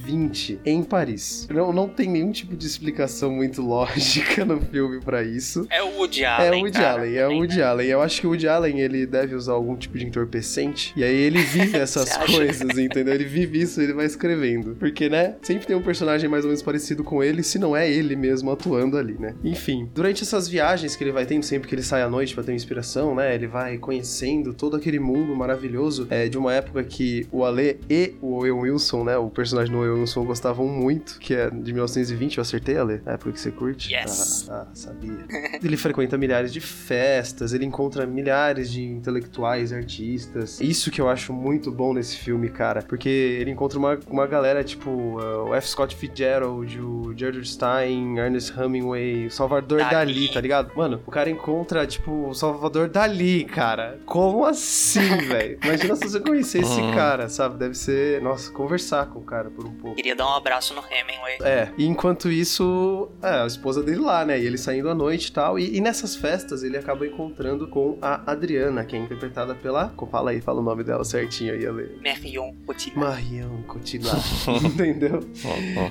em 0.64 0.82
Paris. 0.82 1.46
Não, 1.50 1.72
não 1.72 1.88
tem 1.88 2.08
nenhum 2.08 2.32
tipo 2.32 2.56
de 2.56 2.66
explicação 2.66 3.30
muito 3.30 3.62
lógica 3.66 4.44
no 4.44 4.60
filme 4.60 5.00
para 5.00 5.22
isso. 5.22 5.66
É 5.70 5.82
o 5.82 5.98
Woody 5.98 6.24
Allen. 6.24 6.46
É 6.46 6.50
o 6.50 6.60
Woody 6.60 6.72
cara, 6.72 7.00
Allen, 7.00 7.16
é 7.16 7.26
o 7.26 7.32
Woody 7.32 7.62
Allen. 7.62 7.88
Eu 7.88 8.02
acho 8.02 8.20
que 8.20 8.26
o 8.26 8.30
Woody 8.30 8.48
Allen 8.48 8.80
ele 8.80 9.06
deve 9.06 9.34
usar 9.34 9.52
algum 9.52 9.76
tipo 9.76 9.98
de 9.98 10.06
entorpecente 10.06 10.92
e 10.96 11.04
aí 11.04 11.14
ele 11.14 11.42
vive 11.42 11.76
essas 11.78 12.16
coisas, 12.16 12.78
entendeu? 12.78 13.14
Ele 13.14 13.24
vive 13.24 13.60
isso, 13.60 13.80
ele 13.80 13.92
vai 13.92 14.06
escrevendo. 14.06 14.76
Porque, 14.78 15.08
né? 15.08 15.36
Sempre 15.42 15.66
tem 15.66 15.76
um 15.76 15.82
personagem 15.82 16.28
mais 16.28 16.44
ou 16.44 16.48
menos 16.48 16.62
parecido 16.62 17.04
com 17.04 17.22
ele, 17.22 17.42
se 17.42 17.58
não 17.58 17.76
é 17.76 17.90
ele 17.90 18.16
mesmo 18.16 18.50
atuando 18.50 18.96
ali, 18.96 19.16
né? 19.18 19.34
Enfim, 19.44 19.88
durante 19.94 20.22
essas 20.22 20.48
viagens 20.48 20.96
que 20.96 21.04
ele 21.04 21.12
vai 21.12 21.26
tendo, 21.26 21.42
sempre 21.42 21.68
que 21.68 21.74
ele 21.74 21.82
sai 21.82 22.02
à 22.02 22.08
noite 22.08 22.34
pra 22.34 22.42
ter 22.42 22.52
inspiração, 22.52 23.14
né? 23.14 23.34
Ele 23.34 23.46
vai 23.46 23.78
conhecendo 23.78 24.52
todo 24.54 24.76
aquele 24.76 24.98
mundo 24.98 25.34
maravilhoso 25.34 26.06
é, 26.10 26.28
de 26.28 26.38
uma 26.38 26.52
época 26.52 26.82
que 26.84 27.26
o 27.30 27.44
Ale 27.44 27.78
e 27.88 28.14
o 28.20 28.34
Owen 28.34 28.52
Wilson, 28.52 29.04
né? 29.04 29.16
O 29.16 29.30
personagem 29.30 29.72
do 29.72 29.79
Owen 29.80 30.00
Wilson 30.00 30.24
gostavam 30.24 30.66
muito, 30.66 31.18
que 31.18 31.34
é 31.34 31.50
de 31.50 31.72
1920, 31.72 32.38
eu 32.38 32.42
acertei? 32.42 32.76
A 32.78 33.12
época 33.12 33.32
que 33.32 33.40
você 33.40 33.50
curte? 33.50 33.92
Yes. 33.94 34.48
Ah, 34.48 34.66
ah, 34.66 34.74
sabia. 34.74 35.26
ele 35.62 35.76
frequenta 35.76 36.16
milhares 36.16 36.52
de 36.52 36.60
festas, 36.60 37.52
ele 37.52 37.64
encontra 37.64 38.06
milhares 38.06 38.70
de 38.70 38.82
intelectuais, 38.84 39.72
artistas. 39.72 40.60
Isso 40.60 40.90
que 40.90 41.00
eu 41.00 41.08
acho 41.08 41.32
muito 41.32 41.70
bom 41.70 41.92
nesse 41.92 42.16
filme, 42.16 42.48
cara, 42.48 42.82
porque 42.82 43.08
ele 43.08 43.50
encontra 43.50 43.78
uma, 43.78 43.98
uma 44.08 44.26
galera 44.26 44.62
tipo 44.64 44.90
uh, 44.90 45.48
o 45.48 45.54
F. 45.54 45.68
Scott 45.68 45.94
Fitzgerald, 45.96 46.78
o 46.80 47.12
George 47.16 47.44
Stein, 47.46 48.18
Ernest 48.18 48.52
Hemingway, 48.58 49.26
o 49.26 49.30
Salvador 49.30 49.78
Dali. 49.78 49.90
Dali. 49.90 50.32
tá 50.32 50.40
ligado? 50.40 50.70
Mano, 50.76 51.00
o 51.06 51.10
cara 51.10 51.28
encontra, 51.30 51.86
tipo, 51.86 52.28
o 52.28 52.34
Salvador 52.34 52.88
Dali, 52.88 53.44
cara. 53.44 53.98
Como 54.06 54.44
assim, 54.44 55.00
velho? 55.28 55.58
Imagina 55.64 55.96
se 55.96 56.08
você 56.08 56.20
conhecer 56.20 56.60
esse 56.62 56.80
Uhum. 56.80 56.94
cara, 56.94 57.28
sabe? 57.28 57.58
Deve 57.58 57.74
ser, 57.74 58.20
nossa, 58.22 58.50
conversar 58.52 59.06
com 59.06 59.18
o 59.18 59.22
cara 59.22 59.50
por 59.50 59.66
um 59.66 59.69
pouco. 59.70 59.96
Queria 59.96 60.14
dar 60.14 60.26
um 60.26 60.35
abraço 60.35 60.74
no 60.74 60.83
Hemingway. 60.83 61.38
É, 61.42 61.70
e 61.76 61.87
enquanto 61.87 62.30
isso, 62.30 63.11
é, 63.22 63.42
a 63.42 63.46
esposa 63.46 63.83
dele 63.83 64.00
lá, 64.00 64.24
né? 64.24 64.38
E 64.38 64.46
ele 64.46 64.59
saindo 64.59 64.88
à 64.88 64.94
noite 64.94 65.28
e 65.28 65.33
tal. 65.33 65.59
E, 65.59 65.76
e 65.76 65.80
nessas 65.80 66.16
festas 66.16 66.62
ele 66.62 66.76
acaba 66.76 67.06
encontrando 67.06 67.68
com 67.68 67.98
a 68.00 68.30
Adriana, 68.30 68.85
que 68.85 68.96
é 68.96 68.98
interpretada 68.98 69.54
pela. 69.54 69.92
Fala 70.11 70.30
aí, 70.30 70.40
fala 70.40 70.61
o 70.61 70.62
nome 70.62 70.83
dela 70.83 71.04
certinho 71.04 71.54
aí, 71.54 71.66
Ale. 71.66 72.00
Marion 72.02 72.52
Cotillard. 72.66 73.00
Marion 73.00 73.62
Cotillard. 73.62 74.22
Entendeu? 74.66 75.20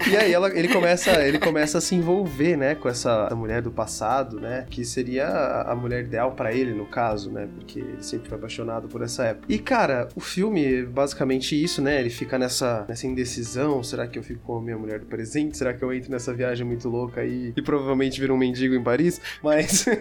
E 0.10 0.18
aí 0.18 0.34
ela, 0.34 0.50
ele, 0.58 0.68
começa, 0.68 1.26
ele 1.26 1.40
começa 1.40 1.78
a 1.78 1.82
se 1.82 1.96
envolver, 1.96 2.58
né, 2.58 2.76
com 2.76 2.90
essa 2.90 3.30
mulher 3.36 3.62
do 3.62 3.72
passado, 3.72 4.40
né? 4.40 4.66
Que 4.70 4.84
seria 4.84 5.28
a, 5.28 5.72
a 5.72 5.76
mulher 5.76 6.04
ideal 6.04 6.32
pra 6.32 6.54
ele, 6.54 6.74
no 6.74 6.86
caso, 6.86 7.32
né? 7.32 7.48
Porque 7.56 7.80
ele 7.80 8.04
sempre 8.04 8.30
foi 8.30 8.38
apaixonado 8.38 8.88
por 8.88 9.02
essa 9.02 9.26
época. 9.26 9.46
E, 9.50 9.58
cara, 9.58 10.10
o 10.16 10.20
filme, 10.20 10.84
basicamente 10.84 11.62
isso, 11.62 11.82
né? 11.82 12.00
Ele 12.00 12.10
fica 12.10 12.38
nessa, 12.38 12.86
nessa 12.88 13.08
indecisão. 13.08 13.69
Será 13.84 14.08
que 14.08 14.18
eu 14.18 14.24
fico 14.24 14.42
com 14.44 14.58
a 14.58 14.62
minha 14.62 14.78
mulher 14.78 15.00
do 15.00 15.06
presente? 15.06 15.58
Será 15.58 15.74
que 15.74 15.84
eu 15.84 15.94
entro 15.94 16.12
nessa 16.12 16.34
viagem 16.34 16.66
muito 16.66 16.90
louca 16.90 17.22
aí 17.22 17.54
e 17.56 17.62
provavelmente 17.62 18.20
viro 18.20 18.34
um 18.34 18.38
mendigo 18.38 18.76
em 18.76 18.84
Paris? 18.84 19.22
Mas. 19.44 19.86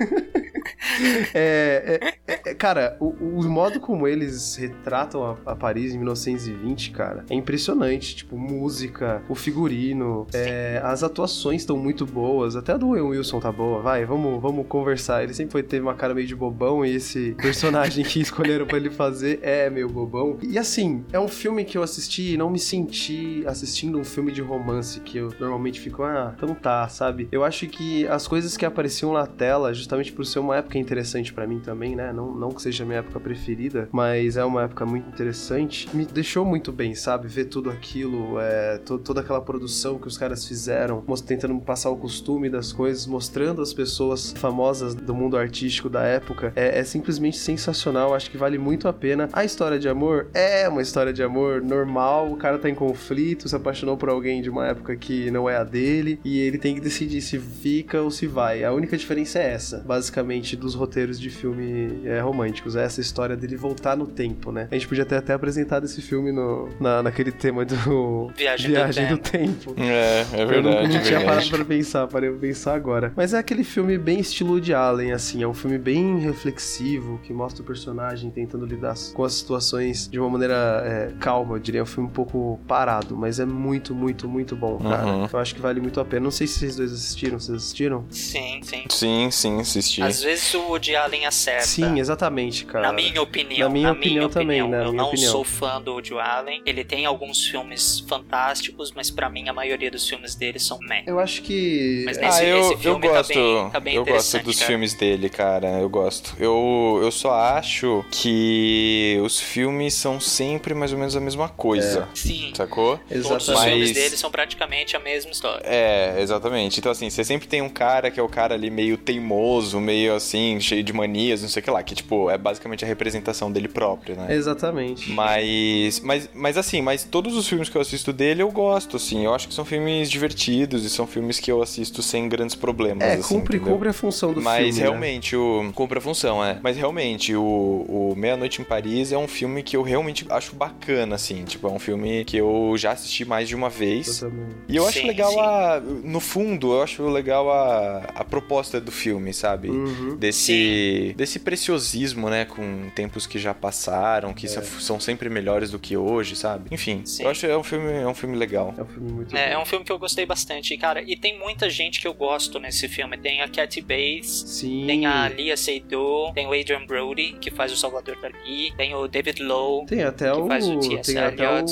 É, 1.35 2.16
é, 2.26 2.38
cara, 2.59 2.97
o, 2.99 3.07
o 3.09 3.49
modo 3.49 3.81
como 3.81 4.07
eles 4.07 4.57
retratam 4.57 5.25
a, 5.25 5.53
a 5.53 5.57
Paris 5.57 5.94
em 5.94 5.99
1920, 5.99 6.90
cara, 6.90 7.25
é 7.31 7.35
impressionante. 7.35 8.16
Tipo, 8.16 8.37
música, 8.37 9.23
o 9.29 9.35
figurino, 9.35 10.27
é, 10.35 10.81
as 10.85 11.03
atuações 11.03 11.62
estão 11.62 11.77
muito 11.77 12.05
boas. 12.05 12.57
Até 12.57 12.73
a 12.73 12.77
do 12.77 12.88
Wilson 12.88 13.38
tá 13.40 13.53
boa. 13.53 13.81
Vai, 13.81 14.05
vamos, 14.05 14.42
vamos 14.42 14.66
conversar. 14.66 15.23
Ele 15.23 15.33
sempre 15.33 15.53
foi, 15.53 15.62
teve 15.62 15.83
uma 15.83 15.94
cara 15.94 16.14
meio 16.14 16.27
de 16.27 16.35
bobão 16.35 16.85
e 16.85 16.94
esse 16.94 17.35
personagem 17.40 18.05
que 18.05 18.21
escolheram 18.21 18.66
pra 18.66 18.77
ele 18.77 18.90
fazer 18.90 19.38
é 19.42 19.71
meio 19.71 19.88
bobão. 19.88 20.38
E 20.42 20.59
assim, 20.59 21.05
é 21.12 21.21
um 21.21 21.29
filme 21.29 21.64
que 21.64 21.79
eu 21.79 21.83
assisti 21.83 22.35
e 22.35 22.37
não 22.37 22.51
me 22.51 22.59
senti 22.59 23.44
assistindo 23.47 23.99
um 23.99 24.05
filme 24.05 24.33
de 24.33 24.42
romance 24.42 25.01
que 25.01 25.18
eu 25.18 25.33
normalmente 25.38 25.81
fico, 25.81 26.03
ah, 26.03 26.35
então 26.37 26.55
tá, 26.55 26.88
sabe? 26.88 27.29
Eu 27.31 27.44
acho 27.44 27.66
que 27.68 28.07
as 28.09 28.27
coisas 28.27 28.57
que 28.57 28.66
apareciam 28.66 29.12
na 29.12 29.27
tela, 29.27 29.73
justamente 29.73 30.12
por 30.12 30.27
ser 30.27 30.40
uma 30.40 30.57
época 30.57 30.79
interessante 30.79 31.33
pra 31.33 31.47
mim 31.47 31.61
também, 31.61 31.94
né? 31.94 32.12
Não, 32.12 32.35
não 32.35 32.48
que 32.51 32.63
seja 32.63 32.85
a 32.85 32.87
minha 32.87 32.99
época 33.01 33.21
preferida, 33.21 33.89
mas 33.93 34.37
é 34.37 34.45
uma 34.45 34.65
época 34.65 34.85
muito 34.87 35.09
interessante. 35.09 35.89
Me 35.95 36.05
deixou 36.05 36.45
muito 36.45 36.73
bem, 36.73 36.95
sabe? 36.95 37.29
Ver 37.29 37.47
tudo 37.47 37.71
aquilo, 37.71 38.39
é, 38.41 38.79
to- 38.79 38.99
toda 38.99 39.21
aquela 39.21 39.41
produção 39.41 39.99
que 39.99 40.07
os 40.07 40.17
caras 40.19 40.47
fizeram, 40.47 41.03
tentando 41.27 41.59
passar 41.61 41.91
o 41.91 41.97
costume 41.97 42.49
das 42.49 42.73
coisas, 42.73 43.07
mostrando 43.07 43.61
as 43.63 43.73
pessoas 43.73 44.33
famosas 44.37 44.95
do 44.95 45.15
mundo 45.15 45.37
artístico 45.37 45.89
da 45.89 46.03
época. 46.03 46.53
É, 46.57 46.79
é 46.79 46.85
simplesmente 46.85 47.37
sensacional, 47.39 48.15
acho 48.15 48.31
que 48.31 48.37
vale 48.37 48.59
muito 48.59 48.89
a 48.89 48.93
pena. 48.93 49.29
A 49.33 49.45
história 49.45 49.79
de 49.79 49.89
amor 49.89 50.29
é 50.35 50.69
uma 50.69 50.83
história 50.83 51.13
de 51.13 51.23
amor 51.23 51.63
normal, 51.63 52.31
o 52.31 52.37
cara 52.37 52.59
tá 52.59 52.69
em 52.69 52.75
conflito, 52.75 53.49
se 53.49 53.57
apaixonou 53.57 53.97
por 53.97 54.09
alguém 54.09 54.43
de 54.43 54.51
uma 54.51 54.67
época 54.67 54.97
que 54.97 55.31
não 55.31 55.49
é 55.49 55.57
a 55.57 55.65
dele, 55.65 56.21
e 56.25 56.39
ele 56.41 56.59
tem 56.59 56.75
que 56.75 56.81
decidir 56.81 57.21
se 57.21 57.39
fica 57.39 58.01
ou 58.01 58.11
se 58.11 58.27
vai. 58.27 58.65
A 58.65 58.73
única 58.73 58.97
diferença 58.97 59.39
é 59.39 59.53
essa, 59.53 59.79
basicamente, 59.79 60.57
dos 60.57 60.75
roteiros 60.75 61.19
de 61.21 61.31
filme 61.31 62.01
é, 62.05 62.21
românticos. 62.38 62.77
É 62.77 62.85
essa 62.85 63.01
história 63.01 63.37
dele 63.37 63.57
voltar 63.57 63.96
no 63.96 64.07
tempo, 64.07 64.53
né? 64.53 64.68
A 64.70 64.74
gente 64.74 64.87
podia 64.87 65.05
ter 65.05 65.16
até 65.16 65.33
apresentado 65.33 65.85
esse 65.85 66.01
filme 66.01 66.31
no, 66.31 66.68
na, 66.79 67.03
naquele 67.03 67.33
tema 67.33 67.64
do 67.64 68.29
Viagem 68.37 68.72
do 68.72 69.16
do 69.16 69.18
Tempo. 69.18 69.74
É, 69.77 70.24
é 70.33 70.42
Eu 70.42 70.62
não, 70.62 70.70
verdade. 70.72 70.88
não 70.88 70.96
é 70.96 71.03
tinha 71.03 71.20
parado 71.20 71.40
verdade. 71.40 71.51
pra 71.51 71.64
pensar, 71.64 72.07
parei 72.07 72.31
pra 72.31 72.38
pensar 72.38 72.74
agora. 72.74 73.12
Mas 73.16 73.35
é 73.35 73.38
aquele 73.38 73.64
filme 73.64 73.98
bem 73.98 74.20
estilo 74.20 74.61
de 74.61 74.72
Allen, 74.72 75.12
assim. 75.12 75.42
É 75.42 75.48
um 75.48 75.55
filme 75.55 75.79
bem 75.79 76.18
reflexivo, 76.18 77.18
que 77.24 77.33
mostra 77.33 77.62
o 77.62 77.66
personagem 77.66 78.31
tentando 78.31 78.64
lidar 78.64 78.94
com 79.14 79.24
as 79.24 79.35
situações 79.35 80.09
de 80.09 80.18
uma 80.18 80.29
maneira 80.31 80.83
é, 80.85 81.12
calma, 81.18 81.57
eu 81.57 81.59
diria. 81.59 81.81
É 81.81 81.83
um 81.83 81.87
filme 81.87 82.09
um 82.09 82.12
pouco 82.12 82.59
parado, 82.66 83.16
mas 83.16 83.38
é 83.40 83.44
muito, 83.44 83.94
muito, 83.94 84.29
muito 84.29 84.57
bom, 84.57 84.79
cara. 84.79 85.07
Uhum. 85.07 85.29
Eu 85.33 85.38
acho 85.38 85.55
que 85.55 85.61
vale 85.61 85.81
muito 85.81 86.01
a 86.01 86.05
pena. 86.05 86.24
Não 86.24 86.31
sei 86.31 86.46
se 86.46 86.59
vocês 86.59 86.77
dois 86.77 86.92
assistiram, 86.92 87.38
vocês 87.38 87.57
assistiram? 87.57 88.05
Sim, 88.11 88.61
sim. 88.62 88.85
Sim, 88.88 89.31
sim, 89.31 89.61
assisti. 89.61 90.03
Às 90.03 90.22
vezes 90.22 90.53
o 90.55 90.61
Woody 90.68 90.96
Allen 90.96 91.27
acerta. 91.27 91.66
Sim, 91.66 91.98
exatamente. 91.98 92.28
Exatamente, 92.29 92.64
cara. 92.67 92.87
Na 92.88 92.93
minha 92.93 93.23
opinião. 93.23 93.69
Na 93.69 93.73
minha 93.73 93.93
opinião 93.93 94.29
também, 94.29 94.62
opinião. 94.62 94.69
na 94.69 94.77
Eu 94.87 94.91
minha 94.93 95.03
não 95.03 95.09
opinião. 95.09 95.33
sou 95.33 95.45
fã 95.45 95.81
do 95.81 95.93
Woody 95.93 96.14
Allen. 96.19 96.62
Ele 96.67 96.85
tem 96.85 97.07
alguns 97.07 97.47
filmes 97.47 98.01
fantásticos, 98.09 98.93
mas 98.95 99.11
pra 99.11 99.29
mim 99.29 99.49
a 99.49 99.53
maioria 99.53 99.91
dos 99.91 100.09
filmes 100.09 100.35
dele 100.35 100.59
são 100.59 100.79
meh. 100.81 101.03
Eu 101.07 101.19
acho 101.19 101.43
que. 101.43 102.03
Mas 102.05 102.19
Ah, 102.19 102.23
nesse, 102.23 102.45
eu, 102.45 102.61
esse 102.61 102.73
eu 102.73 102.79
filme 102.79 103.09
gosto, 103.09 103.29
tá 103.33 103.35
bem, 103.35 103.71
tá 103.71 103.81
bem 103.81 103.95
eu 103.97 104.05
gosto 104.05 104.38
dos 104.43 104.57
cara. 104.57 104.67
filmes 104.67 104.95
dele, 104.95 105.29
cara. 105.29 105.69
Eu 105.81 105.88
gosto. 105.88 106.35
Eu, 106.38 107.01
eu 107.03 107.11
só 107.11 107.33
acho 107.35 108.05
que 108.11 109.19
os 109.23 109.41
filmes 109.41 109.95
são 109.95 110.21
sempre 110.21 110.75
mais 110.75 110.93
ou 110.93 110.99
menos 110.99 111.17
a 111.17 111.21
mesma 111.21 111.49
coisa. 111.49 112.09
Sim. 112.14 112.53
Sacou? 112.55 112.99
Todos 113.09 113.49
os 113.49 113.62
filmes 113.62 113.93
dele 113.93 114.17
são 114.17 114.31
praticamente 114.31 114.97
a 114.97 115.01
mesma 115.01 115.31
história. 115.31 115.62
É, 115.64 116.17
exatamente. 116.21 116.79
Então, 116.79 116.93
assim, 116.93 117.09
você 117.11 117.25
sempre 117.25 117.49
tem 117.49 117.62
um 117.62 117.69
cara 117.69 118.11
que 118.11 118.21
é 118.21 118.23
o 118.23 118.29
cara 118.29 118.55
ali 118.55 118.71
meio 118.71 118.97
teimoso, 118.97 119.81
meio 119.81 120.14
assim, 120.14 120.59
cheio 120.61 120.83
de 120.83 120.93
manias, 120.93 121.43
não 121.43 121.49
sei 121.49 121.61
o 121.61 121.64
que 121.64 121.71
lá, 121.71 121.83
que, 121.83 121.95
tipo, 121.95 122.17
é 122.31 122.37
basicamente 122.38 122.85
a 122.85 122.88
representação 122.88 123.50
dele 123.52 123.68
próprio, 123.68 124.16
né? 124.16 124.35
Exatamente. 124.35 125.11
Mas, 125.12 126.00
mas, 126.00 126.28
mas 126.35 126.57
assim, 126.57 126.81
mas 126.81 127.04
todos 127.04 127.37
os 127.37 127.46
filmes 127.48 127.68
que 127.68 127.76
eu 127.76 127.81
assisto 127.83 128.12
dele 128.12 128.42
eu 128.42 128.50
gosto, 128.50 128.96
assim. 128.96 129.24
Eu 129.24 129.35
acho 129.35 129.48
que 129.48 129.54
são 129.54 129.64
filmes 129.64 130.11
divertidos 130.11 130.85
e 130.85 130.90
são 130.90 131.07
filmes 131.07 131.38
que 131.38 131.50
eu 131.50 131.62
assisto 131.62 132.02
sem 132.02 132.28
grandes 132.28 132.54
problemas. 132.54 133.02
É, 133.07 133.14
assim, 133.14 133.35
cumpre, 133.37 133.57
entendeu? 133.57 133.74
cumpre 133.74 133.88
a 133.88 133.92
função 133.92 134.33
do 134.33 134.40
Mas 134.40 134.59
filme. 134.64 134.72
né? 134.72 134.83
realmente, 134.83 135.37
o. 135.37 135.70
Cumpre 135.74 135.98
a 135.98 136.00
função, 136.00 136.44
é. 136.44 136.59
Mas 136.62 136.76
realmente, 136.76 137.35
o, 137.35 137.42
o 137.42 138.14
Meia-Noite 138.16 138.61
em 138.62 138.64
Paris 138.64 139.12
é 139.12 139.18
um 139.18 139.28
filme 139.28 139.62
que 139.62 139.76
eu 139.76 139.83
realmente 139.83 140.26
acho 140.31 140.54
bacana, 140.57 141.14
assim. 141.14 141.44
Tipo, 141.44 141.68
é 141.68 141.70
um 141.70 141.78
filme 141.78 142.24
que 142.24 142.37
eu 142.37 142.74
já 142.76 142.92
assisti 142.92 143.24
mais 143.24 143.48
de 143.48 143.54
uma 143.54 143.68
vez. 143.68 144.24
E 144.68 144.76
eu 144.76 144.87
acho 144.87 145.00
Sim, 145.00 145.07
legal 145.07 145.31
sim. 145.33 145.40
a. 145.40 145.83
No 146.04 146.20
fundo, 146.20 146.72
eu 146.72 146.83
acho 146.83 147.02
legal 147.09 147.50
a, 147.50 147.98
a 148.14 148.24
proposta 148.24 148.81
do 148.81 148.90
filme, 148.90 149.33
sabe? 149.33 149.68
Uhum. 149.70 150.16
Desse. 150.16 151.14
Desse 151.16 151.38
preciosismo, 151.38 151.98
né? 152.14 152.44
Com 152.44 152.90
tempos 152.94 153.27
que 153.27 153.38
já 153.38 153.53
passaram, 153.55 154.33
que 154.33 154.47
É. 154.47 154.49
são- 154.49 154.62
são 154.62 155.01
sempre 155.01 155.29
melhores 155.29 155.71
do 155.71 155.79
que 155.79 155.97
hoje, 155.97 156.37
sabe? 156.37 156.68
Enfim, 156.71 157.03
eu 157.21 157.29
acho 157.31 157.40
que 157.40 157.47
é 157.47 157.57
um 157.57 157.62
filme, 157.62 157.92
é 157.92 158.07
um 158.07 158.14
filme 158.14 158.37
legal. 158.37 158.75
É 158.79 158.83
um 158.83 158.87
filme 158.87 159.12
muito 159.12 159.37
É, 159.37 159.53
é 159.53 159.59
um 159.59 159.64
filme 159.66 159.85
que 159.85 159.92
eu 159.92 159.99
gostei 159.99 160.25
bastante, 160.27 160.77
cara. 160.77 161.03
E 161.03 161.16
tem 161.16 161.38
muita 161.38 161.68
gente 161.71 162.01
que 162.01 162.07
eu 162.09 162.14
gosto 162.14 162.59
nesse 162.59 162.88
filme. 162.88 163.16
Tem 163.18 163.40
a 163.40 163.49
Kathy 163.49 163.81
Bates, 163.81 164.44
Sim. 164.47 164.85
tem 164.87 165.07
a 165.07 165.29
Lia 165.29 165.57
Seydoux, 165.57 166.33
tem 166.35 166.47
o 166.47 166.53
Adrian 166.53 166.85
Brody, 166.87 167.35
que 167.40 167.51
faz 167.51 167.73
o 167.73 167.77
Salvador 167.77 168.16
Dali, 168.21 168.73
tem 168.77 168.94
o 168.94 169.07
David 169.09 169.42
Lowe, 169.42 169.87
Tem 169.87 170.03
até 170.03 170.31
que 170.33 170.38
o. 170.38 170.47
faz 170.47 170.68
o 170.68 170.79
T.S. 170.81 171.12
Tem 171.14 171.23
até 171.23 171.49
o. 171.49 171.64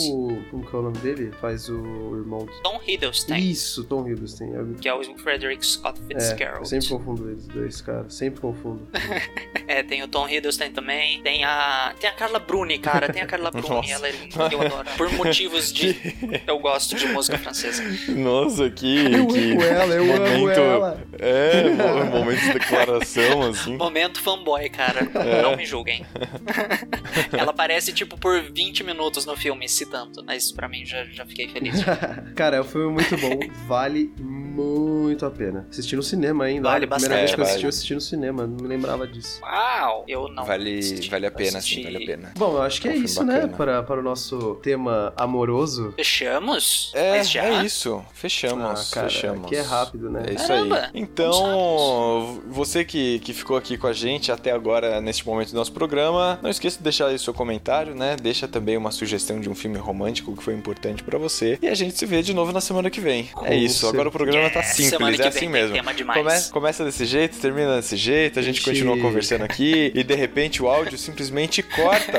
Como 0.51 0.67
que 0.67 0.75
é 0.75 0.79
o 0.79 0.83
nome 0.83 0.99
dele? 0.99 1.33
Faz 1.41 1.69
o 1.69 2.17
irmão. 2.17 2.47
Tom 2.63 2.81
Hiddleston, 2.87 3.35
Isso, 3.37 3.85
Tom 3.85 4.07
Hiddleston. 4.09 4.45
Eu... 4.55 4.75
que 4.81 4.89
é 4.89 4.95
o 4.95 5.03
Frederick 5.19 5.65
Scott 5.67 5.99
É, 6.01 6.03
eu 6.03 6.07
Fitzgerald. 6.21 6.69
sempre 6.69 6.89
confundo 6.89 7.31
eles 7.31 7.47
dois, 7.47 7.81
cara. 7.81 8.09
Sempre 8.11 8.41
confundo. 8.41 8.87
É, 9.69 9.83
tem 9.83 10.01
o 10.03 10.07
Tom 10.09 10.16
Hiddleston 10.25 10.71
também. 10.71 11.21
Tem 11.23 11.45
a. 11.45 11.93
Tem 12.01 12.09
a 12.09 12.13
Carla 12.13 12.39
Bruni, 12.39 12.79
cara. 12.79 13.13
Tem 13.13 13.21
a 13.23 13.27
Carla 13.27 13.51
Bruni. 13.53 13.69
Nossa. 13.69 13.93
Ela 13.93 14.09
é 14.09 14.13
linda, 14.13 14.49
eu 14.53 14.61
adoro. 14.63 14.89
Por 14.97 15.11
motivos 15.13 15.73
de. 15.73 15.97
Eu 16.47 16.59
gosto 16.61 16.95
de 16.95 17.07
música 17.09 17.37
francesa. 17.39 17.83
Nossa, 18.09 18.71
que. 18.71 19.13
Eu 19.13 19.27
que 19.27 19.53
amo 19.53 19.63
ela, 19.63 19.95
eu 19.95 20.03
amo 20.15 20.39
momento, 20.39 20.61
ela. 20.61 21.01
É, 21.19 21.65
mo- 21.71 22.05
momento 22.19 22.41
de 22.41 22.53
declaração, 22.53 23.43
assim. 23.43 23.77
Momento 23.77 24.21
fanboy, 24.23 24.69
cara. 24.69 25.01
É. 25.15 25.43
Não 25.43 25.57
me 25.57 25.65
julguem. 25.67 26.07
Ela 27.33 27.51
aparece, 27.51 27.93
tipo, 27.93 28.17
por 28.19 28.41
20 28.41 28.85
minutos 28.85 29.27
no 29.27 29.37
filme, 29.37 29.69
citando. 29.69 30.23
Mas 30.25 30.53
pra 30.53 30.69
mim 30.69 30.85
já, 30.85 31.05
já 31.07 31.25
fiquei 31.27 31.49
feliz. 31.49 31.83
Cara, 32.35 32.57
é 32.57 32.61
um 32.61 32.65
filme 32.65 32.93
muito 32.93 33.17
bom. 33.17 33.39
Vale 33.67 34.13
muito 34.19 35.25
a 35.27 35.31
pena. 35.31 35.67
Assisti 35.71 35.97
no 35.97 36.03
cinema 36.03 36.45
ainda. 36.45 36.69
Vale 36.69 36.85
a 36.85 36.89
primeira 36.89 37.15
bastante. 37.17 37.19
vez 37.19 37.35
que 37.35 37.41
eu 37.41 37.45
É, 37.45 37.47
assisti, 37.49 37.63
eu 37.65 37.69
assisti 37.69 37.95
no 37.95 38.01
cinema. 38.01 38.47
Não 38.47 38.57
me 38.57 38.69
lembrava 38.69 39.07
disso. 39.07 39.41
Uau! 39.43 40.05
Eu 40.09 40.29
não. 40.29 40.45
Vale, 40.45 40.79
assisti. 40.79 41.11
vale 41.11 41.27
a 41.27 41.31
pena, 41.31 41.59
Assisti. 41.59 41.75
sim, 41.77 41.83
vale 41.85 41.97
a 42.03 42.07
pena. 42.07 42.33
Bom, 42.37 42.53
eu 42.55 42.63
acho 42.63 42.81
que 42.81 42.89
É 42.89 42.93
é, 42.93 42.99
um 42.99 43.03
isso, 43.05 43.25
né? 43.25 43.47
Para, 43.57 43.83
para 43.83 44.01
o 44.01 44.03
nosso 44.03 44.57
tema 44.63 45.13
amoroso. 45.17 45.93
Fechamos? 45.97 46.93
É, 46.95 47.19
é 47.19 47.65
isso. 47.65 48.05
Fechamos, 48.15 48.65
Ah, 48.65 48.95
cara, 48.95 49.09
fechamos. 49.09 49.45
aqui 49.47 49.57
é 49.57 49.61
rápido, 49.63 50.11
né? 50.11 50.25
É 50.29 50.35
isso 50.35 50.47
Caramba, 50.49 50.77
aí. 50.77 50.91
Então, 50.95 52.41
você 52.49 52.85
que, 52.85 53.19
que 53.21 53.33
ficou 53.33 53.57
aqui 53.57 53.77
com 53.77 53.87
a 53.87 53.93
gente 53.93 54.31
até 54.33 54.51
agora, 54.53 55.01
neste 55.01 55.27
momento 55.27 55.51
do 55.51 55.57
nosso 55.57 55.73
programa, 55.73 56.39
não 56.43 56.51
esqueça 56.51 56.79
de 56.79 56.83
deixar 56.85 57.07
aí 57.07 57.15
o 57.15 57.19
seu 57.19 57.35
comentário, 57.35 57.95
né? 57.95 58.17
Deixa 58.21 58.47
também 58.49 58.77
uma 58.77 58.91
sugestão 58.91 59.41
de 59.41 59.49
um 59.49 59.55
filme 59.55 59.79
romântico 59.79 60.37
que 60.37 60.43
foi 60.43 60.55
importante 60.55 61.03
pra 61.03 61.19
você. 61.19 61.59
E 61.63 61.69
a 61.69 61.75
gente 61.75 61.97
se 61.97 62.07
vê 62.07 62.23
de 62.23 62.33
novo 62.35 62.53
na 62.53 62.61
semana 62.61 62.91
que 62.91 63.01
vem. 63.01 63.25
Com 63.27 63.47
é 63.47 63.55
isso. 63.57 63.87
Agora 63.89 64.09
o 64.09 64.13
programa 64.13 64.49
tá 64.51 64.61
Yeah, 64.61 64.75
simples, 64.75 65.17
que 65.17 65.23
é 65.23 65.29
assim 65.29 65.49
mesmo. 65.49 65.75
tema 65.75 65.95
demais. 65.95 66.19
Come- 66.45 66.53
começa 66.53 66.85
desse 66.85 67.05
jeito, 67.05 67.39
termina 67.39 67.77
desse 67.77 67.97
jeito, 67.97 68.39
a 68.39 68.43
gente 68.43 68.57
Gente. 68.57 68.65
continua 68.65 68.97
conversando 68.99 69.43
aqui 69.45 69.93
e 69.97 70.05
de 70.05 70.15
repente 70.15 70.63
o 70.63 70.69
áudio 70.69 70.99
simplesmente 70.99 71.63
corta. 71.63 72.19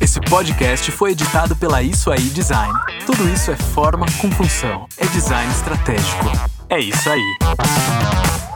Esse 0.00 0.20
podcast 0.20 0.92
foi 0.92 1.10
editado 1.10 1.56
pela 1.56 1.82
Isso 1.82 2.08
Aí 2.10 2.22
Design. 2.30 2.72
Tudo 3.04 3.28
isso 3.28 3.50
é 3.50 3.56
forma 3.56 4.06
com 4.20 4.30
função. 4.30 4.86
É 4.96 5.06
design 5.08 5.50
estratégico. 5.52 6.26
É 6.68 6.78
isso 6.78 7.10
aí. 7.10 8.49